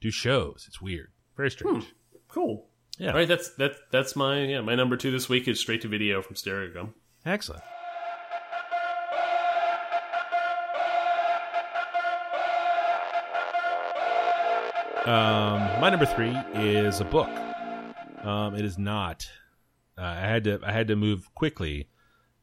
do 0.00 0.10
shows. 0.10 0.64
It's 0.68 0.80
weird, 0.80 1.10
very 1.36 1.50
strange. 1.50 1.92
Cool. 2.28 2.68
Yeah. 2.98 3.10
All 3.10 3.16
right, 3.16 3.28
that's 3.28 3.50
that's 3.50 3.78
that's 3.90 4.16
my 4.16 4.42
yeah 4.42 4.60
my 4.60 4.74
number 4.74 4.96
two 4.96 5.10
this 5.10 5.28
week 5.28 5.48
is 5.48 5.60
straight 5.60 5.82
to 5.82 5.88
video 5.88 6.22
from 6.22 6.36
Stereogum. 6.36 6.94
Excellent. 7.24 7.62
Um, 15.06 15.80
my 15.80 15.88
number 15.90 16.06
three 16.06 16.36
is 16.54 17.00
a 17.00 17.04
book. 17.04 17.28
Um, 18.24 18.56
it 18.56 18.64
is 18.64 18.76
not. 18.76 19.30
Uh, 19.96 20.02
I 20.02 20.20
had 20.20 20.44
to. 20.44 20.58
I 20.64 20.72
had 20.72 20.88
to 20.88 20.96
move 20.96 21.32
quickly 21.34 21.88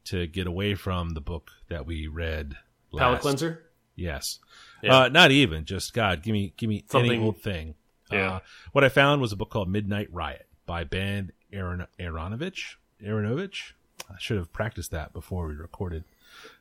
to 0.04 0.26
get 0.26 0.46
away 0.46 0.74
from 0.74 1.10
the 1.10 1.20
book 1.20 1.50
that 1.68 1.84
we 1.84 2.06
read. 2.06 2.54
Last. 2.90 3.02
Palette 3.02 3.20
cleanser. 3.20 3.62
Yes. 3.96 4.38
Yeah. 4.82 4.96
Uh, 4.96 5.08
not 5.08 5.30
even. 5.30 5.66
Just 5.66 5.92
God, 5.92 6.22
give 6.22 6.32
me, 6.32 6.54
give 6.56 6.68
me 6.68 6.84
any 6.94 7.18
old 7.18 7.38
thing. 7.42 7.74
Yeah. 8.10 8.34
Uh, 8.34 8.40
what 8.72 8.84
I 8.84 8.88
found 8.88 9.20
was 9.20 9.32
a 9.32 9.36
book 9.36 9.50
called 9.50 9.68
Midnight 9.68 10.08
Riot 10.12 10.46
by 10.66 10.84
Ben 10.84 11.32
Aaron 11.52 11.86
Aaronovitch. 11.98 12.74
Aaronovitch. 13.02 13.72
I 14.10 14.14
should 14.18 14.36
have 14.36 14.52
practiced 14.52 14.90
that 14.90 15.12
before 15.12 15.46
we 15.46 15.54
recorded. 15.54 16.04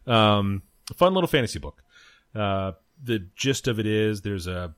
Um, 0.08 0.64
fun 0.96 1.14
little 1.14 1.28
fantasy 1.28 1.60
book. 1.60 1.84
Uh, 2.36 2.74
the 3.04 3.28
gist 3.36 3.68
of 3.68 3.80
it 3.80 3.86
is 3.86 4.22
there's 4.22 4.48
a 4.48 4.74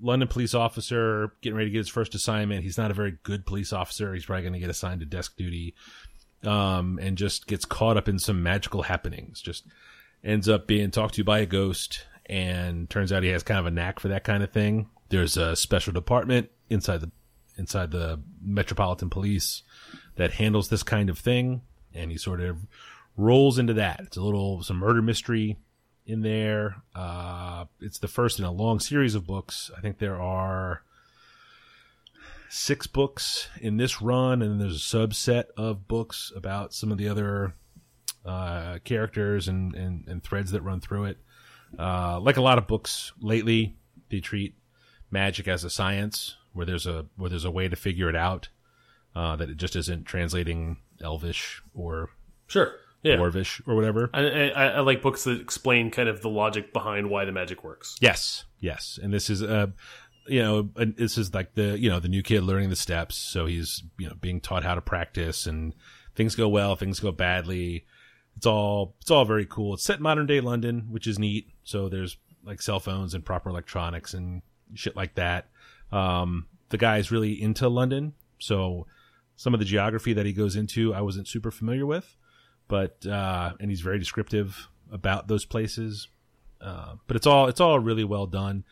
London 0.00 0.28
police 0.28 0.54
officer 0.54 1.32
getting 1.40 1.56
ready 1.56 1.70
to 1.70 1.72
get 1.72 1.78
his 1.78 1.88
first 1.88 2.14
assignment. 2.14 2.62
He's 2.62 2.78
not 2.78 2.90
a 2.90 2.94
very 2.94 3.16
good 3.22 3.46
police 3.46 3.72
officer. 3.72 4.12
He's 4.14 4.26
probably 4.26 4.42
going 4.42 4.52
to 4.54 4.58
get 4.58 4.70
assigned 4.70 5.00
to 5.00 5.06
desk 5.06 5.36
duty, 5.36 5.74
um, 6.44 6.98
and 7.00 7.16
just 7.16 7.46
gets 7.46 7.64
caught 7.64 7.96
up 7.96 8.08
in 8.08 8.18
some 8.18 8.42
magical 8.42 8.82
happenings. 8.82 9.40
Just 9.40 9.64
ends 10.22 10.48
up 10.48 10.66
being 10.66 10.90
talked 10.90 11.14
to 11.14 11.24
by 11.24 11.40
a 11.40 11.46
ghost, 11.46 12.06
and 12.26 12.90
turns 12.90 13.12
out 13.12 13.22
he 13.22 13.30
has 13.30 13.42
kind 13.42 13.60
of 13.60 13.66
a 13.66 13.70
knack 13.70 14.00
for 14.00 14.08
that 14.08 14.24
kind 14.24 14.42
of 14.42 14.52
thing. 14.52 14.88
There's 15.12 15.36
a 15.36 15.54
special 15.54 15.92
department 15.92 16.48
inside 16.70 17.02
the 17.02 17.10
inside 17.58 17.90
the 17.90 18.18
Metropolitan 18.42 19.10
Police 19.10 19.62
that 20.16 20.32
handles 20.32 20.70
this 20.70 20.82
kind 20.82 21.10
of 21.10 21.18
thing, 21.18 21.60
and 21.92 22.10
he 22.10 22.16
sort 22.16 22.40
of 22.40 22.66
rolls 23.14 23.58
into 23.58 23.74
that. 23.74 24.00
It's 24.04 24.16
a 24.16 24.22
little 24.22 24.62
some 24.62 24.78
murder 24.78 25.02
mystery 25.02 25.58
in 26.06 26.22
there. 26.22 26.82
Uh, 26.94 27.66
it's 27.78 27.98
the 27.98 28.08
first 28.08 28.38
in 28.38 28.46
a 28.46 28.50
long 28.50 28.80
series 28.80 29.14
of 29.14 29.26
books. 29.26 29.70
I 29.76 29.82
think 29.82 29.98
there 29.98 30.18
are 30.18 30.82
six 32.48 32.86
books 32.86 33.50
in 33.60 33.76
this 33.76 34.00
run, 34.00 34.40
and 34.40 34.58
there's 34.58 34.76
a 34.76 34.96
subset 34.96 35.44
of 35.58 35.86
books 35.88 36.32
about 36.34 36.72
some 36.72 36.90
of 36.90 36.96
the 36.96 37.08
other 37.08 37.52
uh, 38.24 38.78
characters 38.82 39.46
and, 39.46 39.74
and, 39.74 40.08
and 40.08 40.24
threads 40.24 40.52
that 40.52 40.62
run 40.62 40.80
through 40.80 41.04
it. 41.04 41.18
Uh, 41.78 42.18
like 42.18 42.38
a 42.38 42.42
lot 42.42 42.56
of 42.56 42.66
books 42.66 43.12
lately, 43.20 43.76
they 44.08 44.20
treat 44.20 44.54
magic 45.12 45.46
as 45.46 45.64
a 45.64 45.70
science 45.70 46.36
where 46.52 46.66
there's 46.66 46.86
a 46.86 47.06
where 47.16 47.30
there's 47.30 47.44
a 47.44 47.50
way 47.50 47.68
to 47.68 47.76
figure 47.76 48.08
it 48.08 48.16
out. 48.16 48.48
Uh, 49.14 49.36
that 49.36 49.50
it 49.50 49.58
just 49.58 49.76
isn't 49.76 50.06
translating 50.06 50.78
Elvish 51.02 51.62
or 51.74 52.08
Sure. 52.46 52.72
Yeah. 53.02 53.16
Dwarvish 53.16 53.60
or 53.66 53.74
whatever. 53.74 54.10
I, 54.14 54.50
I, 54.50 54.64
I 54.68 54.80
like 54.80 55.02
books 55.02 55.24
that 55.24 55.40
explain 55.40 55.90
kind 55.90 56.08
of 56.08 56.22
the 56.22 56.28
logic 56.28 56.72
behind 56.72 57.10
why 57.10 57.24
the 57.24 57.32
magic 57.32 57.64
works. 57.64 57.96
Yes, 58.00 58.44
yes, 58.60 58.98
and 59.02 59.12
this 59.12 59.28
is 59.28 59.42
uh, 59.42 59.68
you 60.26 60.40
know, 60.40 60.70
this 60.76 61.18
is 61.18 61.34
like 61.34 61.54
the 61.54 61.78
you 61.78 61.90
know 61.90 61.98
the 61.98 62.08
new 62.08 62.22
kid 62.22 62.42
learning 62.42 62.70
the 62.70 62.76
steps, 62.76 63.16
so 63.16 63.46
he's 63.46 63.82
you 63.98 64.08
know 64.08 64.14
being 64.20 64.40
taught 64.40 64.62
how 64.62 64.74
to 64.74 64.80
practice, 64.80 65.46
and 65.46 65.74
things 66.14 66.36
go 66.36 66.48
well, 66.48 66.76
things 66.76 67.00
go 67.00 67.10
badly. 67.10 67.86
It's 68.36 68.46
all 68.46 68.94
it's 69.00 69.10
all 69.10 69.24
very 69.24 69.46
cool. 69.46 69.74
It's 69.74 69.82
set 69.82 69.96
in 69.96 70.02
modern 70.02 70.26
day 70.26 70.40
London, 70.40 70.86
which 70.90 71.06
is 71.06 71.18
neat. 71.18 71.48
So 71.64 71.88
there's 71.88 72.16
like 72.44 72.62
cell 72.62 72.80
phones 72.80 73.14
and 73.14 73.24
proper 73.24 73.50
electronics 73.50 74.14
and 74.14 74.42
shit 74.74 74.96
like 74.96 75.14
that. 75.14 75.48
Um, 75.90 76.46
the 76.70 76.78
guy 76.78 76.98
is 76.98 77.10
really 77.10 77.40
into 77.40 77.68
London, 77.68 78.14
so 78.38 78.86
some 79.36 79.54
of 79.54 79.60
the 79.60 79.66
geography 79.66 80.12
that 80.12 80.26
he 80.26 80.32
goes 80.32 80.56
into, 80.56 80.94
I 80.94 81.00
wasn't 81.00 81.28
super 81.28 81.50
familiar 81.50 81.86
with, 81.86 82.16
but 82.68 83.04
uh, 83.06 83.52
and 83.60 83.70
he's 83.70 83.80
very 83.80 83.98
descriptive 83.98 84.68
about 84.90 85.28
those 85.28 85.44
places. 85.44 86.08
Uh, 86.60 86.94
but 87.06 87.16
it's 87.16 87.26
all 87.26 87.48
it's 87.48 87.60
all 87.60 87.78
really 87.78 88.04
well 88.04 88.26
done. 88.26 88.64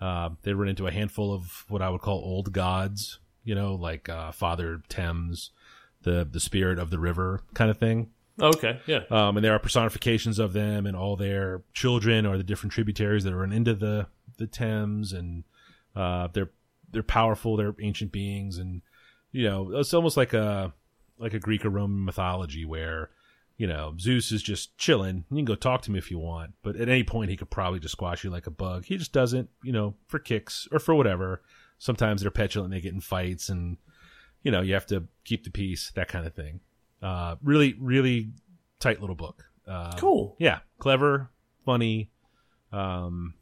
Uh, 0.00 0.30
they 0.42 0.52
run 0.52 0.68
into 0.68 0.86
a 0.86 0.92
handful 0.92 1.32
of 1.32 1.64
what 1.68 1.82
I 1.82 1.88
would 1.88 2.00
call 2.00 2.18
old 2.18 2.52
gods, 2.52 3.18
you 3.42 3.54
know, 3.54 3.74
like 3.74 4.08
uh, 4.08 4.32
Father 4.32 4.82
Thames, 4.88 5.50
the 6.02 6.28
the 6.30 6.40
spirit 6.40 6.78
of 6.78 6.90
the 6.90 6.98
river 6.98 7.40
kind 7.54 7.70
of 7.70 7.78
thing. 7.78 8.10
Okay. 8.40 8.80
Yeah. 8.86 9.00
Um, 9.10 9.36
and 9.36 9.44
there 9.44 9.52
are 9.52 9.58
personifications 9.58 10.38
of 10.38 10.52
them 10.52 10.86
and 10.86 10.96
all 10.96 11.16
their 11.16 11.62
children 11.72 12.24
or 12.24 12.36
the 12.36 12.44
different 12.44 12.72
tributaries 12.72 13.24
that 13.24 13.34
run 13.34 13.52
into 13.52 13.74
the 13.74 14.06
the 14.38 14.46
Thames, 14.46 15.12
and 15.12 15.44
uh, 15.94 16.28
they're 16.32 16.50
they're 16.90 17.02
powerful. 17.02 17.56
They're 17.56 17.74
ancient 17.80 18.12
beings, 18.12 18.58
and 18.58 18.82
you 19.32 19.44
know 19.44 19.72
it's 19.78 19.94
almost 19.94 20.16
like 20.16 20.32
a 20.32 20.72
like 21.18 21.34
a 21.34 21.38
Greek 21.38 21.64
or 21.64 21.70
Roman 21.70 22.04
mythology 22.04 22.64
where 22.64 23.10
you 23.56 23.66
know 23.66 23.94
Zeus 23.98 24.32
is 24.32 24.42
just 24.42 24.76
chilling. 24.78 25.24
You 25.30 25.36
can 25.36 25.44
go 25.44 25.54
talk 25.54 25.82
to 25.82 25.90
him 25.90 25.96
if 25.96 26.10
you 26.10 26.18
want, 26.18 26.52
but 26.62 26.76
at 26.76 26.88
any 26.88 27.04
point 27.04 27.30
he 27.30 27.36
could 27.36 27.50
probably 27.50 27.80
just 27.80 27.92
squash 27.92 28.24
you 28.24 28.30
like 28.30 28.46
a 28.46 28.50
bug. 28.52 28.84
He 28.84 28.96
just 28.96 29.12
doesn't, 29.12 29.50
you 29.62 29.72
know, 29.72 29.94
for 30.06 30.18
kicks 30.18 30.66
or 30.72 30.78
for 30.78 30.94
whatever. 30.94 31.42
Sometimes 31.78 32.22
they're 32.22 32.30
petulant, 32.30 32.72
they 32.72 32.80
get 32.80 32.94
in 32.94 33.00
fights, 33.00 33.48
and 33.48 33.76
you 34.42 34.50
know 34.50 34.62
you 34.62 34.74
have 34.74 34.86
to 34.86 35.04
keep 35.24 35.44
the 35.44 35.50
peace, 35.50 35.92
that 35.94 36.08
kind 36.08 36.26
of 36.26 36.34
thing. 36.34 36.60
Uh, 37.02 37.36
really, 37.42 37.74
really 37.78 38.30
tight 38.80 39.00
little 39.00 39.16
book. 39.16 39.44
Uh, 39.66 39.94
Cool. 39.96 40.34
Yeah, 40.38 40.60
clever, 40.78 41.30
funny. 41.64 42.10
Um, 42.72 43.34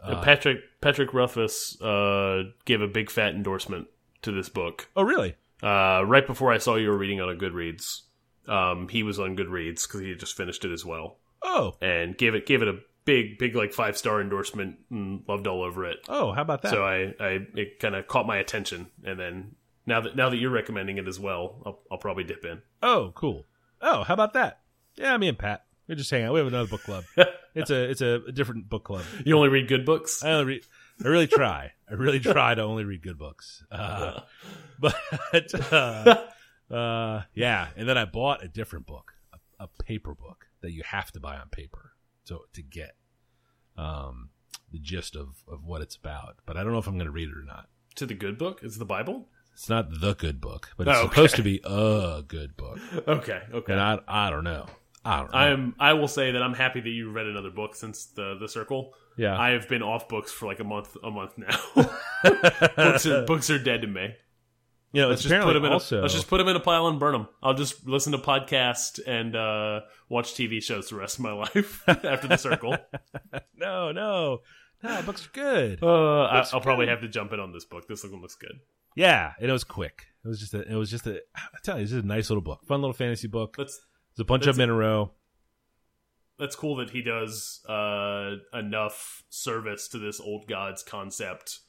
Uh, 0.00 0.20
Patrick 0.22 0.58
Patrick 0.80 1.12
Rothfuss 1.14 1.80
uh, 1.80 2.44
gave 2.64 2.80
a 2.80 2.88
big 2.88 3.10
fat 3.10 3.34
endorsement 3.34 3.86
to 4.22 4.32
this 4.32 4.48
book 4.48 4.88
oh, 4.96 5.02
really? 5.02 5.34
uh, 5.62 6.02
right 6.06 6.26
before 6.26 6.52
I 6.52 6.58
saw 6.58 6.76
you 6.76 6.88
were 6.90 6.98
reading 6.98 7.20
on 7.20 7.28
a 7.30 7.34
Goodreads. 7.34 8.02
Um, 8.48 8.88
he 8.88 9.02
was 9.02 9.18
on 9.20 9.36
Goodreads 9.36 9.86
because 9.86 10.00
he 10.00 10.08
had 10.08 10.18
just 10.20 10.36
finished 10.36 10.64
it 10.64 10.72
as 10.72 10.84
well, 10.84 11.18
Oh, 11.44 11.74
and 11.80 12.16
gave 12.16 12.34
it 12.34 12.46
gave 12.46 12.62
it 12.62 12.68
a 12.68 12.78
big 13.04 13.38
big 13.38 13.54
like 13.56 13.72
five 13.72 13.96
star 13.96 14.20
endorsement 14.20 14.76
and 14.90 15.22
loved 15.28 15.46
all 15.46 15.62
over 15.62 15.84
it. 15.84 15.98
oh, 16.08 16.32
how 16.32 16.42
about 16.42 16.62
that? 16.62 16.70
So 16.70 16.84
I, 16.84 17.14
I 17.20 17.46
it 17.54 17.78
kind 17.80 17.94
of 17.94 18.06
caught 18.08 18.26
my 18.26 18.38
attention, 18.38 18.88
and 19.04 19.18
then 19.18 19.54
now 19.86 20.00
that 20.00 20.16
now 20.16 20.28
that 20.30 20.36
you're 20.38 20.50
recommending 20.50 20.98
it 20.98 21.06
as 21.08 21.18
well, 21.20 21.62
I'll, 21.66 21.80
I'll 21.92 21.98
probably 21.98 22.24
dip 22.24 22.44
in. 22.44 22.62
oh, 22.82 23.12
cool. 23.14 23.46
Oh, 23.80 24.02
how 24.04 24.14
about 24.14 24.32
that? 24.34 24.60
Yeah, 24.96 25.16
me 25.16 25.28
and 25.28 25.38
Pat, 25.38 25.64
we 25.92 25.96
just 25.96 26.10
hang 26.10 26.22
out. 26.24 26.32
We 26.32 26.38
have 26.38 26.46
another 26.48 26.68
book 26.68 26.82
club. 26.84 27.04
it's 27.54 27.70
a 27.70 27.90
it's 27.90 28.00
a, 28.00 28.32
different 28.32 28.70
book 28.70 28.84
club. 28.84 29.04
You 29.26 29.36
only 29.36 29.50
read 29.50 29.68
good 29.68 29.84
books. 29.84 30.24
I 30.24 30.30
only 30.32 30.44
read. 30.46 30.62
I 31.04 31.08
really 31.08 31.26
try. 31.26 31.72
I 31.90 31.94
really 31.94 32.18
try 32.18 32.54
to 32.54 32.62
only 32.62 32.84
read 32.84 33.02
good 33.02 33.18
books. 33.18 33.62
Uh, 33.70 34.20
but 34.80 35.72
uh, 35.72 36.22
Uh, 36.70 37.22
yeah, 37.34 37.68
and 37.76 37.86
then 37.86 37.98
I 37.98 38.06
bought 38.06 38.42
a 38.42 38.48
different 38.48 38.86
book, 38.86 39.12
a, 39.34 39.64
a 39.64 39.68
paper 39.84 40.14
book 40.14 40.46
that 40.62 40.72
you 40.72 40.82
have 40.86 41.12
to 41.12 41.20
buy 41.20 41.36
on 41.36 41.48
paper 41.50 41.92
to 42.26 42.40
to 42.54 42.62
get 42.62 42.94
um 43.76 44.30
the 44.72 44.78
gist 44.78 45.14
of 45.14 45.42
of 45.46 45.66
what 45.66 45.82
it's 45.82 45.96
about. 45.96 46.36
But 46.46 46.56
I 46.56 46.62
don't 46.62 46.72
know 46.72 46.78
if 46.78 46.86
I'm 46.86 46.94
going 46.94 47.04
to 47.04 47.12
read 47.12 47.28
it 47.28 47.36
or 47.36 47.44
not. 47.44 47.68
To 47.96 48.06
the 48.06 48.14
good 48.14 48.38
book 48.38 48.60
is 48.62 48.78
the 48.78 48.86
Bible. 48.86 49.28
It's 49.52 49.68
not 49.68 49.90
the 50.00 50.14
good 50.14 50.40
book, 50.40 50.70
but 50.78 50.88
it's 50.88 50.96
Oh, 50.96 51.02
supposed 51.10 51.36
to 51.36 51.42
be 51.42 51.60
a 51.62 52.22
good 52.26 52.56
book. 52.56 52.78
Okay, 53.06 53.42
okay. 53.52 53.72
And 53.74 53.82
I 53.82 53.98
I 54.08 54.30
don't 54.30 54.44
know. 54.44 54.64
I 55.04 55.18
don't 55.18 55.32
know. 55.32 55.38
I'm. 55.38 55.74
I 55.80 55.92
will 55.94 56.08
say 56.08 56.32
that 56.32 56.42
I'm 56.42 56.54
happy 56.54 56.80
that 56.80 56.88
you 56.88 57.10
read 57.10 57.26
another 57.26 57.50
book 57.50 57.74
since 57.74 58.06
the 58.06 58.36
the 58.38 58.48
circle. 58.48 58.94
yeah. 59.16 59.38
I 59.38 59.50
have 59.50 59.68
been 59.68 59.82
off 59.82 60.08
books 60.08 60.30
for 60.32 60.46
like 60.46 60.60
a 60.60 60.64
month. 60.64 60.96
A 61.02 61.10
month 61.10 61.32
now. 61.36 61.58
books, 62.76 63.06
are, 63.06 63.24
books 63.26 63.50
are 63.50 63.58
dead 63.58 63.82
to 63.82 63.86
me. 63.88 64.14
you 64.92 65.02
know, 65.02 65.08
Let's 65.08 65.22
just 65.22 65.42
put 65.42 65.54
them 65.54 65.64
in. 65.64 65.72
also 65.72 66.00
A, 66.00 66.02
let's 66.02 66.14
just 66.14 66.28
put 66.28 66.38
them 66.38 66.48
in 66.48 66.56
a 66.56 66.60
pile 66.60 66.86
and 66.86 67.00
burn 67.00 67.12
them. 67.12 67.28
I'll 67.42 67.54
just 67.54 67.86
listen 67.86 68.12
to 68.12 68.18
podcasts 68.18 69.00
and 69.06 69.34
uh, 69.34 69.80
watch 70.08 70.34
TV 70.34 70.62
shows 70.62 70.88
the 70.90 70.96
rest 70.96 71.18
of 71.18 71.24
my 71.24 71.32
life 71.44 71.82
after 71.88 72.28
the 72.28 72.36
circle. 72.36 72.76
no, 73.56 73.90
no, 73.92 74.40
no. 74.82 75.02
Books 75.02 75.26
are 75.26 75.30
good. 75.32 75.82
Uh, 75.82 76.22
I, 76.24 76.46
I'll 76.52 76.60
probably 76.60 76.86
have 76.86 77.00
to 77.00 77.08
jump 77.08 77.32
in 77.32 77.40
on 77.40 77.52
this 77.52 77.64
book. 77.64 77.88
This 77.88 78.04
one 78.04 78.20
looks 78.22 78.36
good. 78.36 78.60
Yeah, 78.94 79.32
and 79.40 79.48
it 79.48 79.52
was 79.52 79.64
quick. 79.64 80.04
It 80.24 80.28
was 80.28 80.38
just 80.38 80.54
a. 80.54 80.60
It 80.70 80.76
was 80.76 80.90
just 80.90 81.06
a. 81.06 81.20
I 81.34 81.58
tell 81.64 81.78
you, 81.78 81.84
this 81.84 81.92
is 81.92 82.04
a 82.04 82.06
nice 82.06 82.28
little 82.30 82.42
book, 82.42 82.60
fun 82.66 82.80
little 82.82 82.92
fantasy 82.92 83.26
book. 83.26 83.56
That's 83.56 83.80
There's 84.14 84.24
a 84.24 84.24
bunch 84.24 84.42
of 84.42 84.56
that's- 84.56 84.56
them 84.56 84.64
in 84.64 84.70
a 84.70 84.74
row. 84.78 85.10
that's 86.38 86.56
cool 86.56 86.76
that 86.76 86.90
he 86.90 87.02
does 87.02 87.60
uh, 87.68 88.36
enough 88.52 89.22
service 89.28 89.88
to 89.88 89.98
this 89.98 90.20
old 90.20 90.46
gods 90.48 90.82
concept. 90.82 91.60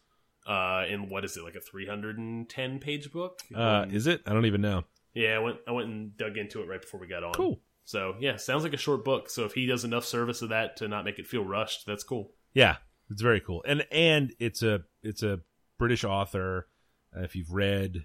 Uh, 0.46 0.84
in 0.90 1.08
what 1.10 1.24
is 1.24 1.38
it 1.38 1.44
like 1.44 1.56
a 1.56 1.62
310 1.62 2.80
page 2.80 3.12
book? 3.14 3.40
Uh, 3.56 3.86
is 3.90 4.08
it? 4.08 4.22
I 4.26 4.34
don't 4.34 4.46
even 4.46 4.60
know. 4.62 4.84
yeah, 5.14 5.36
I 5.36 5.40
went 5.40 5.58
I 5.68 5.72
went 5.72 5.88
and 5.88 6.18
dug 6.18 6.38
into 6.38 6.62
it 6.62 6.68
right 6.68 6.82
before 6.82 7.00
we 7.00 7.08
got 7.08 7.24
on. 7.24 7.34
Cool. 7.34 7.62
So 7.86 8.16
yeah, 8.20 8.36
sounds 8.36 8.64
like 8.64 8.74
a 8.74 8.78
short 8.78 9.06
book. 9.06 9.30
So 9.30 9.46
if 9.46 9.54
he 9.54 9.66
does 9.66 9.86
enough 9.86 10.04
service 10.06 10.42
of 10.42 10.50
that 10.50 10.76
to 10.78 10.88
not 10.90 11.06
make 11.06 11.18
it 11.20 11.28
feel 11.28 11.46
rushed, 11.46 11.86
that's 11.86 12.04
cool. 12.04 12.32
Yeah, 12.54 12.78
it's 13.10 13.22
very 13.22 13.40
cool, 13.40 13.64
and 13.66 13.86
and 13.92 14.34
it's 14.40 14.62
a 14.64 14.82
it's 15.02 15.24
a 15.24 15.40
British 15.80 16.04
author. 16.04 16.68
Uh, 17.16 17.22
if 17.22 17.36
you've 17.38 17.54
read 17.54 18.04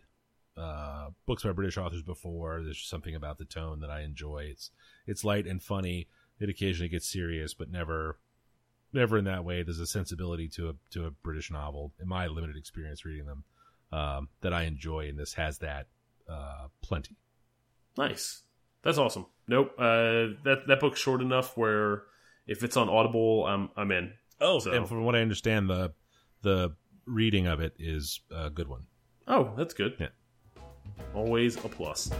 uh, 0.58 1.10
books 1.26 1.42
by 1.44 1.52
British 1.52 1.76
authors 1.78 2.02
before, 2.02 2.62
there's 2.62 2.84
something 2.86 3.14
about 3.14 3.38
the 3.38 3.44
tone 3.44 3.80
that 3.80 3.90
I 3.90 4.00
enjoy. 4.02 4.48
It's 4.50 4.70
it's 5.06 5.24
light 5.24 5.46
and 5.46 5.62
funny. 5.62 6.08
It 6.40 6.48
occasionally 6.48 6.88
gets 6.88 7.08
serious, 7.08 7.54
but 7.54 7.70
never 7.70 8.18
never 8.92 9.18
in 9.18 9.24
that 9.24 9.44
way. 9.44 9.62
There's 9.62 9.80
a 9.80 9.86
sensibility 9.86 10.48
to 10.50 10.70
a 10.70 10.72
to 10.90 11.06
a 11.06 11.10
British 11.10 11.50
novel, 11.50 11.92
in 12.00 12.08
my 12.08 12.26
limited 12.26 12.56
experience 12.56 13.04
reading 13.04 13.26
them, 13.26 13.44
um, 13.92 14.28
that 14.40 14.52
I 14.52 14.62
enjoy, 14.64 15.08
and 15.08 15.18
this 15.18 15.34
has 15.34 15.58
that 15.58 15.86
uh, 16.28 16.68
plenty. 16.82 17.16
Nice. 17.96 18.42
That's 18.82 18.98
awesome. 18.98 19.26
Nope. 19.46 19.72
Uh, 19.78 20.38
that 20.44 20.62
that 20.68 20.80
book's 20.80 21.00
short 21.00 21.20
enough 21.20 21.56
where 21.56 22.02
if 22.46 22.62
it's 22.62 22.76
on 22.76 22.88
Audible, 22.88 23.46
I'm 23.46 23.70
I'm 23.76 23.90
in. 23.92 24.12
Oh, 24.40 24.58
So- 24.60 24.72
and 24.72 24.88
from 24.88 25.04
what 25.04 25.16
I 25.16 25.20
understand, 25.20 25.68
the 25.68 25.92
the 26.42 26.74
reading 27.06 27.46
of 27.46 27.60
it 27.60 27.74
is 27.78 28.20
a 28.30 28.50
good 28.50 28.68
one. 28.68 28.82
Oh, 29.26 29.52
that's 29.56 29.74
good. 29.74 29.96
Yeah. 29.98 30.08
Always 31.14 31.56
a 31.56 31.68
plus. 31.68 32.10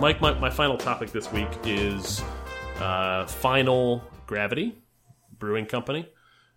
Mike, 0.00 0.20
my, 0.20 0.34
my 0.38 0.50
final 0.50 0.76
topic 0.76 1.12
this 1.12 1.32
week 1.32 1.48
is 1.64 2.20
uh, 2.78 3.26
Final 3.26 4.02
Gravity 4.26 4.76
Brewing 5.38 5.66
Company, 5.66 6.08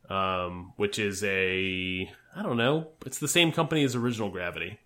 um, 0.10 0.74
which 0.76 1.00
is 1.00 1.24
a, 1.24 2.10
I 2.36 2.44
don't 2.44 2.58
know, 2.58 2.90
it's 3.06 3.20
the 3.20 3.28
same 3.28 3.52
company 3.52 3.84
as 3.84 3.96
Original 3.96 4.30
Gravity. 4.30 4.80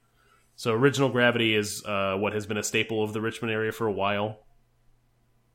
So, 0.56 0.74
Original 0.74 1.10
Gravity 1.10 1.56
is 1.56 1.84
uh, 1.86 2.18
what 2.18 2.34
has 2.34 2.46
been 2.46 2.58
a 2.58 2.64
staple 2.64 3.04
of 3.04 3.14
the 3.14 3.22
Richmond 3.22 3.52
area 3.52 3.72
for 3.72 3.88
a 3.88 3.92
while, 3.92 4.40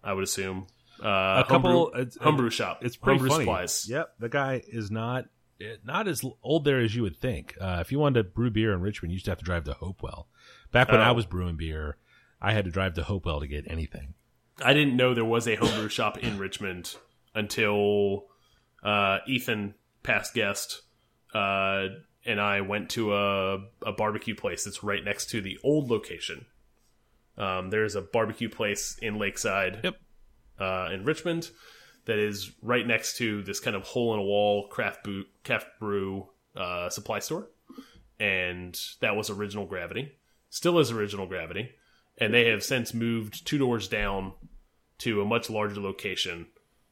I 0.03 0.13
would 0.13 0.25
assume. 0.25 0.67
Uh, 1.03 1.43
A 1.45 1.45
couple- 1.49 1.71
homebrew, 1.87 2.01
it's- 2.01 2.19
homebrew 2.21 2.51
shop. 2.51 2.85
It's 2.85 2.97
pretty 2.97 3.19
homebrew 3.19 3.31
funny. 3.31 3.45
supplies. 3.45 3.87
Yep, 3.89 4.15
the 4.19 4.29
guy 4.29 4.63
is 4.67 4.91
not 4.91 5.27
not 5.85 6.07
as 6.07 6.23
old 6.43 6.65
there 6.65 6.81
as 6.81 6.95
you 6.95 7.03
would 7.03 7.17
think. 7.17 7.57
Uh, 7.61 7.79
if 7.81 7.91
you 7.91 7.99
wanted 7.99 8.23
to 8.23 8.25
brew 8.29 8.51
beer 8.51 8.75
in 8.75 8.81
Richmond, 8.83 9.11
you 9.13 9.15
used 9.15 9.25
to 9.25 9.31
have 9.31 9.39
to 9.39 9.45
drive 9.45 9.65
to 9.65 9.73
Hopewell. 9.73 10.29
Back 10.71 10.91
when 10.91 11.01
Oh. 11.01 11.05
I 11.05 11.13
was 11.13 11.25
brewing 11.25 11.57
beer, 11.57 11.97
I 12.43 12.53
had 12.53 12.67
to 12.67 12.71
drive 12.71 12.93
to 12.95 13.03
Hopewell 13.03 13.41
to 13.41 13.47
get 13.47 13.65
anything. 13.71 14.13
I 14.63 14.75
didn't 14.75 14.97
know 14.97 15.15
there 15.15 15.25
was 15.25 15.49
a 15.49 15.55
homebrew 15.55 15.89
shop 15.89 16.19
in 16.19 16.37
Richmond 16.39 16.97
until 17.35 18.27
uh, 18.83 19.19
Ethan, 19.27 19.75
past 20.03 20.35
guest, 20.35 20.83
uh, 21.35 21.87
and 22.27 22.41
I 22.41 22.61
went 22.61 22.91
to 22.91 23.15
a, 23.15 23.55
a 23.85 23.93
barbecue 23.97 24.35
place 24.35 24.65
that's 24.65 24.83
right 24.83 25.03
next 25.05 25.31
to 25.31 25.41
the 25.41 25.59
old 25.65 25.91
location. 25.91 26.45
Um, 27.39 27.71
there's 27.71 27.95
a 27.95 28.03
barbecue 28.03 28.49
place 28.49 28.99
in 29.01 29.19
Lakeside, 29.19 29.81
Yep. 29.85 29.97
Uh, 30.59 30.89
in 30.93 31.05
Richmond, 31.05 31.51
that 32.07 32.19
is 32.19 32.53
right 32.63 32.87
next 32.87 33.17
to 33.19 33.43
this 33.43 33.61
kind 33.61 33.77
of 33.77 33.83
hole 33.83 34.15
in 34.15 34.21
a 34.21 34.23
wall 34.23 34.69
craft 34.69 35.05
brew, 35.05 35.25
craft 35.45 35.67
brew 35.79 36.29
uh, 36.57 36.89
supply 36.89 37.19
store, 37.19 37.49
and 38.19 38.79
that 39.01 39.17
was 39.17 39.31
Original 39.31 39.67
Gravity, 39.67 40.13
still 40.51 40.79
is 40.79 40.91
Original 40.91 41.27
Gravity, 41.27 41.71
and 42.19 42.33
they 42.33 42.49
have 42.49 42.63
since 42.63 42.95
moved 42.95 43.47
two 43.47 43.59
doors 43.59 43.89
down 43.89 44.33
to 44.99 45.21
a 45.21 45.25
much 45.25 45.51
larger 45.51 45.81
location, 45.81 46.47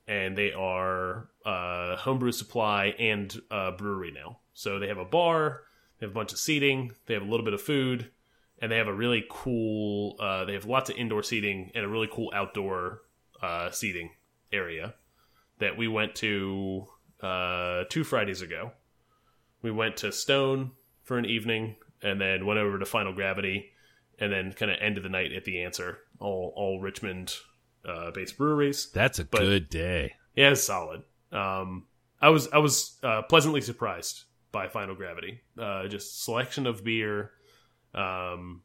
and 0.06 0.36
they 0.36 0.52
are 0.52 1.28
uh, 1.46 1.96
homebrew 1.96 2.32
supply 2.32 2.94
and 2.98 3.40
uh, 3.50 3.70
brewery 3.70 4.12
now. 4.12 4.38
So 4.52 4.78
they 4.78 4.88
have 4.88 4.98
a 4.98 5.04
bar, 5.04 5.62
they 5.98 6.06
have 6.06 6.12
a 6.12 6.14
bunch 6.14 6.32
of 6.32 6.38
seating, 6.38 6.92
they 7.06 7.14
have 7.14 7.22
a 7.22 7.30
little 7.30 7.44
bit 7.44 7.54
of 7.54 7.62
food, 7.62 8.10
and 8.60 8.70
they 8.70 8.76
have 8.76 8.88
a 8.88 8.94
really 8.94 9.24
cool. 9.28 10.16
Uh, 10.20 10.44
they 10.44 10.52
have 10.52 10.66
lots 10.66 10.90
of 10.90 10.96
indoor 10.96 11.22
seating 11.22 11.70
and 11.74 11.84
a 11.84 11.88
really 11.88 12.08
cool 12.10 12.30
outdoor 12.34 13.02
uh, 13.44 13.70
seating 13.70 14.10
area 14.52 14.94
that 15.58 15.76
we 15.76 15.86
went 15.88 16.14
to 16.16 16.86
uh, 17.22 17.84
two 17.90 18.04
Fridays 18.04 18.42
ago. 18.42 18.72
We 19.62 19.70
went 19.70 19.96
to 19.98 20.12
Stone 20.12 20.72
for 21.02 21.18
an 21.18 21.24
evening, 21.26 21.76
and 22.02 22.20
then 22.20 22.46
went 22.46 22.58
over 22.58 22.78
to 22.78 22.84
Final 22.86 23.12
Gravity, 23.14 23.70
and 24.18 24.32
then 24.32 24.52
kind 24.52 24.70
of 24.70 24.78
ended 24.80 25.02
the 25.04 25.08
night 25.08 25.32
at 25.32 25.44
the 25.44 25.62
Answer. 25.62 25.98
All 26.18 26.52
all 26.56 26.80
Richmond 26.80 27.34
uh, 27.84 28.10
based 28.12 28.36
breweries. 28.38 28.90
That's 28.92 29.18
a 29.18 29.24
But- 29.24 29.40
good 29.40 29.68
day. 29.68 30.14
Yeah, 30.36 30.50
it's 30.50 30.64
solid. 30.64 31.02
Um, 31.32 31.86
I 32.20 32.28
was 32.30 32.48
I 32.52 32.58
was 32.58 32.98
uh, 33.02 33.22
pleasantly 33.22 33.60
surprised 33.60 34.24
by 34.52 34.68
Final 34.68 34.94
Gravity. 34.94 35.40
Uh, 35.58 35.86
just 35.88 36.22
selection 36.24 36.66
of 36.66 36.82
beer. 36.84 37.30
Um, 37.94 38.62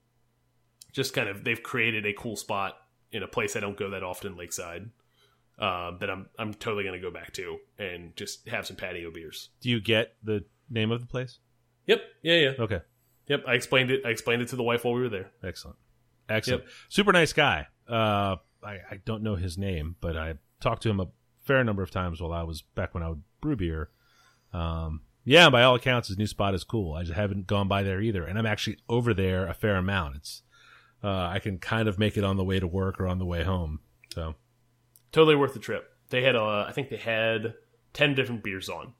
just 0.91 1.13
kind 1.13 1.29
of 1.29 1.43
they've 1.43 1.61
created 1.61 2.05
a 2.05 2.13
cool 2.13 2.35
spot 2.35 2.75
in 3.11 3.23
a 3.23 3.27
place 3.27 3.55
I 3.55 3.59
don't 3.59 3.77
go 3.77 3.89
that 3.91 4.03
often, 4.03 4.35
Lakeside. 4.37 4.89
Um, 5.57 5.97
that 5.99 6.09
I'm 6.09 6.27
I'm 6.39 6.53
totally 6.53 6.85
gonna 6.85 7.01
go 7.01 7.11
back 7.11 7.33
to 7.33 7.57
and 7.77 8.15
just 8.15 8.47
have 8.47 8.65
some 8.65 8.77
patio 8.77 9.11
beers. 9.11 9.49
Do 9.59 9.69
you 9.69 9.81
get 9.81 10.13
the 10.23 10.45
name 10.69 10.89
of 10.89 11.01
the 11.01 11.07
place? 11.07 11.39
Yep. 11.85 12.01
Yeah. 12.21 12.35
Yeah. 12.35 12.51
Okay, 12.59 12.79
Yep. 13.27 13.43
I 13.45 13.55
explained 13.55 13.91
it. 13.91 14.05
I 14.05 14.09
explained 14.09 14.41
it 14.41 14.47
to 14.49 14.55
the 14.55 14.63
wife 14.63 14.85
while 14.85 14.93
we 14.93 15.01
were 15.01 15.09
there. 15.09 15.31
excellent, 15.43 15.77
excellent. 16.29 16.63
Super 16.87 17.11
nice 17.11 17.33
guy. 17.33 17.67
Uh, 17.89 18.37
I, 18.63 18.73
I 18.89 19.01
don't 19.03 19.21
know 19.23 19.35
his 19.35 19.57
name, 19.57 19.95
but 19.99 20.15
I 20.15 20.35
talked 20.61 20.83
to 20.83 20.89
him 20.89 21.01
a 21.01 21.07
fair 21.41 21.61
number 21.65 21.83
of 21.83 21.91
times 21.91 22.21
while 22.21 22.31
I 22.31 22.43
was 22.43 22.61
back 22.61 22.93
when 22.93 23.03
I 23.03 23.09
would 23.09 23.23
brew 23.41 23.55
beer. 23.57 23.89
Um, 24.53 25.01
yeah, 25.25 25.49
by 25.49 25.63
all 25.63 25.75
accounts, 25.75 26.07
his 26.07 26.17
new 26.17 26.27
spot 26.27 26.53
is 26.55 26.63
cool. 26.63 26.93
I 26.93 27.03
just 27.03 27.15
haven't 27.15 27.47
gone 27.47 27.67
by 27.67 27.83
there 27.83 27.99
either, 28.01 28.23
and 28.23 28.39
I'm 28.39 28.45
actually 28.45 28.77
over 28.87 29.13
there 29.13 29.45
a 29.47 29.53
fair 29.53 29.75
amount. 29.75 30.15
It's 30.15 30.41
uh, 31.03 31.27
I 31.27 31.39
can 31.39 31.57
kind 31.57 31.87
of 31.87 31.97
make 31.97 32.17
it 32.17 32.23
on 32.23 32.37
the 32.37 32.43
way 32.43 32.59
to 32.59 32.67
work 32.67 32.99
or 32.99 33.07
on 33.07 33.19
the 33.19 33.25
way 33.25 33.43
home. 33.43 33.79
So 34.13 34.35
Totally 35.11 35.35
worth 35.35 35.53
the 35.53 35.59
trip. 35.59 35.91
They 36.09 36.23
had 36.23 36.35
uh, 36.35 36.65
I 36.67 36.71
think 36.71 36.89
they 36.89 36.97
had 36.97 37.53
ten 37.93 38.15
different 38.15 38.43
beers 38.43 38.69
on 38.69 38.93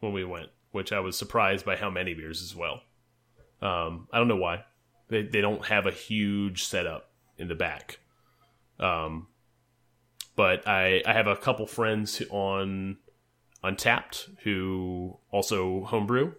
when 0.00 0.12
we 0.12 0.24
went, 0.24 0.48
which 0.72 0.92
I 0.92 1.00
was 1.00 1.16
surprised 1.16 1.64
by 1.64 1.76
how 1.76 1.90
many 1.90 2.14
beers 2.14 2.42
as 2.42 2.54
well. 2.54 2.82
Um, 3.62 4.08
I 4.12 4.18
don't 4.18 4.28
know 4.28 4.36
why 4.36 4.64
they 5.08 5.22
they 5.22 5.40
don't 5.40 5.66
have 5.66 5.86
a 5.86 5.90
huge 5.90 6.64
setup 6.64 7.10
in 7.36 7.48
the 7.48 7.54
back. 7.54 7.98
Um, 8.78 9.28
but 10.36 10.66
I 10.66 11.02
I 11.04 11.12
have 11.12 11.26
a 11.26 11.36
couple 11.36 11.66
friends 11.66 12.22
on 12.30 12.96
Untappd 13.62 14.36
who 14.42 15.18
also 15.30 15.84
homebrew, 15.84 16.32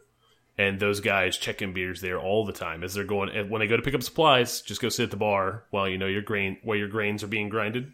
and 0.62 0.80
those 0.80 1.00
guys 1.00 1.38
checking 1.38 1.74
beers 1.74 2.02
there 2.02 2.20
all 2.20 2.46
the 2.46 2.54
time 2.54 2.84
as 2.84 2.94
they're 2.94 3.04
going. 3.16 3.30
When 3.50 3.60
they 3.60 3.68
go 3.68 3.78
to 3.78 3.82
pick 3.84 3.96
up 3.96 4.04
supplies, 4.04 4.62
just 4.62 4.82
go 4.82 4.90
sit 4.90 5.04
at 5.06 5.12
the 5.12 5.18
bar 5.18 5.64
while 5.72 5.88
you 5.90 5.98
know 5.98 6.08
your 6.08 6.22
grain 6.22 6.58
while 6.64 6.78
your 6.78 6.88
grains 6.90 7.24
are 7.24 7.28
being 7.28 7.50
grinded. 7.50 7.92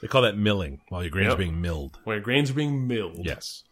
they 0.00 0.08
call 0.08 0.22
that 0.22 0.36
milling 0.36 0.80
while 0.88 1.02
your 1.02 1.10
grain's 1.10 1.30
Yep. 1.30 1.38
being 1.38 1.60
milled. 1.60 1.98
while 2.04 2.16
your 2.16 2.22
grains 2.22 2.50
are 2.50 2.54
being 2.54 2.86
milled. 2.86 3.24
Yes, 3.24 3.64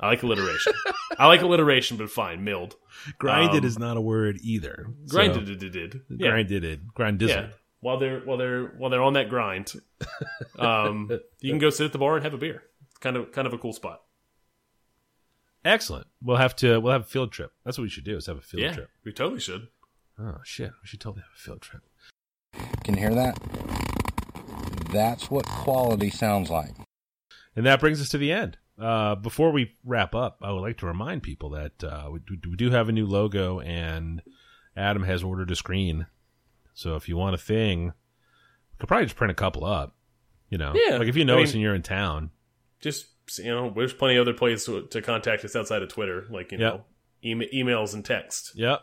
I 0.00 0.06
like 0.08 0.22
alliteration. 0.22 0.72
I 1.18 1.26
like 1.26 1.42
alliteration, 1.42 1.96
but 1.96 2.10
fine, 2.10 2.44
milled. 2.44 2.76
grinded 3.18 3.62
Um, 3.64 3.66
is 3.66 3.78
not 3.78 3.96
a 3.96 4.00
word 4.00 4.38
either. 4.42 4.86
So- 5.06 5.16
Grinded 5.16 5.46
did 5.46 5.58
did 5.58 5.72
did. 5.72 6.00
Yeah. 6.10 6.28
grinded 6.30 6.64
it, 6.64 6.80
grindizzled. 6.94 7.28
Yeah. 7.28 7.48
While 7.80 7.98
they're 7.98 8.20
while 8.20 8.36
they're 8.38 8.64
while 8.78 8.90
they're 8.90 9.02
on 9.02 9.12
that 9.14 9.28
grind, 9.28 9.72
um, 10.58 11.08
you 11.40 11.50
can 11.52 11.58
go 11.58 11.70
sit 11.70 11.84
at 11.86 11.92
the 11.92 11.98
bar 11.98 12.16
and 12.16 12.24
have 12.24 12.34
a 12.34 12.38
beer. 12.38 12.62
Kind 13.00 13.16
of 13.16 13.30
kind 13.32 13.46
of 13.46 13.52
a 13.52 13.58
cool 13.58 13.72
spot. 13.72 14.02
Excellent. 15.64 16.06
We'll 16.22 16.36
have 16.36 16.54
to. 16.56 16.78
We'll 16.80 16.92
have 16.92 17.02
a 17.02 17.04
field 17.04 17.32
trip. 17.32 17.52
That's 17.64 17.76
what 17.78 17.82
we 17.82 17.88
should 17.90 18.04
do. 18.04 18.16
Is 18.16 18.26
have 18.26 18.38
a 18.38 18.40
field 18.42 18.62
yeah, 18.62 18.72
trip. 18.72 18.90
we 19.04 19.12
totally 19.12 19.40
should. 19.40 19.68
Oh 20.18 20.38
shit! 20.44 20.70
We 20.82 20.86
should 20.86 21.00
totally 21.00 21.22
have 21.22 21.32
a 21.34 21.38
field 21.38 21.60
trip. 21.62 21.82
Can 22.84 22.94
you 22.94 23.00
hear 23.00 23.14
that? 23.14 23.38
That's 24.92 25.30
what 25.30 25.46
quality 25.46 26.10
sounds 26.10 26.50
like. 26.50 26.70
And 27.54 27.66
that 27.66 27.80
brings 27.80 28.00
us 28.00 28.08
to 28.10 28.18
the 28.18 28.32
end. 28.32 28.56
Uh, 28.80 29.16
before 29.16 29.50
we 29.50 29.74
wrap 29.84 30.14
up, 30.14 30.38
I 30.40 30.52
would 30.52 30.60
like 30.60 30.78
to 30.78 30.86
remind 30.86 31.22
people 31.22 31.50
that 31.50 31.82
uh, 31.84 32.08
we, 32.12 32.20
do, 32.20 32.50
we 32.50 32.56
do 32.56 32.70
have 32.70 32.88
a 32.88 32.92
new 32.92 33.06
logo, 33.06 33.60
and 33.60 34.22
Adam 34.76 35.02
has 35.02 35.22
ordered 35.24 35.50
a 35.50 35.56
screen. 35.56 36.06
So 36.74 36.94
if 36.94 37.08
you 37.08 37.16
want 37.16 37.34
a 37.34 37.38
thing, 37.38 37.86
we 37.86 37.92
could 38.78 38.86
probably 38.88 39.06
just 39.06 39.16
print 39.16 39.32
a 39.32 39.34
couple 39.34 39.64
up. 39.64 39.96
You 40.48 40.58
know, 40.58 40.72
Yeah, 40.74 40.96
like 40.98 41.08
if 41.08 41.16
you 41.16 41.22
I 41.22 41.26
notice 41.26 41.50
mean- 41.50 41.56
and 41.56 41.62
you're 41.62 41.74
in 41.74 41.82
town, 41.82 42.30
Just 42.80 43.06
you 43.36 43.46
know, 43.50 43.70
there's 43.76 43.92
plenty 43.92 44.16
of 44.16 44.22
other 44.28 44.32
places 44.36 44.64
to, 44.66 44.82
to 44.86 45.02
contact 45.02 45.44
us 45.44 45.54
outside 45.56 45.82
of 45.82 45.88
Twitter, 45.88 46.26
like 46.30 46.52
you 46.52 46.58
Yeah. 46.58 46.68
know, 46.68 46.84
ema 47.24 47.44
emails 47.54 47.92
and 47.94 48.04
text. 48.04 48.52
Yep. 48.54 48.80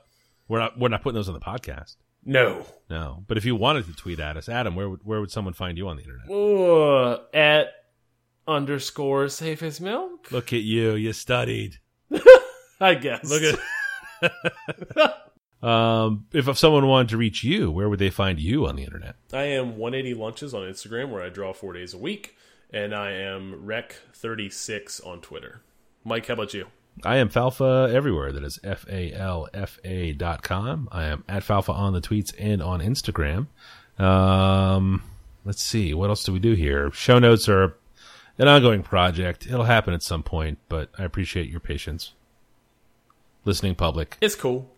We're 0.47 0.59
not 0.59 0.77
we're 0.77 0.89
not 0.89 1.01
putting 1.01 1.15
those 1.15 1.27
on 1.29 1.33
the 1.33 1.39
podcast. 1.39 1.95
No, 2.27 2.65
No. 2.89 3.23
But 3.27 3.37
if 3.37 3.45
you 3.45 3.55
wanted 3.55 3.85
to 3.85 3.93
tweet 3.93 4.19
at 4.19 4.35
us, 4.35 4.49
Adam, 4.49 4.75
where 4.75 4.89
would 4.89 4.99
where 5.03 5.19
would 5.21 5.31
someone 5.31 5.53
find 5.53 5.77
you 5.77 5.87
on 5.87 5.95
the 5.97 6.03
internet? 6.03 6.29
Ooh, 6.29 7.17
at 7.33 7.67
underscore 8.47 9.27
safe 9.29 9.63
as 9.63 9.79
milk. 9.81 10.31
Look 10.31 10.51
at 10.53 10.61
you, 10.61 10.93
you 10.95 11.13
studied. 11.13 11.77
I 12.79 12.93
guess. 12.95 13.23
Look 13.29 13.43
at 13.43 13.59
Um 15.63 16.27
if, 16.33 16.47
if 16.47 16.57
someone 16.59 16.85
wanted 16.87 17.09
to 17.09 17.17
reach 17.17 17.43
you, 17.43 17.71
where 17.71 17.89
would 17.89 17.99
they 17.99 18.09
find 18.11 18.39
you 18.39 18.67
on 18.67 18.75
the 18.75 18.83
internet? 18.83 19.15
I 19.33 19.43
am 19.43 19.77
180 19.77 20.13
lunches 20.19 20.53
on 20.53 20.61
Instagram, 20.63 21.09
where 21.09 21.23
I 21.23 21.29
draw 21.29 21.53
four 21.53 21.73
days 21.73 21.93
a 21.93 21.97
week, 21.97 22.35
and 22.71 22.93
I 22.93 23.11
am 23.11 23.63
rec36 23.65 25.05
on 25.05 25.21
Twitter. 25.21 25.61
Mike, 26.03 26.27
how 26.27 26.33
about 26.33 26.53
you? 26.53 26.67
I 27.03 27.17
am 27.17 27.29
Falfa 27.29 27.91
everywhere. 27.93 28.31
That 28.31 28.43
is 28.43 28.59
F 28.63 28.85
A 28.89 29.11
L 29.13 29.49
F 29.53 29.79
A 29.83 30.13
dot 30.13 30.43
com. 30.43 30.87
I 30.91 31.05
am 31.05 31.23
at 31.27 31.43
Falfa 31.43 31.73
on 31.73 31.93
the 31.93 32.01
tweets 32.01 32.33
and 32.39 32.61
on 32.61 32.79
Instagram. 32.79 33.47
Um, 34.01 35.03
let's 35.43 35.61
see. 35.61 35.93
What 35.93 36.09
else 36.09 36.23
do 36.23 36.31
we 36.31 36.39
do 36.39 36.53
here? 36.53 36.91
Show 36.91 37.19
notes 37.19 37.49
are 37.49 37.75
an 38.37 38.47
ongoing 38.47 38.83
project. 38.83 39.45
It'll 39.45 39.63
happen 39.63 39.93
at 39.93 40.03
some 40.03 40.23
point, 40.23 40.57
but 40.69 40.89
I 40.97 41.03
appreciate 41.03 41.49
your 41.49 41.59
patience. 41.59 42.13
Listening 43.43 43.75
public. 43.75 44.17
It's 44.21 44.35
cool. 44.35 44.69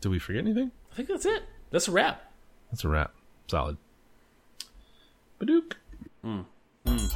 Did 0.00 0.10
we 0.10 0.18
forget 0.18 0.44
anything? 0.44 0.70
I 0.92 0.96
think 0.96 1.08
that's 1.08 1.26
it. 1.26 1.42
That's 1.70 1.88
a 1.88 1.92
wrap. 1.92 2.32
That's 2.70 2.84
a 2.84 2.88
wrap. 2.88 3.14
Solid. 3.48 3.76
Hum. 6.88 7.08